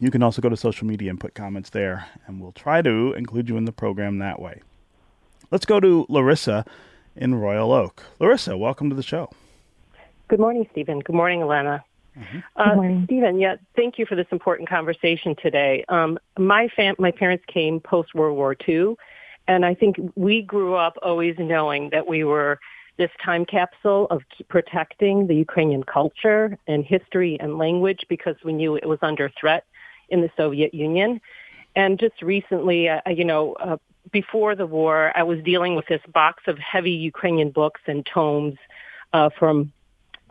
You 0.00 0.10
can 0.10 0.22
also 0.22 0.40
go 0.40 0.48
to 0.48 0.56
social 0.56 0.86
media 0.86 1.10
and 1.10 1.20
put 1.20 1.34
comments 1.34 1.68
there, 1.70 2.06
and 2.26 2.40
we'll 2.40 2.52
try 2.52 2.80
to 2.80 3.12
include 3.12 3.48
you 3.50 3.58
in 3.58 3.66
the 3.66 3.72
program 3.72 4.18
that 4.20 4.40
way. 4.40 4.62
Let's 5.50 5.66
go 5.66 5.80
to 5.80 6.06
Larissa 6.08 6.64
in 7.14 7.34
Royal 7.34 7.72
Oak. 7.72 8.02
Larissa, 8.20 8.56
welcome 8.56 8.88
to 8.88 8.96
the 8.96 9.02
show. 9.02 9.28
Good 10.28 10.40
morning, 10.40 10.66
Stephen. 10.72 11.00
Good 11.00 11.14
morning, 11.16 11.42
Elena. 11.42 11.84
Good 12.14 12.42
Uh, 12.56 12.74
morning. 12.74 13.02
Stephen, 13.04 13.38
yeah, 13.38 13.56
thank 13.76 13.98
you 13.98 14.06
for 14.06 14.14
this 14.16 14.26
important 14.32 14.68
conversation 14.68 15.36
today. 15.42 15.84
Um, 15.88 16.18
my 16.38 16.68
fam- 16.74 16.96
my 16.98 17.10
parents 17.10 17.44
came 17.46 17.80
post 17.80 18.14
World 18.14 18.36
War 18.36 18.56
II, 18.68 18.96
and 19.48 19.64
I 19.64 19.74
think 19.74 19.96
we 20.14 20.42
grew 20.42 20.74
up 20.74 20.96
always 21.02 21.34
knowing 21.38 21.90
that 21.90 22.06
we 22.06 22.22
were 22.22 22.60
this 22.98 23.10
time 23.24 23.46
capsule 23.46 24.06
of 24.10 24.22
protecting 24.48 25.26
the 25.26 25.34
Ukrainian 25.34 25.82
culture 25.82 26.58
and 26.66 26.84
history 26.84 27.38
and 27.40 27.56
language 27.56 28.04
because 28.08 28.36
we 28.44 28.52
knew 28.52 28.76
it 28.76 28.86
was 28.86 28.98
under 29.02 29.30
threat 29.40 29.64
in 30.10 30.20
the 30.20 30.30
Soviet 30.36 30.74
Union. 30.74 31.20
And 31.74 31.98
just 31.98 32.20
recently, 32.20 32.88
uh, 32.88 33.00
you 33.08 33.24
know, 33.24 33.54
uh, 33.54 33.76
before 34.12 34.54
the 34.54 34.66
war, 34.66 35.12
I 35.14 35.22
was 35.22 35.42
dealing 35.44 35.76
with 35.76 35.86
this 35.86 36.00
box 36.12 36.42
of 36.46 36.58
heavy 36.58 36.92
Ukrainian 36.92 37.50
books 37.50 37.80
and 37.86 38.04
tomes 38.04 38.56
uh, 39.12 39.30
from 39.38 39.72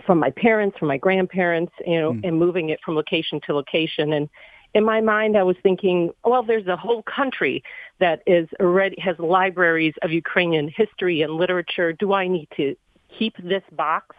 from 0.06 0.20
my 0.20 0.30
parents, 0.30 0.78
from 0.78 0.88
my 0.88 0.98
grandparents, 0.98 1.74
you 1.86 2.00
know, 2.00 2.16
and 2.24 2.38
moving 2.38 2.70
it 2.70 2.80
from 2.86 2.96
location 2.96 3.42
to 3.46 3.54
location. 3.54 4.14
And 4.14 4.30
in 4.78 4.86
my 4.86 5.02
mind, 5.02 5.36
I 5.36 5.42
was 5.42 5.58
thinking, 5.64 6.12
well, 6.24 6.44
there's 6.44 6.68
a 6.68 6.78
whole 6.78 7.02
country 7.02 7.64
that 7.98 8.22
is 8.28 8.48
already 8.60 9.02
has 9.02 9.18
libraries 9.18 9.96
of 10.04 10.12
Ukrainian 10.12 10.68
history 10.70 11.24
and 11.24 11.34
literature. 11.34 11.94
Do 11.94 12.14
I 12.14 12.28
need 12.28 12.48
to 12.58 12.76
keep 13.18 13.36
this 13.38 13.64
box? 13.72 14.16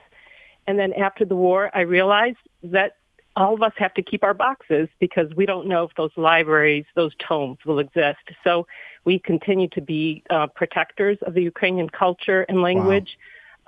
And 0.67 0.77
then 0.77 0.93
after 0.95 1.25
the 1.25 1.37
war, 1.37 1.71
I 1.73 1.83
realized 1.83 2.43
that 2.65 2.97
all 3.37 3.55
of 3.55 3.63
us 3.63 3.73
have 3.77 3.95
to 3.95 4.03
keep 4.03 4.25
our 4.25 4.35
boxes 4.35 4.89
because 4.99 5.33
we 5.37 5.47
don't 5.47 5.69
know 5.69 5.85
if 5.85 5.95
those 5.97 6.11
libraries, 6.17 6.87
those 6.97 7.13
tomes 7.21 7.59
will 7.65 7.79
exist. 7.79 8.25
So 8.43 8.67
we 9.05 9.21
continue 9.21 9.69
to 9.69 9.81
be 9.81 10.25
uh, 10.29 10.49
protectors 10.49 11.19
of 11.23 11.35
the 11.35 11.43
Ukrainian 11.43 11.89
culture 11.89 12.43
and 12.49 12.63
language 12.63 13.17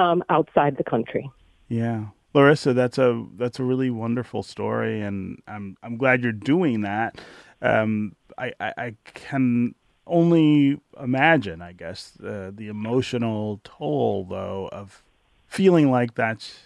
um, 0.00 0.24
outside 0.28 0.76
the 0.76 0.82
country. 0.82 1.30
Yeah. 1.68 2.06
Larissa, 2.32 2.72
that's 2.72 2.98
a 2.98 3.26
that's 3.36 3.58
a 3.58 3.64
really 3.64 3.90
wonderful 3.90 4.42
story, 4.42 5.00
and 5.00 5.42
I'm 5.48 5.76
I'm 5.82 5.96
glad 5.96 6.22
you're 6.22 6.32
doing 6.32 6.82
that. 6.82 7.20
Um, 7.62 8.14
I, 8.38 8.52
I, 8.60 8.72
I 8.78 8.94
can 9.04 9.74
only 10.06 10.80
imagine, 11.00 11.60
I 11.60 11.72
guess, 11.72 12.18
uh, 12.20 12.50
the 12.54 12.68
emotional 12.68 13.60
toll 13.64 14.24
though 14.24 14.68
of 14.72 15.02
feeling 15.46 15.90
like 15.90 16.14
that's 16.14 16.58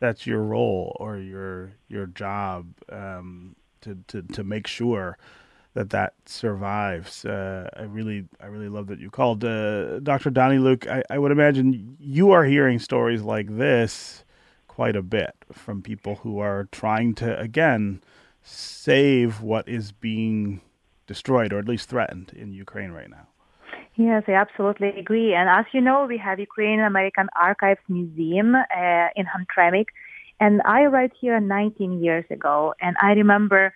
that's 0.00 0.26
your 0.26 0.42
role 0.42 0.96
or 1.00 1.18
your 1.18 1.72
your 1.88 2.06
job 2.06 2.66
um, 2.90 3.56
to, 3.82 3.98
to 4.08 4.22
to 4.22 4.44
make 4.44 4.66
sure 4.66 5.18
that 5.74 5.90
that 5.90 6.14
survives. 6.26 7.24
Uh, 7.24 7.68
I 7.76 7.82
really 7.82 8.24
I 8.40 8.46
really 8.46 8.68
love 8.68 8.86
that 8.88 9.00
you 9.00 9.10
called 9.10 9.44
uh, 9.44 10.00
Dr. 10.00 10.30
Daniluk. 10.30 10.88
I, 10.88 11.02
I 11.10 11.18
would 11.18 11.32
imagine 11.32 11.96
you 12.00 12.30
are 12.32 12.44
hearing 12.44 12.78
stories 12.78 13.22
like 13.22 13.54
this 13.56 14.23
quite 14.74 14.96
a 14.96 15.02
bit 15.02 15.34
from 15.52 15.82
people 15.82 16.16
who 16.16 16.40
are 16.40 16.68
trying 16.72 17.14
to 17.14 17.38
again 17.38 18.02
save 18.42 19.40
what 19.40 19.68
is 19.68 19.92
being 19.92 20.60
destroyed 21.06 21.52
or 21.52 21.58
at 21.58 21.68
least 21.68 21.88
threatened 21.88 22.32
in 22.34 22.52
Ukraine 22.52 22.90
right 22.90 23.08
now. 23.08 23.26
Yes, 23.94 24.24
I 24.26 24.32
absolutely 24.32 24.88
agree. 24.88 25.32
And 25.34 25.48
as 25.48 25.66
you 25.72 25.80
know, 25.80 26.06
we 26.06 26.18
have 26.18 26.40
Ukrainian 26.40 26.80
American 26.80 27.28
Archives 27.36 27.84
Museum 27.88 28.56
uh, 28.56 29.08
in 29.14 29.24
Hamtramck. 29.32 29.86
And 30.40 30.60
I 30.64 30.82
arrived 30.82 31.14
here 31.20 31.38
19 31.38 32.02
years 32.02 32.24
ago, 32.28 32.74
and 32.80 32.96
I 33.00 33.12
remember 33.12 33.72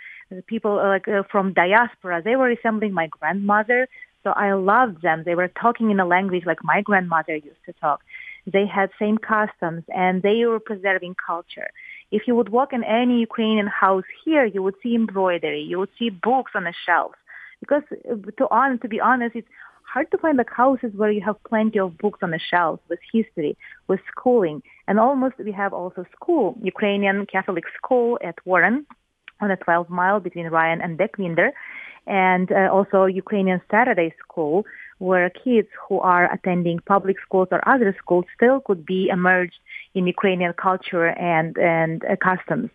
people 0.49 0.81
uh, 0.81 0.89
like 0.89 1.07
uh, 1.07 1.23
from 1.31 1.53
diaspora. 1.53 2.21
They 2.21 2.35
were 2.35 2.47
resembling 2.57 2.93
my 2.93 3.07
grandmother, 3.07 3.89
so 4.25 4.31
I 4.31 4.53
loved 4.55 5.01
them. 5.03 5.23
They 5.25 5.37
were 5.37 5.49
talking 5.49 5.91
in 5.93 6.01
a 6.01 6.07
language 6.07 6.45
like 6.45 6.63
my 6.65 6.83
grandmother 6.83 7.37
used 7.37 7.65
to 7.67 7.73
talk. 7.75 8.01
They 8.47 8.67
had 8.67 8.91
same 8.99 9.19
customs, 9.19 9.85
and 9.95 10.23
they 10.23 10.45
were 10.45 10.61
preserving 10.61 11.17
culture. 11.25 11.69
If 12.11 12.23
you 12.27 12.35
would 12.35 12.49
walk 12.49 12.73
in 12.73 12.85
any 12.85 13.21
Ukrainian 13.21 13.67
house 13.67 14.05
here, 14.25 14.45
you 14.45 14.63
would 14.63 14.77
see 14.83 14.95
embroidery, 14.95 15.63
you 15.63 15.79
would 15.79 15.91
see 15.99 16.11
books 16.11 16.53
on 16.55 16.65
the 16.65 16.75
shelves. 16.87 17.17
Because 17.61 17.83
uh, 17.91 18.15
to 18.39 18.45
on 18.51 18.79
to 18.79 18.89
be 18.89 19.01
honest, 19.01 19.37
it's 19.37 19.49
hard 19.93 20.11
to 20.11 20.19
find 20.19 20.37
like 20.39 20.51
houses 20.51 20.93
where 20.95 21.11
you 21.11 21.23
have 21.23 21.43
plenty 21.45 21.79
of 21.79 21.97
books 21.99 22.21
on 22.23 22.31
the 22.31 22.39
shelves 22.51 22.81
with 22.89 23.01
history, 23.13 23.57
with 23.89 24.01
schooling. 24.11 24.63
And 24.87 24.99
almost 25.01 25.37
we 25.39 25.53
have 25.53 25.73
also 25.73 26.05
school, 26.15 26.57
Ukrainian 26.63 27.27
Catholic 27.27 27.65
school 27.77 28.19
at 28.23 28.37
Warren 28.45 28.87
on 29.41 29.51
a 29.51 29.57
12 29.57 29.89
mile 29.89 30.21
between 30.21 30.47
Ryan 30.47 30.81
and 30.81 30.99
Dequindre. 30.99 31.51
And 32.07 32.51
uh, 32.53 32.69
also 32.73 33.05
Ukrainian 33.05 33.61
Saturday 33.71 34.15
school 34.23 34.65
where 34.99 35.31
kids 35.31 35.69
who 35.89 36.01
are 36.01 36.33
attending 36.33 36.79
public 36.81 37.17
schools 37.21 37.49
or 37.51 37.67
other 37.69 37.95
schools 37.99 38.25
still 38.35 38.61
could 38.61 38.85
be 38.85 39.09
immersed 39.09 39.59
in 39.95 40.07
Ukrainian 40.07 40.53
culture 40.53 41.07
and, 41.07 41.57
and 41.59 42.05
uh, 42.05 42.17
customs. 42.17 42.71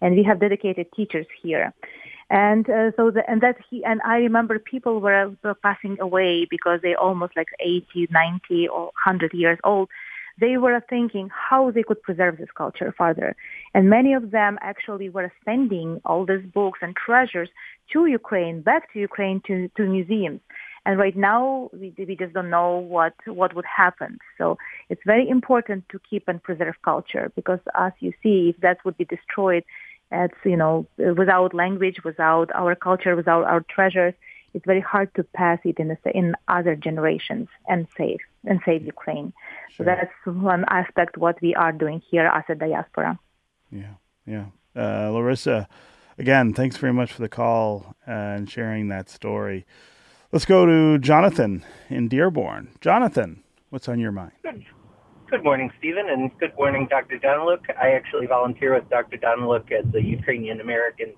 And 0.00 0.14
we 0.14 0.22
have 0.24 0.40
dedicated 0.40 0.86
teachers 0.92 1.26
here 1.42 1.72
and 2.30 2.68
uh, 2.68 2.90
so 2.96 3.10
the, 3.10 3.28
and 3.28 3.40
that 3.40 3.56
he 3.70 3.84
and 3.84 4.00
I 4.04 4.16
remember 4.18 4.58
people 4.58 5.00
were, 5.00 5.34
passing 5.62 5.98
away 6.00 6.46
because 6.48 6.80
they 6.82 6.94
almost 6.94 7.36
like 7.36 7.48
80, 7.60 8.08
90 8.10 8.68
or 8.68 8.84
100 8.86 9.32
years 9.32 9.58
old. 9.64 9.88
They 10.40 10.56
were 10.56 10.80
thinking 10.88 11.30
how 11.32 11.72
they 11.72 11.82
could 11.82 12.00
preserve 12.02 12.36
this 12.36 12.50
culture 12.54 12.94
further. 12.96 13.34
And 13.74 13.90
many 13.90 14.12
of 14.12 14.30
them 14.30 14.56
actually 14.60 15.08
were 15.08 15.32
sending 15.44 16.00
all 16.04 16.26
these 16.26 16.44
books 16.54 16.78
and 16.80 16.94
treasures 16.94 17.48
to 17.92 18.06
Ukraine, 18.06 18.60
back 18.60 18.92
to 18.92 19.00
Ukraine, 19.00 19.42
to, 19.48 19.68
to 19.76 19.82
museums. 19.82 20.40
And 20.88 20.98
right 20.98 21.14
now, 21.14 21.68
we, 21.74 21.92
we 21.98 22.16
just 22.16 22.32
don't 22.32 22.48
know 22.48 22.78
what, 22.78 23.12
what 23.26 23.54
would 23.54 23.66
happen. 23.66 24.16
So 24.38 24.56
it's 24.88 25.02
very 25.04 25.28
important 25.28 25.86
to 25.90 26.00
keep 26.08 26.26
and 26.28 26.42
preserve 26.42 26.76
culture 26.82 27.30
because 27.36 27.58
as 27.74 27.92
you 28.00 28.14
see, 28.22 28.54
if 28.54 28.62
that 28.62 28.82
would 28.86 28.96
be 28.96 29.04
destroyed, 29.04 29.64
it's, 30.10 30.32
you 30.46 30.56
know, 30.56 30.86
without 30.96 31.52
language, 31.52 32.02
without 32.04 32.50
our 32.54 32.74
culture, 32.74 33.14
without 33.14 33.44
our 33.44 33.62
treasures, 33.68 34.14
it's 34.54 34.64
very 34.64 34.80
hard 34.80 35.14
to 35.16 35.24
pass 35.24 35.58
it 35.62 35.78
in, 35.78 35.88
the, 35.88 35.98
in 36.14 36.34
other 36.48 36.74
generations 36.74 37.48
and 37.68 37.86
save 37.94 38.20
and 38.46 38.58
save 38.64 38.82
Ukraine. 38.82 39.34
So 39.76 39.84
that's 39.84 40.10
one 40.24 40.64
aspect 40.68 41.18
what 41.18 41.38
we 41.42 41.54
are 41.54 41.72
doing 41.72 42.00
here 42.10 42.28
as 42.28 42.44
a 42.48 42.54
diaspora. 42.54 43.18
Yeah, 43.70 43.96
yeah. 44.26 44.46
Uh, 44.74 45.10
Larissa, 45.10 45.68
again, 46.16 46.54
thanks 46.54 46.78
very 46.78 46.94
much 46.94 47.12
for 47.12 47.20
the 47.20 47.28
call 47.28 47.94
and 48.06 48.50
sharing 48.50 48.88
that 48.88 49.10
story. 49.10 49.66
Let's 50.30 50.44
go 50.44 50.66
to 50.66 50.98
Jonathan 50.98 51.64
in 51.88 52.08
Dearborn. 52.08 52.68
Jonathan, 52.82 53.42
what's 53.70 53.88
on 53.88 53.98
your 53.98 54.12
mind? 54.12 54.32
Good. 54.42 54.62
Good 55.30 55.42
morning, 55.42 55.70
Stephen, 55.78 56.08
and 56.10 56.30
good 56.38 56.54
morning, 56.58 56.86
Dr. 56.90 57.18
Daniluk. 57.18 57.60
I 57.80 57.92
actually 57.92 58.26
volunteer 58.26 58.74
with 58.74 58.88
Dr. 58.90 59.16
Daniluk 59.16 59.72
at 59.72 59.90
the 59.90 60.02
Ukrainian 60.02 60.60
American 60.60 61.14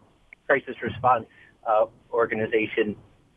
Crisis 0.47 0.77
Response 0.81 1.27
uh, 1.69 1.87
Organization 2.13 2.95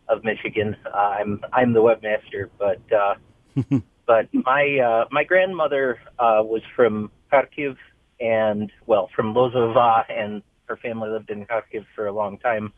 of 0.10 0.24
Michigan. 0.24 0.76
Uh, 0.86 0.98
I'm 0.98 1.42
I'm 1.52 1.74
the 1.74 1.82
webmaster, 1.82 2.50
but 2.60 2.82
uh, 2.92 3.16
but 4.06 4.28
my 4.32 4.78
uh, 4.78 5.06
my 5.10 5.24
grandmother 5.24 6.00
uh, 6.20 6.42
was 6.44 6.62
from 6.76 7.10
Kharkiv, 7.32 7.78
and 8.20 8.72
well, 8.86 9.10
from 9.16 9.34
Lozova, 9.34 10.04
and 10.08 10.44
her 10.66 10.78
family 10.78 11.10
lived 11.10 11.32
in 11.32 11.48
Kharkiv 11.48 11.86
for 11.96 12.06
a 12.06 12.12
long 12.14 12.38
time. 12.38 12.74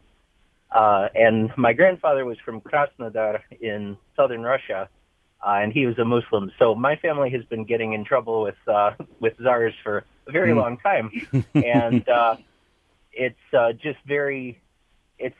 Uh, 0.76 1.07
and 1.15 1.51
my 1.57 1.73
grandfather 1.73 2.26
was 2.26 2.38
from 2.43 2.61
Krasnodar 2.61 3.39
in 3.61 3.97
southern 4.17 4.43
Russia 4.43 4.89
uh, 5.45 5.59
and 5.61 5.71
he 5.73 5.86
was 5.86 5.97
a 5.99 6.05
Muslim. 6.05 6.51
So 6.57 6.76
my 6.76 6.95
family 6.97 7.30
has 7.32 7.43
been 7.45 7.65
getting 7.65 7.93
in 7.93 8.05
trouble 8.05 8.43
with 8.43 8.55
uh, 8.67 8.91
with 9.19 9.34
czars 9.41 9.73
for 9.84 10.05
a 10.28 10.32
very 10.32 10.53
Mm. 10.53 10.57
long 10.57 10.78
time, 10.78 11.11
and 11.61 12.07
uh, 12.09 12.36
it's 13.13 13.47
uh, 13.53 13.73
just 13.73 13.99
very 14.07 14.61
it's 15.19 15.36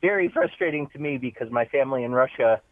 very 0.00 0.28
frustrating 0.28 0.88
to 0.92 0.98
me 0.98 1.18
because 1.18 1.50
my 1.50 1.66
family 1.66 2.04
in 2.04 2.12
Russia 2.12 2.62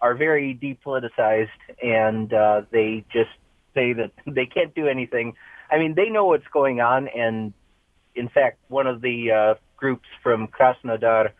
are 0.00 0.14
very 0.14 0.54
depoliticized, 0.54 1.60
and 1.82 2.32
uh, 2.32 2.62
they 2.70 3.04
just 3.12 3.30
say 3.74 3.92
that 3.94 4.12
they 4.26 4.46
can't 4.46 4.74
do 4.74 4.86
anything. 4.86 5.34
I 5.70 5.78
mean, 5.78 5.94
they 5.94 6.08
know 6.08 6.26
what's 6.26 6.46
going 6.52 6.80
on, 6.80 7.08
and 7.08 7.52
in 8.14 8.28
fact, 8.28 8.58
one 8.68 8.86
of 8.86 9.00
the 9.00 9.32
uh, 9.32 9.54
groups 9.76 10.08
from 10.22 10.48
Krasnodar 10.48 11.30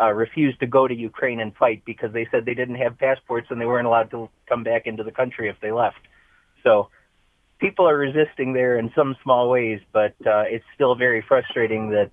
uh, 0.00 0.12
refused 0.12 0.60
to 0.60 0.66
go 0.66 0.88
to 0.88 0.94
Ukraine 0.94 1.40
and 1.40 1.54
fight 1.54 1.82
because 1.84 2.12
they 2.12 2.26
said 2.30 2.44
they 2.44 2.54
didn't 2.54 2.76
have 2.76 2.98
passports 2.98 3.48
and 3.50 3.60
they 3.60 3.66
weren't 3.66 3.86
allowed 3.86 4.10
to 4.10 4.28
come 4.48 4.64
back 4.64 4.86
into 4.86 5.02
the 5.02 5.12
country 5.12 5.48
if 5.48 5.56
they 5.60 5.72
left. 5.72 6.00
So 6.62 6.88
people 7.58 7.88
are 7.88 7.96
resisting 7.96 8.52
there 8.52 8.78
in 8.78 8.90
some 8.96 9.16
small 9.22 9.50
ways, 9.50 9.80
but 9.92 10.14
uh, 10.26 10.44
it's 10.46 10.64
still 10.74 10.94
very 10.94 11.22
frustrating 11.26 11.90
that 11.90 12.10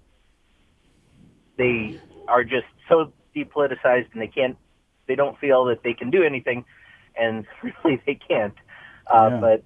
they 1.58 2.00
are 2.28 2.44
just 2.44 2.68
so 2.88 3.12
depoliticized 3.36 4.12
and 4.14 4.22
they 4.22 4.28
can't, 4.28 4.58
they 5.08 5.16
don't 5.16 5.38
feel 5.40 5.66
that 5.66 5.84
they 5.84 5.94
can 5.94 6.10
do 6.10 6.24
anything. 6.24 6.66
and 7.20 7.46
really 7.64 8.02
they 8.06 8.16
can't. 8.16 8.56
Uh, 9.12 9.30
Yeah. 9.32 9.40
But 9.40 9.64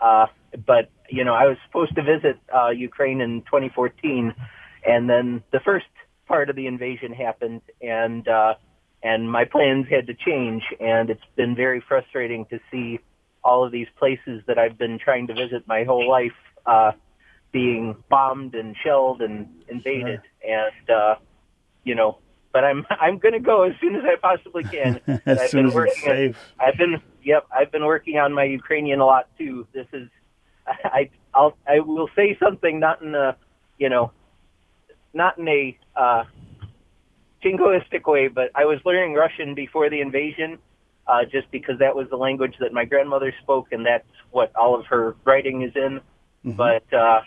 uh, 0.00 0.26
but 0.66 0.90
you 1.08 1.24
know, 1.24 1.34
I 1.34 1.46
was 1.46 1.56
supposed 1.66 1.94
to 1.94 2.02
visit 2.02 2.38
uh, 2.54 2.70
Ukraine 2.70 3.20
in 3.20 3.42
2014, 3.42 4.34
and 4.86 5.08
then 5.08 5.42
the 5.52 5.60
first 5.60 5.86
part 6.26 6.50
of 6.50 6.56
the 6.56 6.66
invasion 6.66 7.12
happened, 7.12 7.62
and 7.80 8.26
uh, 8.28 8.54
and 9.02 9.30
my 9.30 9.44
plans 9.44 9.86
had 9.90 10.06
to 10.06 10.14
change, 10.14 10.62
and 10.80 11.10
it's 11.10 11.24
been 11.36 11.54
very 11.54 11.82
frustrating 11.86 12.46
to 12.46 12.58
see 12.70 13.00
all 13.44 13.64
of 13.64 13.72
these 13.72 13.88
places 13.98 14.42
that 14.46 14.58
I've 14.58 14.78
been 14.78 14.98
trying 14.98 15.26
to 15.26 15.34
visit 15.34 15.66
my 15.66 15.84
whole 15.84 16.08
life 16.08 16.32
uh, 16.66 16.92
being 17.52 17.96
bombed 18.08 18.54
and 18.54 18.76
shelled 18.82 19.20
and 19.20 19.48
invaded, 19.68 20.20
and 20.46 20.90
uh, 20.90 21.14
you 21.84 21.94
know. 21.94 22.18
But 22.52 22.64
I'm 22.64 22.86
I'm 22.90 23.18
going 23.18 23.32
to 23.32 23.40
go 23.40 23.62
as 23.62 23.72
soon 23.80 23.96
as 23.96 24.02
I 24.04 24.16
possibly 24.20 24.64
can. 24.64 25.00
As 25.26 25.38
I've 25.38 25.50
soon 25.50 25.70
been 25.70 25.78
as 25.78 25.88
it's 25.88 26.06
on- 26.06 26.10
safe. 26.14 26.36
I've 26.60 26.76
been 26.76 27.00
yep. 27.22 27.46
I've 27.50 27.72
been 27.72 27.86
working 27.86 28.18
on 28.18 28.34
my 28.34 28.44
Ukrainian 28.44 29.00
a 29.00 29.06
lot 29.06 29.28
too. 29.38 29.66
This 29.72 29.86
is 29.94 30.08
I 30.66 31.08
I'll 31.34 31.56
I 31.66 31.80
will 31.80 32.10
say 32.14 32.36
something 32.38 32.78
not 32.78 33.00
in 33.00 33.14
a 33.14 33.36
you 33.78 33.88
know 33.88 34.12
not 35.14 35.38
in 35.38 35.48
a 35.48 35.78
uh, 35.96 36.24
jingoistic 37.44 38.06
way, 38.06 38.28
but 38.28 38.50
I 38.54 38.64
was 38.64 38.78
learning 38.84 39.14
Russian 39.14 39.54
before 39.54 39.90
the 39.90 40.00
invasion, 40.00 40.58
uh, 41.06 41.24
just 41.24 41.50
because 41.50 41.78
that 41.80 41.94
was 41.94 42.08
the 42.10 42.16
language 42.16 42.54
that 42.60 42.72
my 42.72 42.84
grandmother 42.84 43.34
spoke, 43.42 43.72
and 43.72 43.84
that's 43.84 44.06
what 44.30 44.54
all 44.56 44.78
of 44.78 44.86
her 44.86 45.16
writing 45.24 45.62
is 45.62 45.72
in. 45.74 46.00
But 46.44 46.92
uh, 46.92 47.20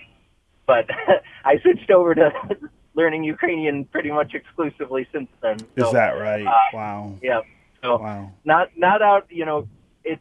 but 0.66 0.90
I 1.46 1.60
switched 1.62 1.90
over 1.92 2.16
to 2.16 2.32
learning 2.96 3.24
Ukrainian 3.24 3.86
pretty 3.86 4.12
much 4.12 4.34
exclusively 4.34 5.08
since 5.14 5.30
then. 5.42 5.66
Is 5.76 5.92
that 5.92 6.12
right? 6.12 6.46
uh, 6.48 6.52
wow. 6.74 7.16
Yeah. 7.22 7.42
So 7.82 7.98
Wow. 7.98 8.32
not 8.46 8.70
not 8.78 9.02
out. 9.02 9.28
You 9.30 9.46
know, 9.46 9.68
it 10.04 10.20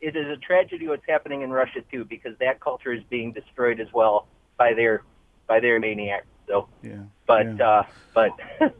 it 0.00 0.16
is 0.16 0.26
a 0.26 0.36
tragedy 0.36 0.88
what's 0.88 1.06
happening 1.08 1.42
in 1.42 1.50
Russia 1.50 1.80
too, 1.90 2.04
because 2.04 2.36
that 2.38 2.60
culture 2.60 2.92
is 2.92 3.02
being 3.10 3.32
destroyed 3.32 3.80
as 3.80 3.88
well 3.92 4.26
by 4.56 4.72
their 4.74 5.02
by 5.46 5.60
their 5.60 5.78
maniacs. 5.78 6.26
So, 6.52 6.68
Yeah. 6.82 7.04
but 7.26 7.60
uh, 7.60 7.84
but 8.14 8.32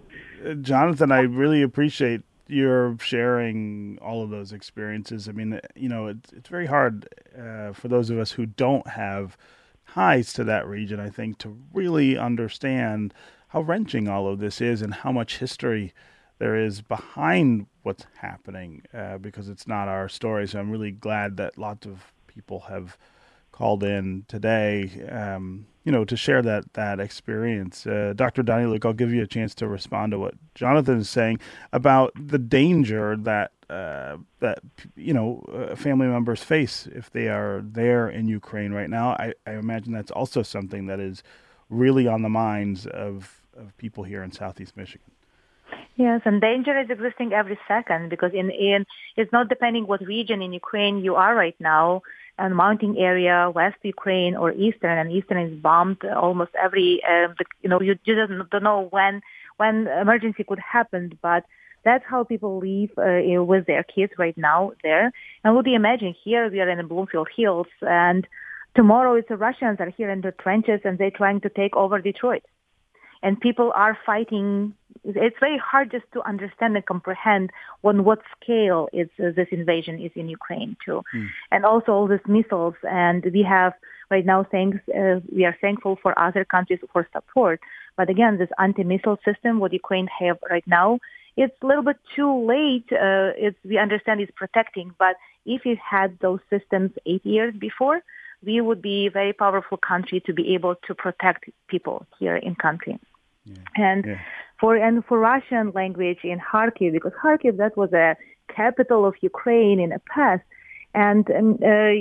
Uh, 0.44 0.54
Jonathan, 0.54 1.12
I 1.12 1.20
really 1.20 1.62
appreciate 1.62 2.22
your 2.48 2.96
sharing 3.00 3.98
all 4.02 4.22
of 4.22 4.30
those 4.30 4.52
experiences. 4.52 5.28
I 5.28 5.32
mean, 5.32 5.60
you 5.76 5.88
know, 5.88 6.08
it's 6.08 6.32
it's 6.32 6.48
very 6.48 6.66
hard 6.66 7.08
uh, 7.38 7.72
for 7.72 7.88
those 7.88 8.10
of 8.10 8.18
us 8.18 8.32
who 8.32 8.46
don't 8.46 8.86
have 8.88 9.36
ties 9.88 10.32
to 10.34 10.44
that 10.44 10.66
region. 10.66 10.98
I 11.00 11.10
think 11.10 11.38
to 11.38 11.56
really 11.72 12.18
understand 12.18 13.14
how 13.48 13.60
wrenching 13.60 14.08
all 14.08 14.26
of 14.26 14.40
this 14.40 14.60
is 14.60 14.82
and 14.82 14.92
how 14.94 15.12
much 15.12 15.38
history 15.38 15.92
there 16.38 16.56
is 16.56 16.82
behind 16.82 17.66
what's 17.82 18.06
happening 18.16 18.82
uh, 18.92 19.18
because 19.18 19.48
it's 19.48 19.68
not 19.68 19.88
our 19.88 20.08
story. 20.08 20.48
So 20.48 20.58
I'm 20.58 20.70
really 20.70 20.90
glad 20.90 21.36
that 21.36 21.56
lots 21.56 21.86
of 21.86 22.12
people 22.26 22.60
have 22.60 22.98
called 23.52 23.84
in 23.84 24.24
today, 24.28 25.06
um, 25.10 25.66
you 25.84 25.90
know, 25.90 26.04
to 26.04 26.16
share 26.16 26.42
that 26.42 26.72
that 26.74 27.00
experience. 27.00 27.86
Uh, 27.86 28.12
Dr. 28.14 28.42
Daniluk, 28.42 28.84
I'll 28.84 28.92
give 28.92 29.12
you 29.12 29.22
a 29.22 29.26
chance 29.26 29.54
to 29.56 29.66
respond 29.66 30.12
to 30.12 30.18
what 30.18 30.34
Jonathan 30.54 30.98
is 30.98 31.10
saying 31.10 31.40
about 31.72 32.12
the 32.14 32.38
danger 32.38 33.16
that 33.16 33.52
uh, 33.68 34.18
that 34.40 34.60
you 34.96 35.14
know 35.14 35.44
uh, 35.52 35.74
family 35.74 36.06
members 36.06 36.42
face 36.42 36.88
if 36.94 37.10
they 37.10 37.28
are 37.28 37.62
there 37.64 38.08
in 38.08 38.28
Ukraine 38.28 38.72
right 38.72 38.90
now. 38.90 39.10
I, 39.10 39.34
I 39.46 39.52
imagine 39.52 39.92
that's 39.92 40.10
also 40.10 40.42
something 40.42 40.86
that 40.86 41.00
is 41.00 41.22
really 41.68 42.06
on 42.06 42.22
the 42.22 42.28
minds 42.28 42.86
of 42.86 43.42
of 43.56 43.76
people 43.76 44.04
here 44.04 44.22
in 44.22 44.30
Southeast 44.32 44.76
Michigan. 44.76 45.10
Yes, 45.96 46.22
and 46.24 46.40
danger 46.40 46.78
is 46.78 46.88
existing 46.90 47.32
every 47.32 47.58
second 47.68 48.08
because 48.08 48.32
in, 48.32 48.50
in 48.50 48.86
it's 49.16 49.32
not 49.32 49.48
depending 49.48 49.86
what 49.86 50.00
region 50.00 50.40
in 50.40 50.52
Ukraine 50.52 50.98
you 50.98 51.16
are 51.16 51.34
right 51.34 51.56
now, 51.60 52.02
and 52.38 52.56
mountain 52.56 52.96
area, 52.96 53.50
West 53.54 53.76
Ukraine 53.82 54.36
or 54.36 54.52
Eastern, 54.52 54.98
and 54.98 55.12
Eastern 55.12 55.38
is 55.38 55.60
bombed 55.60 56.04
almost 56.04 56.50
every. 56.62 57.00
Uh, 57.08 57.28
you 57.62 57.68
know, 57.68 57.80
you 57.80 57.94
just 58.06 58.30
don't 58.50 58.62
know 58.62 58.88
when 58.90 59.20
when 59.56 59.86
emergency 59.86 60.44
could 60.44 60.58
happen, 60.58 61.18
but 61.22 61.44
that's 61.84 62.04
how 62.06 62.24
people 62.24 62.58
live 62.58 62.90
uh, 62.96 63.42
with 63.42 63.66
their 63.66 63.82
kids 63.82 64.12
right 64.18 64.36
now 64.36 64.72
there. 64.82 65.12
And 65.44 65.54
would 65.54 65.66
you 65.66 65.74
imagine 65.74 66.14
here 66.24 66.50
we 66.50 66.60
are 66.60 66.68
in 66.68 66.78
the 66.78 66.84
Bloomfield 66.84 67.28
Hills, 67.36 67.66
and 67.82 68.26
tomorrow 68.74 69.14
it's 69.14 69.28
the 69.28 69.36
Russians 69.36 69.78
are 69.80 69.90
here 69.90 70.10
in 70.10 70.20
the 70.20 70.32
trenches 70.32 70.80
and 70.84 70.98
they're 70.98 71.10
trying 71.10 71.40
to 71.42 71.48
take 71.48 71.76
over 71.76 72.00
Detroit 72.00 72.42
and 73.22 73.40
people 73.40 73.72
are 73.74 73.96
fighting. 74.04 74.74
It's 75.04 75.36
very 75.40 75.58
hard 75.58 75.90
just 75.90 76.04
to 76.12 76.26
understand 76.28 76.76
and 76.76 76.86
comprehend 76.86 77.50
on 77.82 78.04
what 78.04 78.20
scale 78.40 78.88
is 78.92 79.08
uh, 79.18 79.30
this 79.34 79.48
invasion 79.50 80.00
is 80.00 80.12
in 80.14 80.28
Ukraine 80.28 80.76
too, 80.84 81.02
and 81.50 81.64
also 81.64 81.92
all 81.92 82.06
these 82.06 82.26
missiles. 82.26 82.74
And 82.82 83.24
we 83.32 83.42
have 83.42 83.72
right 84.10 84.24
now 84.24 84.44
thanks 84.44 84.78
uh, 84.88 85.20
we 85.34 85.44
are 85.44 85.56
thankful 85.60 85.98
for 86.02 86.16
other 86.18 86.44
countries 86.44 86.80
for 86.92 87.06
support. 87.12 87.60
But 87.96 88.10
again, 88.10 88.38
this 88.38 88.52
anti-missile 88.58 89.18
system 89.24 89.60
what 89.60 89.72
Ukraine 89.72 90.08
have 90.20 90.38
right 90.50 90.66
now, 90.66 90.98
it's 91.36 91.56
a 91.62 91.66
little 91.66 91.82
bit 91.82 91.98
too 92.14 92.32
late. 92.54 92.88
Uh, 92.92 93.30
it's 93.46 93.58
we 93.64 93.78
understand 93.78 94.20
it's 94.20 94.32
protecting, 94.42 94.94
but 94.98 95.16
if 95.44 95.62
it 95.66 95.78
had 95.78 96.18
those 96.20 96.40
systems 96.48 96.90
eight 97.06 97.24
years 97.26 97.54
before, 97.68 98.02
we 98.44 98.60
would 98.60 98.82
be 98.82 99.06
a 99.06 99.10
very 99.10 99.32
powerful 99.32 99.78
country 99.78 100.20
to 100.26 100.32
be 100.32 100.54
able 100.54 100.74
to 100.86 100.94
protect 100.94 101.48
people 101.68 102.06
here 102.18 102.36
in 102.36 102.54
country. 102.54 102.98
And 103.76 104.18
for 104.60 104.76
and 104.76 105.04
for 105.04 105.18
Russian 105.18 105.72
language 105.74 106.20
in 106.22 106.38
Kharkiv, 106.38 106.92
because 106.92 107.12
Kharkiv 107.22 107.56
that 107.56 107.76
was 107.76 107.92
a 107.92 108.16
capital 108.54 109.04
of 109.06 109.14
Ukraine 109.20 109.80
in 109.80 109.90
the 109.90 110.00
past, 110.14 110.42
and 110.94 111.28
um, 111.30 111.58
uh, 111.64 111.92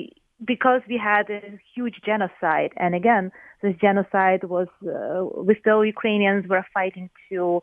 because 0.46 0.82
we 0.88 0.98
had 0.98 1.30
a 1.30 1.60
huge 1.74 2.02
genocide, 2.06 2.72
and 2.78 2.94
again, 2.96 3.32
this 3.62 3.76
genocide 3.82 4.44
was 4.44 4.68
uh, 4.86 5.26
we 5.42 5.56
still 5.60 5.84
Ukrainians 5.84 6.48
were 6.48 6.66
fighting 6.74 7.10
to 7.30 7.62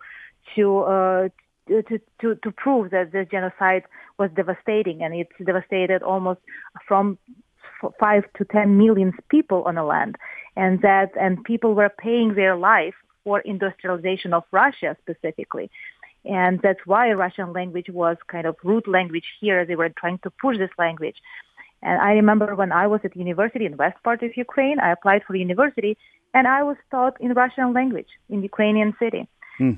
to 0.57 0.79
uh, 0.81 1.29
to, 1.69 2.01
to 2.21 2.35
to 2.43 2.51
prove 2.51 2.91
that 2.91 3.13
this 3.13 3.29
genocide 3.31 3.85
was 4.19 4.31
devastating, 4.35 5.03
and 5.03 5.15
it's 5.15 5.33
devastated 5.45 6.03
almost 6.03 6.41
from 6.87 7.19
f- 7.83 7.93
five 8.01 8.25
to 8.39 8.45
ten 8.45 8.77
million 8.77 9.13
people 9.29 9.63
on 9.65 9.77
the 9.77 9.85
land, 9.85 10.17
and 10.57 10.83
that 10.83 11.11
and 11.21 11.45
people 11.45 11.75
were 11.75 11.91
paying 11.91 12.35
their 12.35 12.57
life 12.57 12.95
for 13.29 13.41
industrialization 13.41 14.33
of 14.39 14.45
Russia 14.63 14.91
specifically. 15.03 15.67
And 16.25 16.55
that's 16.65 16.85
why 16.93 17.05
Russian 17.13 17.53
language 17.59 17.91
was 18.03 18.17
kind 18.35 18.47
of 18.51 18.57
root 18.71 18.87
language 18.97 19.29
here. 19.43 19.61
They 19.67 19.79
were 19.83 19.93
trying 20.03 20.19
to 20.25 20.31
push 20.45 20.57
this 20.57 20.75
language. 20.85 21.19
And 21.89 21.97
I 22.09 22.13
remember 22.21 22.49
when 22.61 22.73
I 22.83 22.87
was 22.93 23.01
at 23.05 23.15
university 23.27 23.65
in 23.67 23.77
west 23.77 23.99
part 24.07 24.21
of 24.23 24.31
Ukraine, 24.47 24.79
I 24.87 24.91
applied 24.97 25.23
for 25.27 25.35
university 25.49 25.93
and 26.37 26.45
I 26.59 26.61
was 26.71 26.79
taught 26.95 27.17
in 27.25 27.31
Russian 27.45 27.69
language 27.79 28.13
in 28.33 28.39
Ukrainian 28.53 28.91
city. 29.03 29.23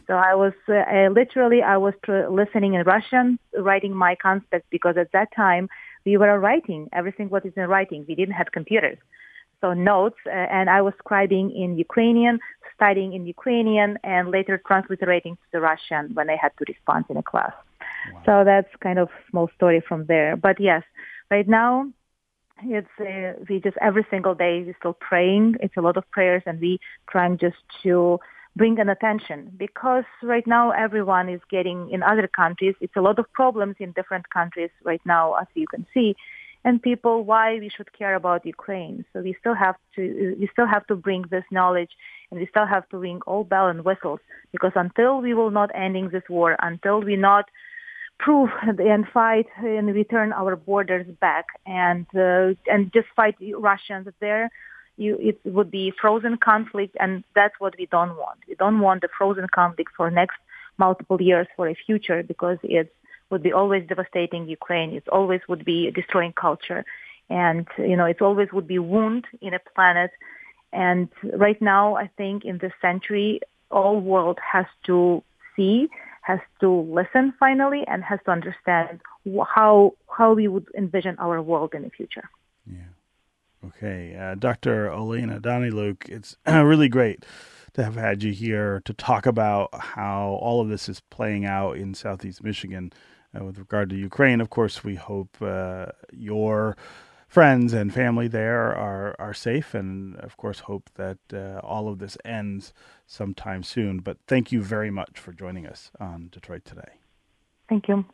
So 0.06 0.14
I 0.30 0.34
was 0.42 0.56
uh, 0.68 0.74
uh, 0.96 1.08
literally 1.20 1.60
I 1.74 1.76
was 1.86 1.94
tr- 2.04 2.28
listening 2.40 2.72
in 2.74 2.82
Russian, 2.94 3.26
writing 3.68 3.94
my 4.06 4.12
conspects 4.28 4.68
because 4.76 4.96
at 5.04 5.10
that 5.16 5.28
time 5.44 5.64
we 6.06 6.12
were 6.22 6.38
writing 6.46 6.82
everything 7.00 7.26
what 7.32 7.44
is 7.48 7.54
in 7.60 7.66
writing. 7.74 8.00
We 8.10 8.14
didn't 8.20 8.38
have 8.40 8.48
computers, 8.58 8.98
so 9.60 9.72
notes, 9.72 10.16
uh, 10.26 10.30
and 10.30 10.70
I 10.70 10.80
was 10.82 10.94
scribing 11.04 11.54
in 11.54 11.76
Ukrainian, 11.78 12.38
studying 12.74 13.12
in 13.12 13.26
Ukrainian, 13.26 13.98
and 14.04 14.30
later 14.30 14.60
transliterating 14.66 15.34
to 15.36 15.46
the 15.52 15.60
Russian 15.60 16.10
when 16.14 16.30
I 16.30 16.36
had 16.36 16.52
to 16.58 16.64
respond 16.66 17.04
in 17.08 17.16
a 17.16 17.22
class. 17.22 17.52
So 18.24 18.44
that's 18.44 18.68
kind 18.80 18.98
of 18.98 19.08
small 19.30 19.48
story 19.56 19.80
from 19.86 20.06
there. 20.06 20.36
But 20.36 20.58
yes, 20.60 20.82
right 21.30 21.46
now 21.46 21.90
it's 22.62 22.88
uh, 23.00 23.42
we 23.48 23.60
just 23.60 23.76
every 23.80 24.06
single 24.10 24.34
day 24.34 24.62
we're 24.64 24.76
still 24.78 24.94
praying. 24.94 25.56
It's 25.60 25.76
a 25.76 25.80
lot 25.80 25.96
of 25.96 26.10
prayers, 26.10 26.42
and 26.46 26.60
we 26.60 26.78
trying 27.10 27.38
just 27.38 27.56
to 27.82 28.18
bring 28.56 28.78
an 28.80 28.88
attention 28.88 29.52
because 29.56 30.04
right 30.22 30.46
now 30.46 30.70
everyone 30.72 31.28
is 31.28 31.40
getting 31.50 31.90
in 31.90 32.02
other 32.02 32.26
countries. 32.26 32.74
It's 32.80 32.96
a 32.96 33.00
lot 33.00 33.18
of 33.18 33.32
problems 33.32 33.76
in 33.78 33.92
different 33.92 34.28
countries 34.30 34.70
right 34.84 35.00
now, 35.04 35.34
as 35.34 35.46
you 35.54 35.66
can 35.66 35.86
see, 35.94 36.16
and 36.64 36.82
people 36.82 37.24
why 37.24 37.58
we 37.58 37.70
should 37.74 37.92
care 37.92 38.14
about 38.14 38.44
Ukraine. 38.44 39.04
So 39.12 39.20
we 39.20 39.34
still 39.40 39.54
have 39.54 39.76
to 39.96 40.36
we 40.38 40.48
still 40.52 40.66
have 40.66 40.86
to 40.88 40.96
bring 40.96 41.24
this 41.30 41.44
knowledge, 41.50 41.92
and 42.30 42.38
we 42.40 42.46
still 42.46 42.66
have 42.66 42.88
to 42.90 42.98
ring 42.98 43.20
all 43.26 43.44
bell 43.44 43.68
and 43.68 43.84
whistles 43.84 44.20
because 44.52 44.72
until 44.74 45.20
we 45.20 45.34
will 45.34 45.50
not 45.50 45.70
ending 45.74 46.10
this 46.10 46.24
war, 46.28 46.56
until 46.60 47.00
we 47.00 47.16
not 47.16 47.46
prove 48.18 48.50
and 48.64 49.06
fight 49.08 49.46
and 49.56 49.94
return 49.94 50.32
our 50.32 50.54
borders 50.54 51.06
back 51.20 51.46
and 51.66 52.06
uh, 52.14 52.54
and 52.66 52.92
just 52.92 53.08
fight 53.16 53.36
Russians 53.56 54.08
there. 54.20 54.50
You, 54.96 55.16
it 55.18 55.40
would 55.46 55.70
be 55.70 55.94
frozen 55.98 56.36
conflict, 56.36 56.94
and 57.00 57.24
that's 57.34 57.54
what 57.58 57.74
we 57.78 57.86
don't 57.86 58.16
want. 58.16 58.40
We 58.46 58.54
don't 58.54 58.80
want 58.80 59.00
the 59.00 59.08
frozen 59.16 59.46
conflict 59.48 59.92
for 59.96 60.10
next 60.10 60.36
multiple 60.76 61.22
years 61.22 61.46
for 61.56 61.68
a 61.68 61.74
future 61.74 62.22
because 62.22 62.58
it 62.62 62.92
would 63.30 63.42
be 63.42 63.52
always 63.52 63.86
devastating 63.86 64.48
Ukraine. 64.48 64.90
It 64.92 65.08
always 65.08 65.40
would 65.48 65.64
be 65.64 65.90
destroying 65.90 66.32
culture, 66.32 66.84
and 67.28 67.66
you 67.78 67.96
know 67.96 68.06
it 68.06 68.20
always 68.20 68.48
would 68.52 68.66
be 68.66 68.78
wound 68.78 69.24
in 69.40 69.54
a 69.54 69.60
planet. 69.74 70.10
And 70.72 71.08
right 71.34 71.60
now, 71.60 71.96
I 71.96 72.08
think 72.16 72.44
in 72.44 72.58
this 72.58 72.72
century, 72.80 73.40
all 73.70 74.00
world 74.00 74.38
has 74.52 74.66
to 74.86 75.22
see 75.56 75.88
has 76.22 76.40
to 76.60 76.70
listen 76.70 77.32
finally 77.40 77.82
and 77.86 78.04
has 78.04 78.20
to 78.24 78.30
understand 78.30 79.00
how 79.54 79.94
how 80.16 80.32
we 80.34 80.48
would 80.48 80.66
envision 80.76 81.16
our 81.18 81.40
world 81.42 81.74
in 81.74 81.82
the 81.82 81.90
future. 81.90 82.28
Yeah. 82.66 82.90
Okay, 83.66 84.16
uh, 84.16 84.36
Dr. 84.36 84.88
Olena 84.88 85.38
Daniluk, 85.38 86.08
it's 86.08 86.36
really 86.46 86.88
great 86.88 87.26
to 87.74 87.84
have 87.84 87.94
had 87.94 88.22
you 88.22 88.32
here 88.32 88.80
to 88.84 88.94
talk 88.94 89.26
about 89.26 89.68
how 89.74 90.38
all 90.40 90.60
of 90.60 90.68
this 90.68 90.88
is 90.88 91.00
playing 91.10 91.44
out 91.44 91.76
in 91.76 91.94
Southeast 91.94 92.42
Michigan 92.42 92.90
uh, 93.38 93.44
with 93.44 93.58
regard 93.58 93.90
to 93.90 93.96
Ukraine. 93.96 94.40
Of 94.40 94.50
course, 94.50 94.84
we 94.84 94.96
hope 94.96 95.36
uh, 95.40 95.86
your 96.12 96.76
friends 97.28 97.72
and 97.72 97.94
family 97.94 98.28
there 98.28 98.74
are 98.74 99.14
are 99.18 99.34
safe, 99.34 99.74
and 99.74 100.16
of 100.16 100.36
course, 100.36 100.60
hope 100.60 100.90
that 100.94 101.18
uh, 101.32 101.60
all 101.62 101.88
of 101.88 101.98
this 101.98 102.16
ends 102.24 102.72
sometime 103.06 103.62
soon. 103.62 103.98
But 103.98 104.18
thank 104.26 104.52
you 104.52 104.62
very 104.62 104.90
much 104.90 105.18
for 105.18 105.32
joining 105.32 105.66
us 105.66 105.90
on 106.00 106.28
Detroit 106.30 106.64
Today. 106.64 106.94
Thank 107.68 107.88
you. 107.88 108.04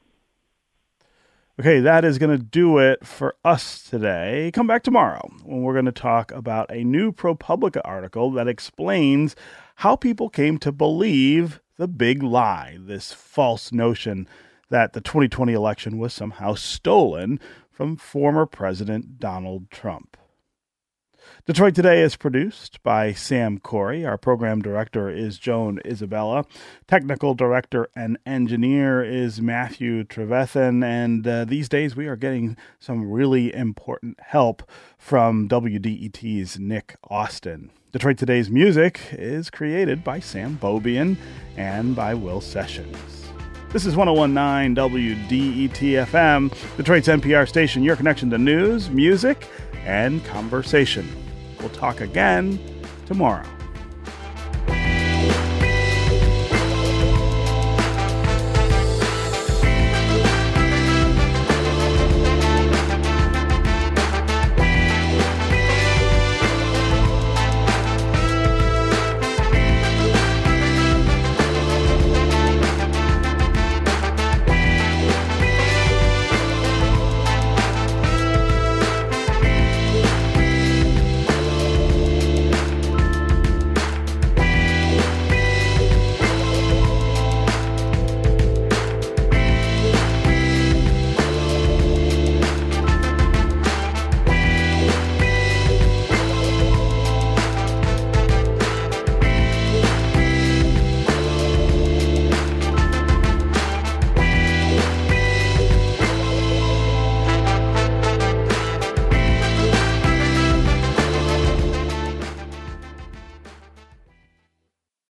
Okay, 1.58 1.80
that 1.80 2.04
is 2.04 2.18
going 2.18 2.36
to 2.36 2.44
do 2.44 2.76
it 2.76 3.06
for 3.06 3.34
us 3.42 3.82
today. 3.82 4.50
Come 4.52 4.66
back 4.66 4.82
tomorrow 4.82 5.26
when 5.42 5.62
we're 5.62 5.72
going 5.72 5.86
to 5.86 5.92
talk 5.92 6.30
about 6.32 6.70
a 6.70 6.84
new 6.84 7.12
ProPublica 7.12 7.80
article 7.82 8.30
that 8.32 8.46
explains 8.46 9.34
how 9.76 9.96
people 9.96 10.28
came 10.28 10.58
to 10.58 10.70
believe 10.70 11.62
the 11.78 11.88
big 11.88 12.22
lie, 12.22 12.76
this 12.78 13.14
false 13.14 13.72
notion 13.72 14.28
that 14.70 14.92
the 14.92 15.00
2020 15.00 15.52
election 15.52 15.98
was 15.98 16.12
somehow 16.12 16.54
stolen 16.54 17.40
from 17.70 17.96
former 17.96 18.46
President 18.46 19.18
Donald 19.18 19.70
Trump. 19.70 20.16
Detroit 21.44 21.74
Today 21.74 22.02
is 22.02 22.16
produced 22.16 22.82
by 22.82 23.12
Sam 23.12 23.58
Corey. 23.58 24.04
Our 24.04 24.18
program 24.18 24.60
director 24.62 25.08
is 25.08 25.38
Joan 25.38 25.80
Isabella. 25.84 26.44
Technical 26.86 27.34
director 27.34 27.88
and 27.94 28.18
engineer 28.26 29.02
is 29.04 29.40
Matthew 29.40 30.04
Trevethan. 30.04 30.84
And 30.84 31.26
uh, 31.26 31.44
these 31.44 31.68
days 31.68 31.94
we 31.96 32.06
are 32.06 32.16
getting 32.16 32.56
some 32.78 33.10
really 33.10 33.54
important 33.54 34.18
help 34.20 34.62
from 34.98 35.48
WDET's 35.48 36.58
Nick 36.58 36.96
Austin. 37.08 37.70
Detroit 37.92 38.18
Today's 38.18 38.50
music 38.50 39.00
is 39.12 39.50
created 39.50 40.02
by 40.02 40.20
Sam 40.20 40.58
Bobian 40.60 41.16
and 41.56 41.94
by 41.94 42.14
Will 42.14 42.40
Sessions. 42.40 43.25
This 43.72 43.84
is 43.84 43.96
1019 43.96 44.76
WDET 44.76 46.06
FM, 46.06 46.76
Detroit's 46.76 47.08
NPR 47.08 47.48
station, 47.48 47.82
your 47.82 47.96
connection 47.96 48.30
to 48.30 48.38
news, 48.38 48.88
music, 48.90 49.48
and 49.84 50.24
conversation. 50.24 51.06
We'll 51.58 51.68
talk 51.70 52.00
again 52.00 52.60
tomorrow. 53.06 53.44